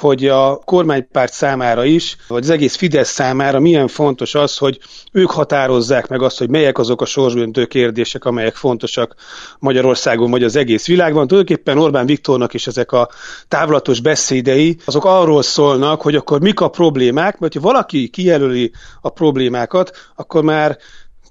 hogy 0.00 0.26
a 0.26 0.56
kormánypárt 0.56 1.32
számára 1.32 1.84
is, 1.84 2.16
vagy 2.28 2.42
az 2.42 2.50
egész 2.50 2.76
Fidesz 2.76 3.10
számára 3.10 3.60
milyen 3.60 3.88
fontos 3.88 4.34
az, 4.34 4.56
hogy 4.56 4.78
ők 5.12 5.30
határozzák 5.30 6.08
meg 6.08 6.22
azt, 6.22 6.38
hogy 6.38 6.50
melyek 6.50 6.78
azok 6.78 7.00
a 7.00 7.04
sorsdöntő 7.04 7.66
kérdések, 7.66 8.24
amelyek 8.24 8.54
fontosak 8.54 9.14
Magyarországon, 9.58 10.30
vagy 10.30 10.42
az 10.42 10.56
egész 10.56 10.86
világban. 10.86 11.26
Tulajdonképpen 11.26 11.78
Orbán 11.78 12.06
Viktornak 12.06 12.54
is 12.54 12.66
ezek 12.66 12.92
a 12.92 13.08
távlatos 13.48 14.00
beszédei, 14.00 14.76
azok 14.84 15.04
arról 15.04 15.42
szólnak, 15.42 16.02
hogy 16.02 16.14
akkor 16.14 16.40
mik 16.40 16.60
a 16.60 16.68
problémák, 16.68 17.38
mert 17.38 17.54
ha 17.54 17.60
valaki 17.60 18.08
kijelöli 18.08 18.72
a 19.00 19.08
problémákat, 19.08 19.96
akkor 20.16 20.42
már 20.42 20.78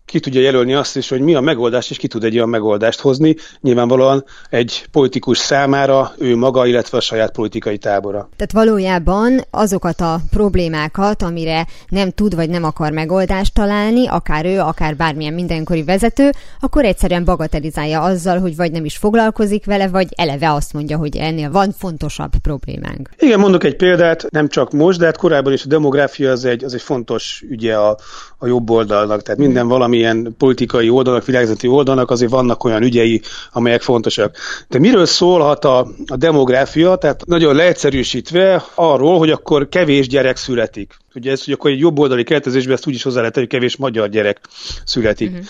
ki 0.10 0.20
tudja 0.20 0.42
jelölni 0.42 0.74
azt 0.74 0.98
is, 0.98 1.10
hogy 1.10 1.22
mi 1.22 1.36
a 1.36 1.42
megoldás, 1.42 1.90
és 1.90 1.98
ki 1.98 2.08
tud 2.08 2.24
egy 2.24 2.36
olyan 2.36 2.50
megoldást 2.50 3.00
hozni, 3.00 3.36
nyilvánvalóan 3.62 4.24
egy 4.50 4.86
politikus 4.92 5.38
számára, 5.38 6.14
ő 6.18 6.36
maga, 6.36 6.66
illetve 6.66 6.98
a 6.98 7.02
saját 7.02 7.32
politikai 7.32 7.78
tábora. 7.78 8.30
Tehát 8.36 8.52
valójában 8.52 9.42
azokat 9.52 10.02
a 10.02 10.20
problémákat, 10.30 11.22
amire 11.22 11.68
nem 11.90 12.12
tud 12.12 12.36
vagy 12.36 12.50
nem 12.50 12.64
akar 12.64 12.92
megoldást 12.92 13.54
találni, 13.54 14.08
akár 14.08 14.46
ő, 14.46 14.60
akár 14.60 14.96
bármilyen 14.96 15.34
mindenkori 15.34 15.84
vezető, 15.84 16.30
akkor 16.60 16.86
egyszerűen 16.86 17.26
bagatelizálja 17.26 18.02
azzal, 18.02 18.40
hogy 18.40 18.56
vagy 18.56 18.72
nem 18.72 18.86
is 18.86 18.98
foglalkozik 18.98 19.66
vele, 19.66 19.88
vagy 19.88 20.08
eleve 20.16 20.52
azt 20.54 20.74
mondja, 20.74 20.98
hogy 20.98 21.16
ennél 21.18 21.52
van 21.52 21.72
fontosabb 21.78 22.32
problémánk. 22.42 23.10
Igen, 23.18 23.40
mondok 23.40 23.64
egy 23.64 23.76
példát, 23.76 24.26
nem 24.30 24.48
csak 24.48 24.72
most, 24.72 25.00
de 25.00 25.06
hát 25.06 25.18
korábban 25.18 25.54
is 25.54 25.64
a 25.64 25.68
demográfia 25.68 26.32
az 26.32 26.46
egy, 26.46 26.64
az 26.64 26.74
egy 26.74 26.82
fontos 26.82 27.44
ügye 27.50 27.78
a, 27.78 27.98
a 28.42 28.48
jobb 28.48 28.70
oldalnak, 28.70 29.22
tehát 29.22 29.40
minden 29.40 29.68
valami 29.68 30.00
bármilyen 30.00 30.36
politikai 30.38 30.90
oldalnak, 30.90 31.26
világzati 31.26 31.68
oldalnak 31.68 32.12
azért 32.12 32.32
vannak 32.32 32.64
olyan 32.64 32.84
ügyei, 32.84 33.22
amelyek 33.52 33.82
fontosak. 33.82 34.36
De 34.68 34.80
miről 34.80 35.06
szólhat 35.06 35.66
a, 35.66 35.88
a 36.08 36.16
demográfia? 36.16 36.96
Tehát 36.96 37.26
nagyon 37.26 37.56
leegyszerűsítve 37.56 38.64
arról, 38.76 39.18
hogy 39.18 39.30
akkor 39.30 39.70
kevés 39.70 40.08
gyerek 40.08 40.38
születik. 40.38 40.98
Ugye 41.16 41.32
ez, 41.32 41.44
hogy 41.44 41.54
akkor 41.54 41.72
egy 41.72 41.80
jobboldali 41.80 42.24
keltezésben 42.24 42.74
ezt 42.74 42.88
úgy 42.88 42.94
is 42.94 43.04
hozzá 43.04 43.20
lehet, 43.20 43.36
hogy 43.36 43.48
kevés 43.48 43.78
magyar 43.78 44.10
gyerek 44.10 44.40
születik. 44.86 45.30
Uh-huh. 45.30 45.46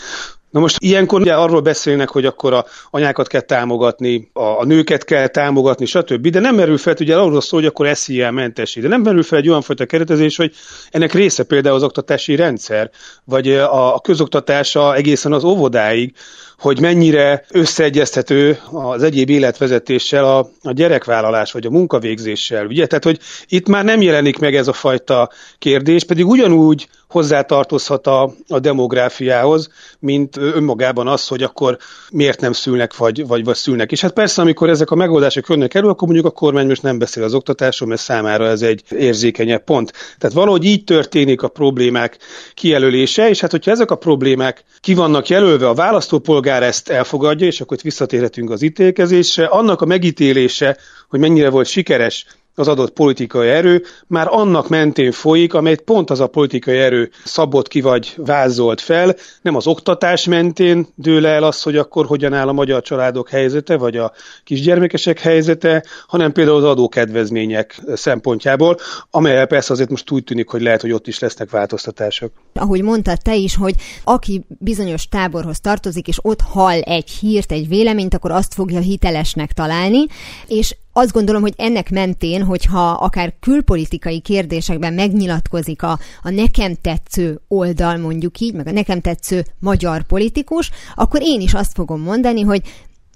Na 0.49 0.59
most 0.59 0.77
ilyenkor 0.79 1.21
ugye 1.21 1.33
arról 1.33 1.61
beszélnek, 1.61 2.09
hogy 2.09 2.25
akkor 2.25 2.53
a 2.53 2.65
anyákat 2.89 3.27
kell 3.27 3.41
támogatni, 3.41 4.29
a, 4.33 4.41
a 4.41 4.65
nőket 4.65 5.03
kell 5.03 5.27
támogatni, 5.27 5.85
stb. 5.85 6.27
De 6.27 6.39
nem 6.39 6.55
merül 6.55 6.77
fel, 6.77 6.95
ugye 6.99 7.15
arról 7.15 7.41
szól, 7.41 7.59
hogy 7.59 7.69
akkor 7.69 7.95
SZIA 7.95 8.31
mentesség. 8.31 8.83
De 8.83 8.89
nem 8.89 9.01
merül 9.01 9.23
fel 9.23 9.39
egy 9.39 9.49
olyan 9.49 9.61
fajta 9.61 9.85
keretezés, 9.85 10.35
hogy 10.35 10.53
ennek 10.91 11.13
része 11.13 11.43
például 11.43 11.75
az 11.75 11.83
oktatási 11.83 12.35
rendszer, 12.35 12.89
vagy 13.23 13.51
a, 13.51 13.95
a 13.95 13.99
közoktatása 13.99 14.95
egészen 14.95 15.33
az 15.33 15.43
óvodáig, 15.43 16.13
hogy 16.57 16.79
mennyire 16.79 17.45
összeegyeztető 17.51 18.59
az 18.71 19.03
egyéb 19.03 19.29
életvezetéssel 19.29 20.25
a, 20.25 20.49
a 20.61 20.71
gyerekvállalás 20.71 21.51
vagy 21.51 21.65
a 21.65 21.69
munkavégzéssel. 21.69 22.65
Ugye? 22.65 22.87
Tehát, 22.87 23.03
hogy 23.03 23.19
itt 23.47 23.67
már 23.67 23.83
nem 23.83 24.01
jelenik 24.01 24.37
meg 24.37 24.55
ez 24.55 24.67
a 24.67 24.73
fajta 24.73 25.29
kérdés, 25.57 26.03
pedig 26.03 26.25
ugyanúgy 26.25 26.87
hozzátartozhat 27.09 28.07
a, 28.07 28.33
a 28.47 28.59
demográfiához, 28.59 29.69
mint 29.99 30.37
önmagában 30.37 31.07
az, 31.07 31.27
hogy 31.27 31.43
akkor 31.43 31.77
miért 32.11 32.41
nem 32.41 32.51
szülnek, 32.51 32.97
vagy, 32.97 33.27
vagy, 33.27 33.43
vagy 33.43 33.55
szülnek. 33.55 33.91
És 33.91 34.01
hát 34.01 34.13
persze, 34.13 34.41
amikor 34.41 34.69
ezek 34.69 34.91
a 34.91 34.95
megoldások 34.95 35.47
jönnek 35.47 35.73
elő, 35.73 35.87
akkor 35.87 36.07
mondjuk 36.07 36.27
a 36.27 36.31
kormány 36.31 36.67
most 36.67 36.81
nem 36.81 36.99
beszél 36.99 37.23
az 37.23 37.33
oktatásról, 37.33 37.89
mert 37.89 38.01
számára 38.01 38.47
ez 38.47 38.61
egy 38.61 38.83
érzékenyebb 38.89 39.63
pont. 39.63 39.91
Tehát 40.17 40.35
valahogy 40.35 40.63
így 40.63 40.83
történik 40.83 41.41
a 41.41 41.47
problémák 41.47 42.17
kijelölése, 42.53 43.29
és 43.29 43.41
hát 43.41 43.51
hogyha 43.51 43.71
ezek 43.71 43.91
a 43.91 43.95
problémák 43.95 44.63
ki 44.79 44.93
vannak 44.93 45.27
jelölve, 45.27 45.67
a 45.67 45.73
választópolgár 45.73 46.63
ezt 46.63 46.89
elfogadja, 46.89 47.47
és 47.47 47.61
akkor 47.61 47.77
itt 47.77 47.83
visszatérhetünk 47.83 48.49
az 48.49 48.61
ítélkezésre, 48.61 49.45
annak 49.45 49.81
a 49.81 49.85
megítélése, 49.85 50.77
hogy 51.09 51.19
mennyire 51.19 51.49
volt 51.49 51.67
sikeres 51.67 52.25
az 52.55 52.67
adott 52.67 52.93
politikai 52.93 53.47
erő, 53.47 53.83
már 54.07 54.27
annak 54.29 54.69
mentén 54.69 55.11
folyik, 55.11 55.53
amelyet 55.53 55.81
pont 55.81 56.09
az 56.09 56.19
a 56.19 56.27
politikai 56.27 56.77
erő 56.77 57.09
szabott 57.25 57.67
ki 57.67 57.81
vagy 57.81 58.13
vázolt 58.17 58.81
fel, 58.81 59.15
nem 59.41 59.55
az 59.55 59.67
oktatás 59.67 60.25
mentén 60.25 60.87
dől 60.95 61.27
el 61.27 61.43
az, 61.43 61.61
hogy 61.61 61.77
akkor 61.77 62.05
hogyan 62.05 62.33
áll 62.33 62.47
a 62.47 62.53
magyar 62.53 62.81
családok 62.81 63.29
helyzete, 63.29 63.77
vagy 63.77 63.97
a 63.97 64.11
kisgyermekesek 64.43 65.19
helyzete, 65.19 65.83
hanem 66.07 66.31
például 66.31 66.57
az 66.57 66.63
adókedvezmények 66.63 67.81
szempontjából, 67.93 68.77
amelyel 69.11 69.47
persze 69.47 69.73
azért 69.73 69.89
most 69.89 70.11
úgy 70.11 70.23
tűnik, 70.23 70.49
hogy 70.49 70.61
lehet, 70.61 70.81
hogy 70.81 70.91
ott 70.91 71.07
is 71.07 71.19
lesznek 71.19 71.49
változtatások. 71.49 72.31
Ahogy 72.53 72.81
mondtad 72.81 73.17
te 73.21 73.35
is, 73.35 73.55
hogy 73.55 73.75
aki 74.03 74.45
bizonyos 74.47 75.07
táborhoz 75.07 75.59
tartozik, 75.59 76.07
és 76.07 76.17
ott 76.21 76.41
hall 76.41 76.79
egy 76.79 77.09
hírt, 77.09 77.51
egy 77.51 77.67
véleményt, 77.67 78.13
akkor 78.13 78.31
azt 78.31 78.53
fogja 78.53 78.79
hitelesnek 78.79 79.51
találni, 79.53 80.05
és 80.47 80.75
azt 80.99 81.11
gondolom, 81.11 81.41
hogy 81.41 81.53
ennek 81.57 81.89
mentén, 81.89 82.43
hogyha 82.43 82.89
akár 82.89 83.33
külpolitikai 83.39 84.19
kérdésekben 84.19 84.93
megnyilatkozik 84.93 85.83
a, 85.83 85.99
a 86.21 86.29
nekem 86.29 86.75
tetsző 86.81 87.41
oldal, 87.47 87.97
mondjuk 87.97 88.39
így, 88.39 88.53
meg 88.53 88.67
a 88.67 88.71
nekem 88.71 89.01
tetsző 89.01 89.45
magyar 89.59 90.03
politikus, 90.03 90.71
akkor 90.95 91.21
én 91.23 91.41
is 91.41 91.53
azt 91.53 91.73
fogom 91.73 92.01
mondani, 92.01 92.41
hogy 92.41 92.61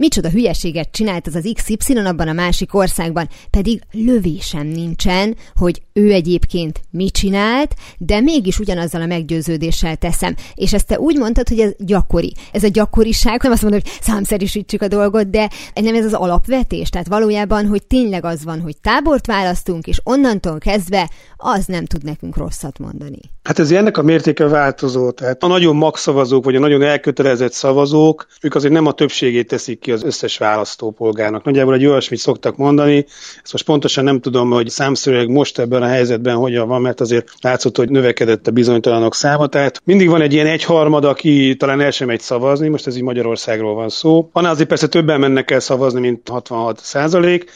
Micsoda 0.04 0.30
hülyeséget 0.30 0.92
csinált 0.92 1.28
az 1.28 1.36
az 1.36 1.52
XY 1.54 1.94
abban 1.94 2.28
a 2.28 2.34
másik 2.34 2.74
országban, 2.74 3.30
pedig 3.50 3.82
lövésem 3.92 4.68
nincsen, 4.68 5.36
hogy 5.56 5.82
ő 5.94 6.12
egyébként 6.12 6.82
mit 6.90 7.14
csinált, 7.14 7.76
de 7.98 8.20
mégis 8.20 8.60
ugyanazzal 8.60 9.02
a 9.02 9.06
meggyőződéssel 9.06 9.96
teszem. 9.96 10.36
És 10.54 10.74
ezt 10.74 10.88
te 10.88 11.00
úgy 11.00 11.18
mondtad, 11.18 11.48
hogy 11.48 11.60
ez 11.60 11.72
gyakori. 11.78 12.34
Ez 12.52 12.64
a 12.64 12.68
gyakoriság, 12.68 13.44
nem 13.44 13.52
azt 13.52 13.62
mondom, 13.62 13.80
hogy 13.84 13.92
számszerűsítsük 14.02 14.82
a 14.82 14.88
dolgot, 14.88 15.30
de 15.30 15.50
nem 15.74 15.96
ez 15.96 16.06
az 16.06 16.14
alapvetés. 16.14 16.90
Tehát 16.90 17.08
valójában, 17.08 17.68
hogy 17.68 17.84
tényleg 17.88 18.26
az 18.26 18.44
van, 18.44 18.62
hogy 18.62 18.78
tábort 18.82 19.26
választunk, 19.26 19.88
és 19.88 20.00
onnantól 20.04 20.58
kezdve 20.58 21.10
az 21.38 21.66
nem 21.66 21.86
tud 21.86 22.04
nekünk 22.04 22.38
rosszat 22.38 22.80
mondani. 22.80 23.20
Hát 23.44 23.60
ez 23.60 23.72
ennek 23.72 23.98
a 23.98 24.02
mértéke 24.02 24.48
változó. 24.48 25.12
Tehát 25.12 25.44
a 25.44 25.48
nagyon 25.48 25.76
magszavazók, 25.76 26.44
vagy 26.46 26.56
a 26.56 26.60
nagyon 26.60 26.82
elkötelezett 26.82 27.52
szavazók, 27.52 28.28
ők 28.42 28.56
azért 28.56 28.74
nem 28.74 28.86
a 28.86 28.92
többségét 28.92 29.48
teszik 29.48 29.80
ki 29.80 29.92
az 29.94 30.04
összes 30.04 30.38
választópolgárnak. 30.38 31.44
Nagyjából 31.44 31.74
egy 31.74 31.86
olyasmit 31.86 32.20
szoktak 32.20 32.58
mondani, 32.58 33.06
ezt 33.44 33.52
most 33.52 33.66
pontosan 33.66 34.04
nem 34.04 34.20
tudom, 34.20 34.50
hogy 34.50 34.70
számszerűleg 34.70 35.30
most 35.30 35.60
ebben 35.60 35.82
a 35.82 35.88
helyzetben 35.88 36.36
hogyan 36.36 36.68
van, 36.68 36.82
mert 36.82 37.02
azért 37.02 37.32
látszott, 37.42 37.78
hogy 37.78 37.90
növekedett 37.90 38.48
a 38.48 38.52
bizonytalanok 38.52 39.16
száma. 39.16 39.48
Tehát 39.48 39.82
mindig 39.84 40.10
van 40.10 40.22
egy 40.22 40.34
ilyen 40.34 40.48
egyharmad, 40.48 41.06
aki 41.06 41.56
talán 41.56 41.82
el 41.82 41.92
sem 41.92 42.08
megy 42.08 42.22
szavazni, 42.22 42.68
most 42.68 42.88
ez 42.88 42.96
így 42.96 43.04
Magyarországról 43.04 43.74
van 43.74 43.90
szó. 43.90 44.30
Van 44.34 44.46
azért 44.46 44.70
persze 44.70 44.88
többen 44.88 45.20
mennek 45.20 45.52
el 45.52 45.60
szavazni, 45.60 46.00
mint 46.00 46.30
66 46.30 46.80
százalék, 46.80 47.52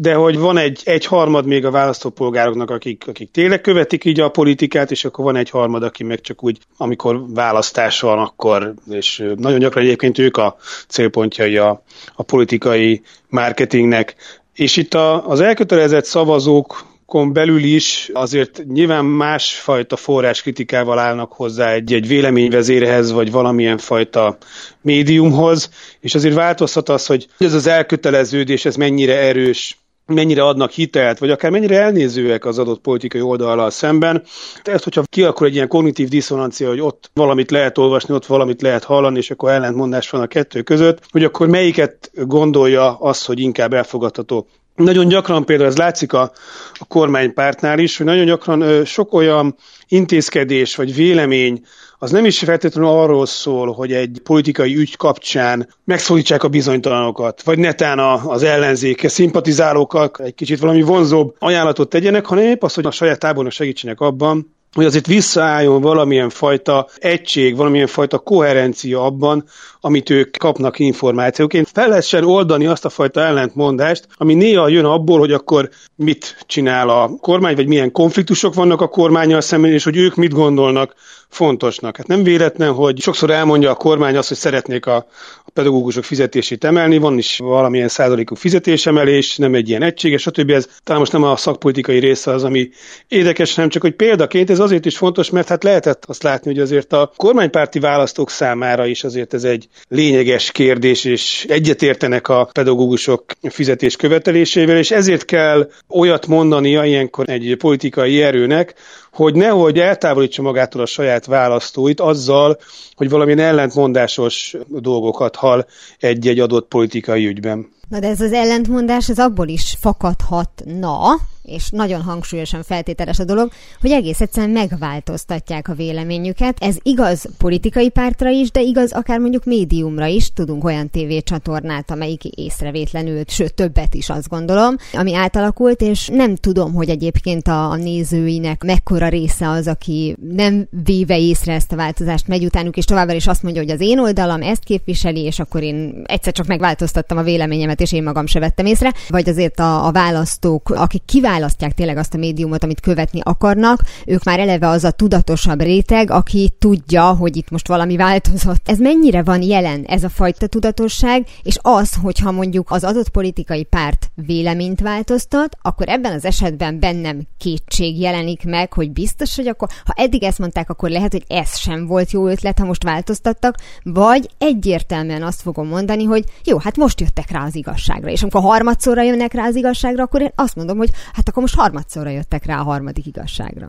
de 0.00 0.14
hogy 0.14 0.38
van 0.38 0.56
egy, 0.56 0.80
egy 0.84 1.04
harmad 1.04 1.46
még 1.46 1.64
a 1.64 1.70
választópolgároknak, 1.70 2.70
akik, 2.70 3.04
akik 3.06 3.30
tényleg 3.30 3.60
követik 3.60 4.04
így 4.04 4.20
a 4.20 4.28
politikát, 4.28 4.90
és 4.90 5.04
akkor 5.04 5.24
van 5.24 5.36
egy 5.36 5.50
harmad, 5.50 5.82
aki 5.82 6.04
meg 6.04 6.20
csak 6.20 6.44
úgy, 6.44 6.58
amikor 6.76 7.24
választás 7.34 8.00
van, 8.00 8.18
akkor, 8.18 8.74
és 8.90 9.24
nagyon 9.36 9.58
gyakran 9.58 9.84
egyébként 9.84 10.18
ők 10.18 10.36
a 10.36 10.56
célpontjai 10.88 11.56
a, 11.56 11.82
a 12.14 12.22
politikai 12.22 13.02
marketingnek. 13.28 14.14
És 14.54 14.76
itt 14.76 14.94
a, 14.94 15.28
az 15.28 15.40
elkötelezett 15.40 16.04
szavazók 16.04 16.86
belül 17.32 17.62
is 17.62 18.10
azért 18.12 18.62
nyilván 18.72 19.04
másfajta 19.04 19.96
forráskritikával 19.96 20.98
állnak 20.98 21.32
hozzá 21.32 21.72
egy, 21.72 21.92
egy 21.92 22.08
véleményvezérehez, 22.08 23.12
vagy 23.12 23.30
valamilyen 23.30 23.78
fajta 23.78 24.36
médiumhoz, 24.80 25.70
és 26.00 26.14
azért 26.14 26.34
változhat 26.34 26.88
az, 26.88 27.06
hogy 27.06 27.26
ez 27.38 27.54
az 27.54 27.66
elköteleződés, 27.66 28.64
ez 28.64 28.76
mennyire 28.76 29.18
erős 29.18 29.78
mennyire 30.08 30.44
adnak 30.44 30.70
hitelt, 30.70 31.18
vagy 31.18 31.30
akár 31.30 31.50
mennyire 31.50 31.80
elnézőek 31.80 32.44
az 32.44 32.58
adott 32.58 32.80
politikai 32.80 33.20
oldalal 33.20 33.70
szemben. 33.70 34.22
Tehát, 34.62 34.84
hogyha 34.84 35.02
kialakul 35.10 35.46
egy 35.46 35.54
ilyen 35.54 35.68
kognitív 35.68 36.08
diszonancia, 36.08 36.68
hogy 36.68 36.80
ott 36.80 37.10
valamit 37.14 37.50
lehet 37.50 37.78
olvasni, 37.78 38.14
ott 38.14 38.26
valamit 38.26 38.62
lehet 38.62 38.84
hallani, 38.84 39.18
és 39.18 39.30
akkor 39.30 39.50
ellentmondás 39.50 40.10
van 40.10 40.20
a 40.20 40.26
kettő 40.26 40.62
között, 40.62 40.98
hogy 41.10 41.24
akkor 41.24 41.46
melyiket 41.46 42.10
gondolja 42.14 42.94
az, 42.94 43.24
hogy 43.24 43.40
inkább 43.40 43.72
elfogadható. 43.72 44.46
Nagyon 44.74 45.08
gyakran 45.08 45.44
például 45.44 45.68
ez 45.68 45.76
látszik 45.76 46.12
a, 46.12 46.32
a 46.72 46.84
kormánypártnál 46.88 47.78
is, 47.78 47.96
hogy 47.96 48.06
nagyon 48.06 48.24
gyakran 48.24 48.60
ö, 48.60 48.84
sok 48.84 49.12
olyan 49.14 49.56
intézkedés 49.88 50.76
vagy 50.76 50.94
vélemény, 50.94 51.60
az 51.98 52.10
nem 52.10 52.24
is 52.24 52.38
feltétlenül 52.38 52.90
arról 52.90 53.26
szól, 53.26 53.72
hogy 53.72 53.92
egy 53.92 54.20
politikai 54.22 54.76
ügy 54.76 54.96
kapcsán 54.96 55.68
megszólítsák 55.84 56.42
a 56.42 56.48
bizonytalanokat, 56.48 57.42
vagy 57.42 57.58
netán 57.58 57.98
az 58.26 58.42
ellenzéke, 58.42 59.08
szimpatizálókkal 59.08 60.10
egy 60.16 60.34
kicsit 60.34 60.58
valami 60.58 60.82
vonzóbb 60.82 61.34
ajánlatot 61.38 61.88
tegyenek, 61.88 62.26
hanem 62.26 62.44
épp 62.44 62.62
az, 62.62 62.74
hogy 62.74 62.86
a 62.86 62.90
saját 62.90 63.18
tábornak 63.18 63.52
segítsenek 63.52 64.00
abban, 64.00 64.56
hogy 64.72 64.84
azért 64.84 65.06
visszaálljon 65.06 65.80
valamilyen 65.80 66.28
fajta 66.30 66.88
egység, 66.98 67.56
valamilyen 67.56 67.86
fajta 67.86 68.18
koherencia 68.18 69.04
abban, 69.04 69.44
amit 69.80 70.10
ők 70.10 70.36
kapnak 70.36 70.78
információként. 70.78 71.68
Fel 71.72 71.88
lehessen 71.88 72.24
oldani 72.24 72.66
azt 72.66 72.84
a 72.84 72.88
fajta 72.88 73.20
ellentmondást, 73.20 74.06
ami 74.16 74.34
néha 74.34 74.68
jön 74.68 74.84
abból, 74.84 75.18
hogy 75.18 75.32
akkor 75.32 75.68
mit 75.94 76.44
csinál 76.46 76.88
a 76.88 77.10
kormány, 77.20 77.54
vagy 77.54 77.66
milyen 77.66 77.92
konfliktusok 77.92 78.54
vannak 78.54 78.80
a 78.80 78.88
kormányjal 78.88 79.40
szemben, 79.40 79.72
és 79.72 79.84
hogy 79.84 79.96
ők 79.96 80.14
mit 80.14 80.32
gondolnak 80.32 80.94
fontosnak. 81.28 81.96
Hát 81.96 82.06
nem 82.06 82.22
véletlen, 82.22 82.72
hogy 82.72 83.00
sokszor 83.00 83.30
elmondja 83.30 83.70
a 83.70 83.74
kormány 83.74 84.16
azt, 84.16 84.28
hogy 84.28 84.36
szeretnék 84.36 84.86
a, 84.86 84.96
a 85.44 85.50
pedagógusok 85.52 86.04
fizetését 86.04 86.64
emelni, 86.64 86.98
van 86.98 87.18
is 87.18 87.38
valamilyen 87.38 87.88
százalékú 87.88 88.34
fizetésemelés, 88.34 89.36
nem 89.36 89.54
egy 89.54 89.68
ilyen 89.68 89.82
egységes, 89.82 90.22
stb. 90.22 90.50
Ez 90.50 90.68
talán 90.82 91.00
most 91.00 91.12
nem 91.12 91.22
a 91.22 91.36
szakpolitikai 91.36 91.98
része 91.98 92.30
az, 92.30 92.44
ami 92.44 92.70
érdekes, 93.08 93.54
hanem 93.54 93.70
csak 93.70 93.82
hogy 93.82 93.94
példaként 93.94 94.50
ez 94.50 94.58
azért 94.58 94.86
is 94.86 94.96
fontos, 94.96 95.30
mert 95.30 95.48
hát 95.48 95.64
lehetett 95.64 96.04
azt 96.04 96.22
látni, 96.22 96.50
hogy 96.50 96.60
azért 96.60 96.92
a 96.92 97.12
kormánypárti 97.16 97.78
választók 97.78 98.30
számára 98.30 98.86
is 98.86 99.04
azért 99.04 99.34
ez 99.34 99.44
egy 99.44 99.67
lényeges 99.88 100.52
kérdés, 100.52 101.04
és 101.04 101.46
egyetértenek 101.48 102.28
a 102.28 102.48
pedagógusok 102.52 103.24
fizetés 103.42 103.96
követelésével, 103.96 104.76
és 104.76 104.90
ezért 104.90 105.24
kell 105.24 105.70
olyat 105.88 106.26
mondania 106.26 106.84
ilyenkor 106.84 107.28
egy 107.28 107.56
politikai 107.58 108.22
erőnek, 108.22 108.74
hogy 109.12 109.34
nehogy 109.34 109.78
eltávolítsa 109.78 110.42
magától 110.42 110.82
a 110.82 110.86
saját 110.86 111.26
választóit 111.26 112.00
azzal, 112.00 112.58
hogy 112.94 113.08
valamilyen 113.10 113.38
ellentmondásos 113.38 114.56
dolgokat 114.68 115.36
hal 115.36 115.66
egy-egy 115.98 116.40
adott 116.40 116.68
politikai 116.68 117.26
ügyben. 117.26 117.76
Na 117.88 117.98
de 117.98 118.08
ez 118.08 118.20
az 118.20 118.32
ellentmondás, 118.32 119.08
ez 119.08 119.18
abból 119.18 119.48
is 119.48 119.76
fakadhatna, 119.80 121.18
és 121.48 121.70
nagyon 121.70 122.02
hangsúlyosan 122.02 122.62
feltételes 122.62 123.18
a 123.18 123.24
dolog, 123.24 123.50
hogy 123.80 123.90
egész 123.90 124.20
egyszerűen 124.20 124.52
megváltoztatják 124.52 125.68
a 125.68 125.74
véleményüket. 125.74 126.56
Ez 126.60 126.76
igaz 126.82 127.26
politikai 127.38 127.88
pártra 127.88 128.30
is, 128.30 128.50
de 128.50 128.60
igaz 128.60 128.92
akár 128.92 129.18
mondjuk 129.18 129.44
médiumra 129.44 130.06
is. 130.06 130.32
Tudunk 130.32 130.64
olyan 130.64 130.90
tévécsatornát, 130.90 131.90
amelyik 131.90 132.24
észrevétlenül, 132.24 133.22
sőt 133.26 133.54
többet 133.54 133.94
is 133.94 134.08
azt 134.08 134.28
gondolom, 134.28 134.76
ami 134.92 135.14
átalakult, 135.14 135.80
és 135.80 136.08
nem 136.12 136.36
tudom, 136.36 136.74
hogy 136.74 136.88
egyébként 136.88 137.48
a, 137.48 137.70
a 137.70 137.76
nézőinek 137.76 138.64
mekkora 138.64 139.08
része 139.08 139.48
az, 139.48 139.66
aki 139.66 140.16
nem 140.32 140.68
véve 140.84 141.18
észre 141.18 141.52
ezt 141.52 141.72
a 141.72 141.76
változást 141.76 142.28
megy 142.28 142.44
utánuk, 142.44 142.76
és 142.76 142.84
továbbra 142.84 143.14
is 143.14 143.26
azt 143.26 143.42
mondja, 143.42 143.62
hogy 143.62 143.70
az 143.70 143.80
én 143.80 143.98
oldalam 143.98 144.42
ezt 144.42 144.64
képviseli, 144.64 145.20
és 145.20 145.38
akkor 145.38 145.62
én 145.62 146.02
egyszer 146.06 146.32
csak 146.32 146.46
megváltoztattam 146.46 147.18
a 147.18 147.22
véleményemet, 147.22 147.77
és 147.80 147.92
én 147.92 148.02
magam 148.02 148.26
se 148.26 148.40
vettem 148.40 148.66
észre, 148.66 148.92
vagy 149.08 149.28
azért 149.28 149.60
a, 149.60 149.86
a 149.86 149.92
választók, 149.92 150.70
akik 150.70 151.02
kiválóak 151.04 151.36
választják 151.38 151.74
tényleg 151.74 151.96
azt 151.96 152.14
a 152.14 152.18
médiumot, 152.18 152.64
amit 152.64 152.80
követni 152.80 153.20
akarnak, 153.22 153.82
ők 154.06 154.24
már 154.24 154.38
eleve 154.38 154.68
az 154.68 154.84
a 154.84 154.90
tudatosabb 154.90 155.60
réteg, 155.60 156.10
aki 156.10 156.50
tudja, 156.58 157.04
hogy 157.04 157.36
itt 157.36 157.50
most 157.50 157.68
valami 157.68 157.96
változott. 157.96 158.68
Ez 158.68 158.78
mennyire 158.78 159.22
van 159.22 159.42
jelen, 159.42 159.84
ez 159.84 160.04
a 160.04 160.08
fajta 160.08 160.46
tudatosság, 160.46 161.26
és 161.42 161.58
az, 161.62 161.94
hogyha 162.02 162.30
mondjuk 162.30 162.70
az 162.70 162.84
adott 162.84 163.08
politikai 163.08 163.64
párt 163.64 164.10
véleményt 164.14 164.80
változtat, 164.80 165.56
akkor 165.62 165.88
ebben 165.88 166.12
az 166.12 166.24
esetben 166.24 166.78
bennem 166.78 167.20
kétség 167.38 168.00
jelenik 168.00 168.44
meg, 168.44 168.72
hogy 168.72 168.90
biztos, 168.90 169.36
hogy 169.36 169.48
akkor, 169.48 169.68
ha 169.84 169.92
eddig 169.96 170.22
ezt 170.22 170.38
mondták, 170.38 170.70
akkor 170.70 170.90
lehet, 170.90 171.12
hogy 171.12 171.24
ez 171.28 171.58
sem 171.58 171.86
volt 171.86 172.10
jó 172.10 172.26
ötlet, 172.26 172.58
ha 172.58 172.64
most 172.64 172.82
változtattak, 172.82 173.56
vagy 173.82 174.28
egyértelműen 174.38 175.22
azt 175.22 175.42
fogom 175.42 175.68
mondani, 175.68 176.04
hogy 176.04 176.24
jó, 176.44 176.58
hát 176.58 176.76
most 176.76 177.00
jöttek 177.00 177.30
rá 177.30 177.44
az 177.44 177.56
igazságra, 177.68 178.10
és 178.10 178.22
amikor 178.22 178.40
harmadszorra 178.40 179.02
jönnek 179.02 179.32
rá 179.32 179.46
az 179.46 179.54
igazságra, 179.54 180.02
akkor 180.02 180.20
én 180.20 180.32
azt 180.34 180.54
mondom, 180.54 180.76
hogy 180.76 180.90
hát 181.12 181.28
akkor 181.28 181.42
most 181.42 181.54
harmadszorra 181.54 182.10
jöttek 182.10 182.44
rá 182.46 182.60
a 182.60 182.62
harmadik 182.62 183.06
igazságra. 183.06 183.68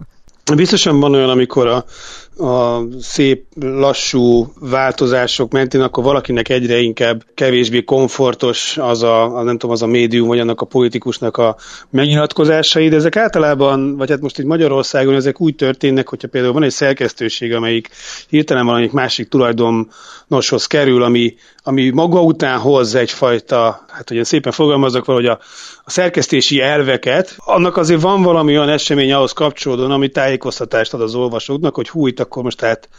Biztosan 0.55 0.99
van 0.99 1.13
olyan, 1.13 1.29
amikor 1.29 1.67
a, 1.67 1.85
a 2.39 2.81
szép, 3.01 3.45
lassú 3.59 4.53
változások 4.59 5.51
mentén, 5.51 5.81
akkor 5.81 6.03
valakinek 6.03 6.49
egyre 6.49 6.77
inkább 6.77 7.23
kevésbé 7.33 7.83
komfortos 7.83 8.77
az 8.77 9.03
a, 9.03 9.37
a 9.37 9.43
nem 9.43 9.57
tudom, 9.57 9.75
az 9.75 9.81
a 9.81 9.87
médium, 9.87 10.27
vagy 10.27 10.39
annak 10.39 10.61
a 10.61 10.65
politikusnak 10.65 11.37
a 11.37 11.55
megnyilatkozásai, 11.89 12.89
de 12.89 12.95
ezek 12.95 13.15
általában, 13.15 13.97
vagy 13.97 14.09
hát 14.09 14.21
most 14.21 14.39
itt 14.39 14.45
Magyarországon 14.45 15.15
ezek 15.15 15.41
úgy 15.41 15.55
történnek, 15.55 16.09
hogyha 16.09 16.27
például 16.27 16.53
van 16.53 16.63
egy 16.63 16.71
szerkesztőség, 16.71 17.53
amelyik 17.53 17.89
hirtelen 18.29 18.65
valamelyik 18.65 18.91
másik 18.91 19.27
tulajdonoshoz 19.27 20.65
kerül, 20.67 21.03
ami, 21.03 21.35
ami 21.63 21.89
maga 21.89 22.21
után 22.21 22.59
hoz 22.59 22.95
egyfajta, 22.95 23.85
hát 23.87 24.11
ugye 24.11 24.23
szépen 24.23 24.51
fogalmazok 24.51 25.05
valahogy 25.05 25.27
a, 25.27 25.39
a 25.83 25.89
szerkesztési 25.89 26.61
elveket, 26.61 27.35
annak 27.37 27.77
azért 27.77 28.01
van 28.01 28.21
valami 28.21 28.57
olyan 28.57 28.69
esemény 28.69 29.13
ahhoz 29.13 29.31
kapcsolódóan, 29.31 29.91
ami 29.91 30.09
tájékoztatást 30.09 30.93
ad 30.93 31.01
az 31.01 31.15
olvasóknak, 31.15 31.75
hogy 31.75 31.89
hú, 31.89 32.07
itt 32.07 32.19
akkor 32.29 32.43
most 32.43 32.61
hát 32.61 32.89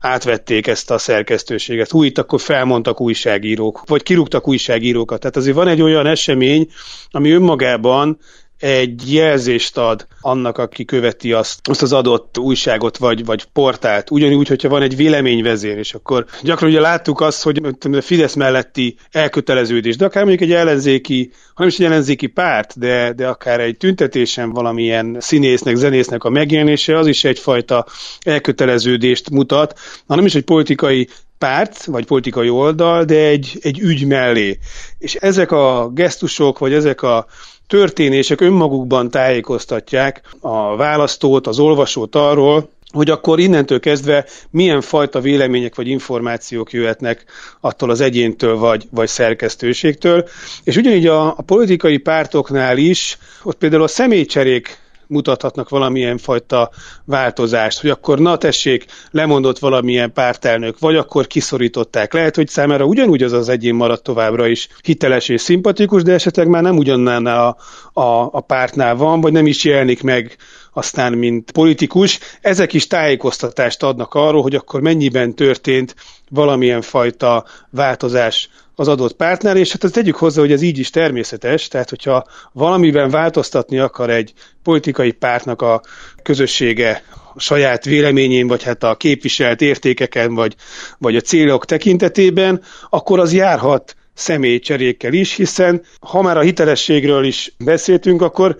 átvették 0.00 0.66
ezt 0.66 0.90
a 0.90 0.98
szerkesztőséget. 0.98 1.90
Hú, 1.90 2.02
itt 2.02 2.18
akkor 2.18 2.40
felmondtak 2.40 3.00
újságírók, 3.00 3.82
vagy 3.86 4.02
kirúgtak 4.02 4.48
újságírókat. 4.48 5.20
Tehát 5.20 5.36
azért 5.36 5.56
van 5.56 5.68
egy 5.68 5.82
olyan 5.82 6.06
esemény, 6.06 6.70
ami 7.10 7.30
önmagában 7.30 8.18
egy 8.58 9.12
jelzést 9.12 9.76
ad 9.78 10.06
annak, 10.20 10.58
aki 10.58 10.84
követi 10.84 11.32
azt, 11.32 11.68
azt 11.68 11.82
az 11.82 11.92
adott 11.92 12.38
újságot 12.38 12.96
vagy, 12.96 13.24
vagy 13.24 13.44
portált. 13.44 14.10
Ugyanúgy, 14.10 14.48
hogyha 14.48 14.68
van 14.68 14.82
egy 14.82 14.96
véleményvezér, 14.96 15.78
és 15.78 15.94
akkor 15.94 16.26
gyakran 16.42 16.70
ugye 16.70 16.80
láttuk 16.80 17.20
azt, 17.20 17.42
hogy 17.42 17.60
a 17.92 18.00
Fidesz 18.00 18.34
melletti 18.34 18.96
elköteleződés, 19.10 19.96
de 19.96 20.04
akár 20.04 20.24
mondjuk 20.24 20.50
egy 20.50 20.56
ellenzéki, 20.56 21.32
hanem 21.54 21.70
is 21.70 21.78
egy 21.78 21.86
ellenzéki 21.86 22.26
párt, 22.26 22.78
de, 22.78 23.12
de 23.12 23.28
akár 23.28 23.60
egy 23.60 23.76
tüntetésen 23.76 24.50
valamilyen 24.50 25.16
színésznek, 25.20 25.76
zenésznek 25.76 26.24
a 26.24 26.30
megjelenése, 26.30 26.98
az 26.98 27.06
is 27.06 27.24
egyfajta 27.24 27.86
elköteleződést 28.20 29.30
mutat, 29.30 29.78
hanem 30.06 30.24
is 30.24 30.34
egy 30.34 30.44
politikai 30.44 31.08
párt, 31.38 31.84
vagy 31.84 32.06
politikai 32.06 32.48
oldal, 32.48 33.04
de 33.04 33.14
egy, 33.14 33.58
egy 33.62 33.78
ügy 33.78 34.06
mellé. 34.06 34.58
És 34.98 35.14
ezek 35.14 35.50
a 35.50 35.90
gesztusok, 35.94 36.58
vagy 36.58 36.72
ezek 36.72 37.02
a 37.02 37.26
történések 37.66 38.40
önmagukban 38.40 39.10
tájékoztatják 39.10 40.22
a 40.40 40.76
választót, 40.76 41.46
az 41.46 41.58
olvasót 41.58 42.14
arról, 42.14 42.68
hogy 42.94 43.10
akkor 43.10 43.40
innentől 43.40 43.80
kezdve 43.80 44.26
milyen 44.50 44.80
fajta 44.80 45.20
vélemények 45.20 45.74
vagy 45.74 45.88
információk 45.88 46.72
jöhetnek 46.72 47.24
attól 47.60 47.90
az 47.90 48.00
egyéntől 48.00 48.56
vagy, 48.56 48.86
vagy 48.90 49.08
szerkesztőségtől. 49.08 50.28
És 50.64 50.76
ugyanígy 50.76 51.06
a, 51.06 51.26
a 51.26 51.42
politikai 51.46 51.98
pártoknál 51.98 52.78
is, 52.78 53.18
ott 53.42 53.56
például 53.58 53.82
a 53.82 53.86
személycserék 53.88 54.78
mutathatnak 55.06 55.68
valamilyen 55.68 56.18
fajta 56.18 56.70
változást, 57.04 57.80
hogy 57.80 57.90
akkor 57.90 58.18
na 58.18 58.36
tessék, 58.36 58.86
lemondott 59.10 59.58
valamilyen 59.58 60.12
pártelnök, 60.12 60.78
vagy 60.78 60.96
akkor 60.96 61.26
kiszorították. 61.26 62.12
Lehet, 62.12 62.36
hogy 62.36 62.48
számára 62.48 62.84
ugyanúgy 62.84 63.22
az 63.22 63.32
az 63.32 63.48
egyén 63.48 63.74
maradt 63.74 64.02
továbbra 64.02 64.46
is 64.46 64.68
hiteles 64.82 65.28
és 65.28 65.40
szimpatikus, 65.40 66.02
de 66.02 66.12
esetleg 66.12 66.48
már 66.48 66.62
nem 66.62 66.76
ugyannál 66.76 67.26
a, 67.26 67.56
a, 68.00 68.28
a 68.32 68.40
pártnál 68.40 68.96
van, 68.96 69.20
vagy 69.20 69.32
nem 69.32 69.46
is 69.46 69.64
jelenik 69.64 70.02
meg 70.02 70.36
aztán, 70.72 71.12
mint 71.12 71.50
politikus. 71.50 72.18
Ezek 72.40 72.72
is 72.72 72.86
tájékoztatást 72.86 73.82
adnak 73.82 74.14
arról, 74.14 74.42
hogy 74.42 74.54
akkor 74.54 74.80
mennyiben 74.80 75.34
történt 75.34 75.94
valamilyen 76.30 76.82
fajta 76.82 77.44
változás 77.70 78.48
az 78.74 78.88
adott 78.88 79.16
pártnál, 79.16 79.56
és 79.56 79.72
hát 79.72 79.84
ezt 79.84 79.92
tegyük 79.92 80.16
hozzá, 80.16 80.40
hogy 80.40 80.52
ez 80.52 80.62
így 80.62 80.78
is 80.78 80.90
természetes, 80.90 81.68
tehát 81.68 81.90
hogyha 81.90 82.26
valamiben 82.52 83.10
változtatni 83.10 83.78
akar 83.78 84.10
egy 84.10 84.32
politikai 84.62 85.12
pártnak 85.12 85.62
a 85.62 85.82
közössége 86.22 87.02
a 87.34 87.40
saját 87.40 87.84
véleményén, 87.84 88.46
vagy 88.46 88.62
hát 88.62 88.82
a 88.82 88.96
képviselt 88.96 89.60
értékeken, 89.60 90.34
vagy, 90.34 90.54
vagy 90.98 91.16
a 91.16 91.20
célok 91.20 91.64
tekintetében, 91.64 92.62
akkor 92.90 93.18
az 93.20 93.32
járhat 93.32 93.96
személycserékkel 94.14 95.12
is, 95.12 95.34
hiszen 95.34 95.82
ha 96.00 96.22
már 96.22 96.36
a 96.36 96.40
hitelességről 96.40 97.24
is 97.24 97.54
beszéltünk, 97.58 98.22
akkor 98.22 98.56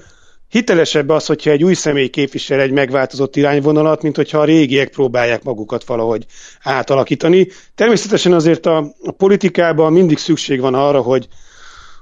hitelesebb 0.54 1.08
az, 1.08 1.26
hogyha 1.26 1.50
egy 1.50 1.64
új 1.64 1.74
személy 1.74 2.08
képvisel 2.08 2.60
egy 2.60 2.70
megváltozott 2.70 3.36
irányvonalat, 3.36 4.02
mint 4.02 4.16
hogyha 4.16 4.38
a 4.38 4.44
régiek 4.44 4.88
próbálják 4.88 5.42
magukat 5.42 5.84
valahogy 5.84 6.26
átalakítani. 6.62 7.48
Természetesen 7.74 8.32
azért 8.32 8.66
a, 8.66 8.94
a 9.04 9.10
politikában 9.10 9.92
mindig 9.92 10.18
szükség 10.18 10.60
van 10.60 10.74
arra, 10.74 11.00
hogy 11.00 11.28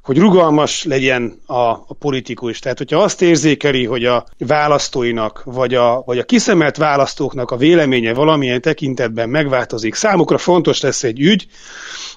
hogy 0.02 0.18
rugalmas 0.18 0.84
legyen 0.84 1.40
a, 1.46 1.54
a 1.70 1.94
politikus. 1.98 2.58
Tehát, 2.58 2.78
hogyha 2.78 3.02
azt 3.02 3.22
érzékeli, 3.22 3.84
hogy 3.84 4.04
a 4.04 4.26
választóinak, 4.38 5.42
vagy 5.44 5.74
a, 5.74 6.02
vagy 6.06 6.18
a 6.18 6.24
kiszemelt 6.24 6.76
választóknak 6.76 7.50
a 7.50 7.56
véleménye 7.56 8.14
valamilyen 8.14 8.60
tekintetben 8.60 9.28
megváltozik, 9.28 9.94
számukra 9.94 10.38
fontos 10.38 10.80
lesz 10.80 11.04
egy 11.04 11.20
ügy, 11.20 11.46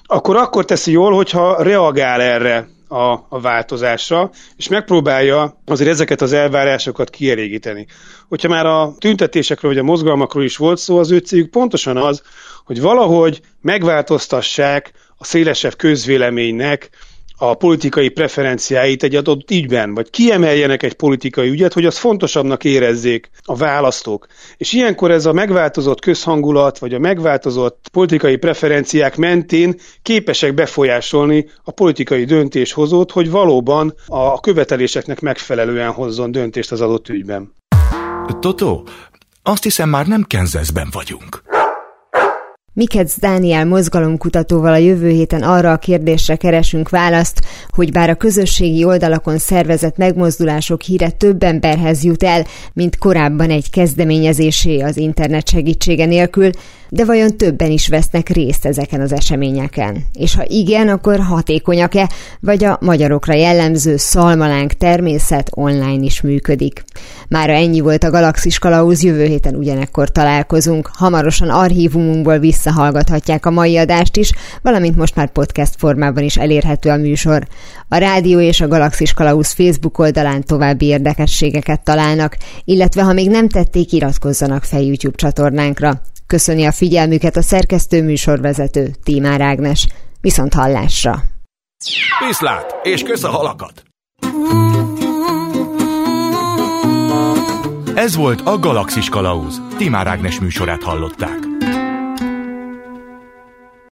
akkor 0.04 0.36
akkor 0.36 0.64
teszi 0.64 0.90
jól, 0.92 1.12
hogyha 1.12 1.62
reagál 1.62 2.20
erre 2.20 2.68
a, 2.88 3.12
a 3.28 3.40
változásra, 3.40 4.30
és 4.56 4.68
megpróbálja 4.68 5.60
azért 5.64 5.90
ezeket 5.90 6.20
az 6.20 6.32
elvárásokat 6.32 7.10
kielégíteni. 7.10 7.86
Hogyha 8.28 8.48
már 8.48 8.66
a 8.66 8.94
tüntetésekről 8.98 9.70
vagy 9.70 9.80
a 9.80 9.84
mozgalmakról 9.84 10.44
is 10.44 10.56
volt 10.56 10.78
szó, 10.78 10.98
az 10.98 11.10
ő 11.10 11.18
cégük 11.18 11.50
pontosan 11.50 11.96
az, 11.96 12.22
hogy 12.64 12.80
valahogy 12.80 13.40
megváltoztassák 13.60 14.92
a 15.16 15.24
szélesebb 15.24 15.76
közvéleménynek 15.76 16.90
a 17.38 17.54
politikai 17.54 18.08
preferenciáit 18.08 19.02
egy 19.02 19.14
adott 19.14 19.50
ügyben, 19.50 19.94
vagy 19.94 20.10
kiemeljenek 20.10 20.82
egy 20.82 20.94
politikai 20.94 21.48
ügyet, 21.48 21.72
hogy 21.72 21.84
az 21.84 21.98
fontosabbnak 21.98 22.64
érezzék 22.64 23.30
a 23.42 23.56
választók. 23.56 24.26
És 24.56 24.72
ilyenkor 24.72 25.10
ez 25.10 25.26
a 25.26 25.32
megváltozott 25.32 26.00
közhangulat, 26.00 26.78
vagy 26.78 26.94
a 26.94 26.98
megváltozott 26.98 27.88
politikai 27.92 28.36
preferenciák 28.36 29.16
mentén 29.16 29.74
képesek 30.02 30.54
befolyásolni 30.54 31.48
a 31.64 31.70
politikai 31.70 32.24
döntéshozót, 32.24 33.10
hogy 33.10 33.30
valóban 33.30 33.94
a 34.06 34.40
követeléseknek 34.40 35.20
megfelelően 35.20 35.92
hozzon 35.92 36.30
döntést 36.30 36.72
az 36.72 36.80
adott 36.80 37.08
ügyben. 37.08 37.54
Toto, 38.40 38.82
azt 39.42 39.62
hiszem 39.62 39.88
már 39.88 40.06
nem 40.06 40.22
Kenzeszben 40.22 40.88
vagyunk. 40.92 41.55
Mikec 42.78 43.18
Dániel 43.18 43.64
mozgalomkutatóval 43.64 44.72
a 44.72 44.76
jövő 44.76 45.08
héten 45.08 45.42
arra 45.42 45.72
a 45.72 45.76
kérdésre 45.76 46.36
keresünk 46.36 46.88
választ, 46.88 47.40
hogy 47.68 47.92
bár 47.92 48.10
a 48.10 48.14
közösségi 48.14 48.84
oldalakon 48.84 49.38
szervezett 49.38 49.96
megmozdulások 49.96 50.82
híre 50.82 51.10
több 51.10 51.42
emberhez 51.42 52.04
jut 52.04 52.22
el, 52.22 52.44
mint 52.72 52.98
korábban 52.98 53.50
egy 53.50 53.70
kezdeményezésé 53.70 54.80
az 54.80 54.96
internet 54.96 55.48
segítsége 55.48 56.04
nélkül, 56.04 56.50
de 56.88 57.04
vajon 57.04 57.36
többen 57.36 57.70
is 57.70 57.88
vesznek 57.88 58.28
részt 58.28 58.66
ezeken 58.66 59.00
az 59.00 59.12
eseményeken? 59.12 60.04
És 60.12 60.34
ha 60.34 60.44
igen, 60.46 60.88
akkor 60.88 61.18
hatékonyak-e, 61.18 62.10
vagy 62.40 62.64
a 62.64 62.78
magyarokra 62.80 63.34
jellemző 63.34 63.96
szalmalánk 63.96 64.72
természet 64.72 65.50
online 65.54 66.04
is 66.04 66.20
működik? 66.20 66.84
Mára 67.28 67.52
ennyi 67.52 67.80
volt 67.80 68.04
a 68.04 68.10
Galaxis 68.10 68.58
Kalauz, 68.58 69.02
jövő 69.02 69.24
héten 69.24 69.54
ugyanekkor 69.54 70.10
találkozunk. 70.10 70.90
Hamarosan 70.92 71.48
archívumunkból 71.48 72.38
visszahallgathatják 72.38 73.46
a 73.46 73.50
mai 73.50 73.76
adást 73.76 74.16
is, 74.16 74.30
valamint 74.62 74.96
most 74.96 75.14
már 75.14 75.32
podcast 75.32 75.74
formában 75.78 76.22
is 76.22 76.36
elérhető 76.36 76.90
a 76.90 76.96
műsor. 76.96 77.46
A 77.88 77.96
rádió 77.96 78.40
és 78.40 78.60
a 78.60 78.68
Galaxis 78.68 79.12
Kalauz 79.12 79.52
Facebook 79.52 79.98
oldalán 79.98 80.44
további 80.44 80.86
érdekességeket 80.86 81.84
találnak, 81.84 82.36
illetve 82.64 83.02
ha 83.02 83.12
még 83.12 83.30
nem 83.30 83.48
tették, 83.48 83.92
iratkozzanak 83.92 84.64
fel 84.64 84.80
YouTube 84.80 85.16
csatornánkra. 85.16 86.00
Köszöni 86.26 86.64
a 86.64 86.72
figyelmüket 86.72 87.36
a 87.36 87.42
szerkesztő 87.42 88.02
műsorvezető 88.02 88.94
Tímár 89.04 89.40
Ágnes. 89.40 89.86
Viszont 90.20 90.54
hallásra! 90.54 91.22
Viszlát, 92.26 92.74
és 92.82 93.02
kösz 93.02 93.24
a 93.24 93.28
halakat! 93.28 93.82
Ez 97.94 98.16
volt 98.16 98.40
a 98.40 98.58
Galaxis 98.58 99.08
Kalauz. 99.08 99.60
Timár 99.76 100.06
Ágnes 100.06 100.40
műsorát 100.40 100.82
hallották. 100.82 101.55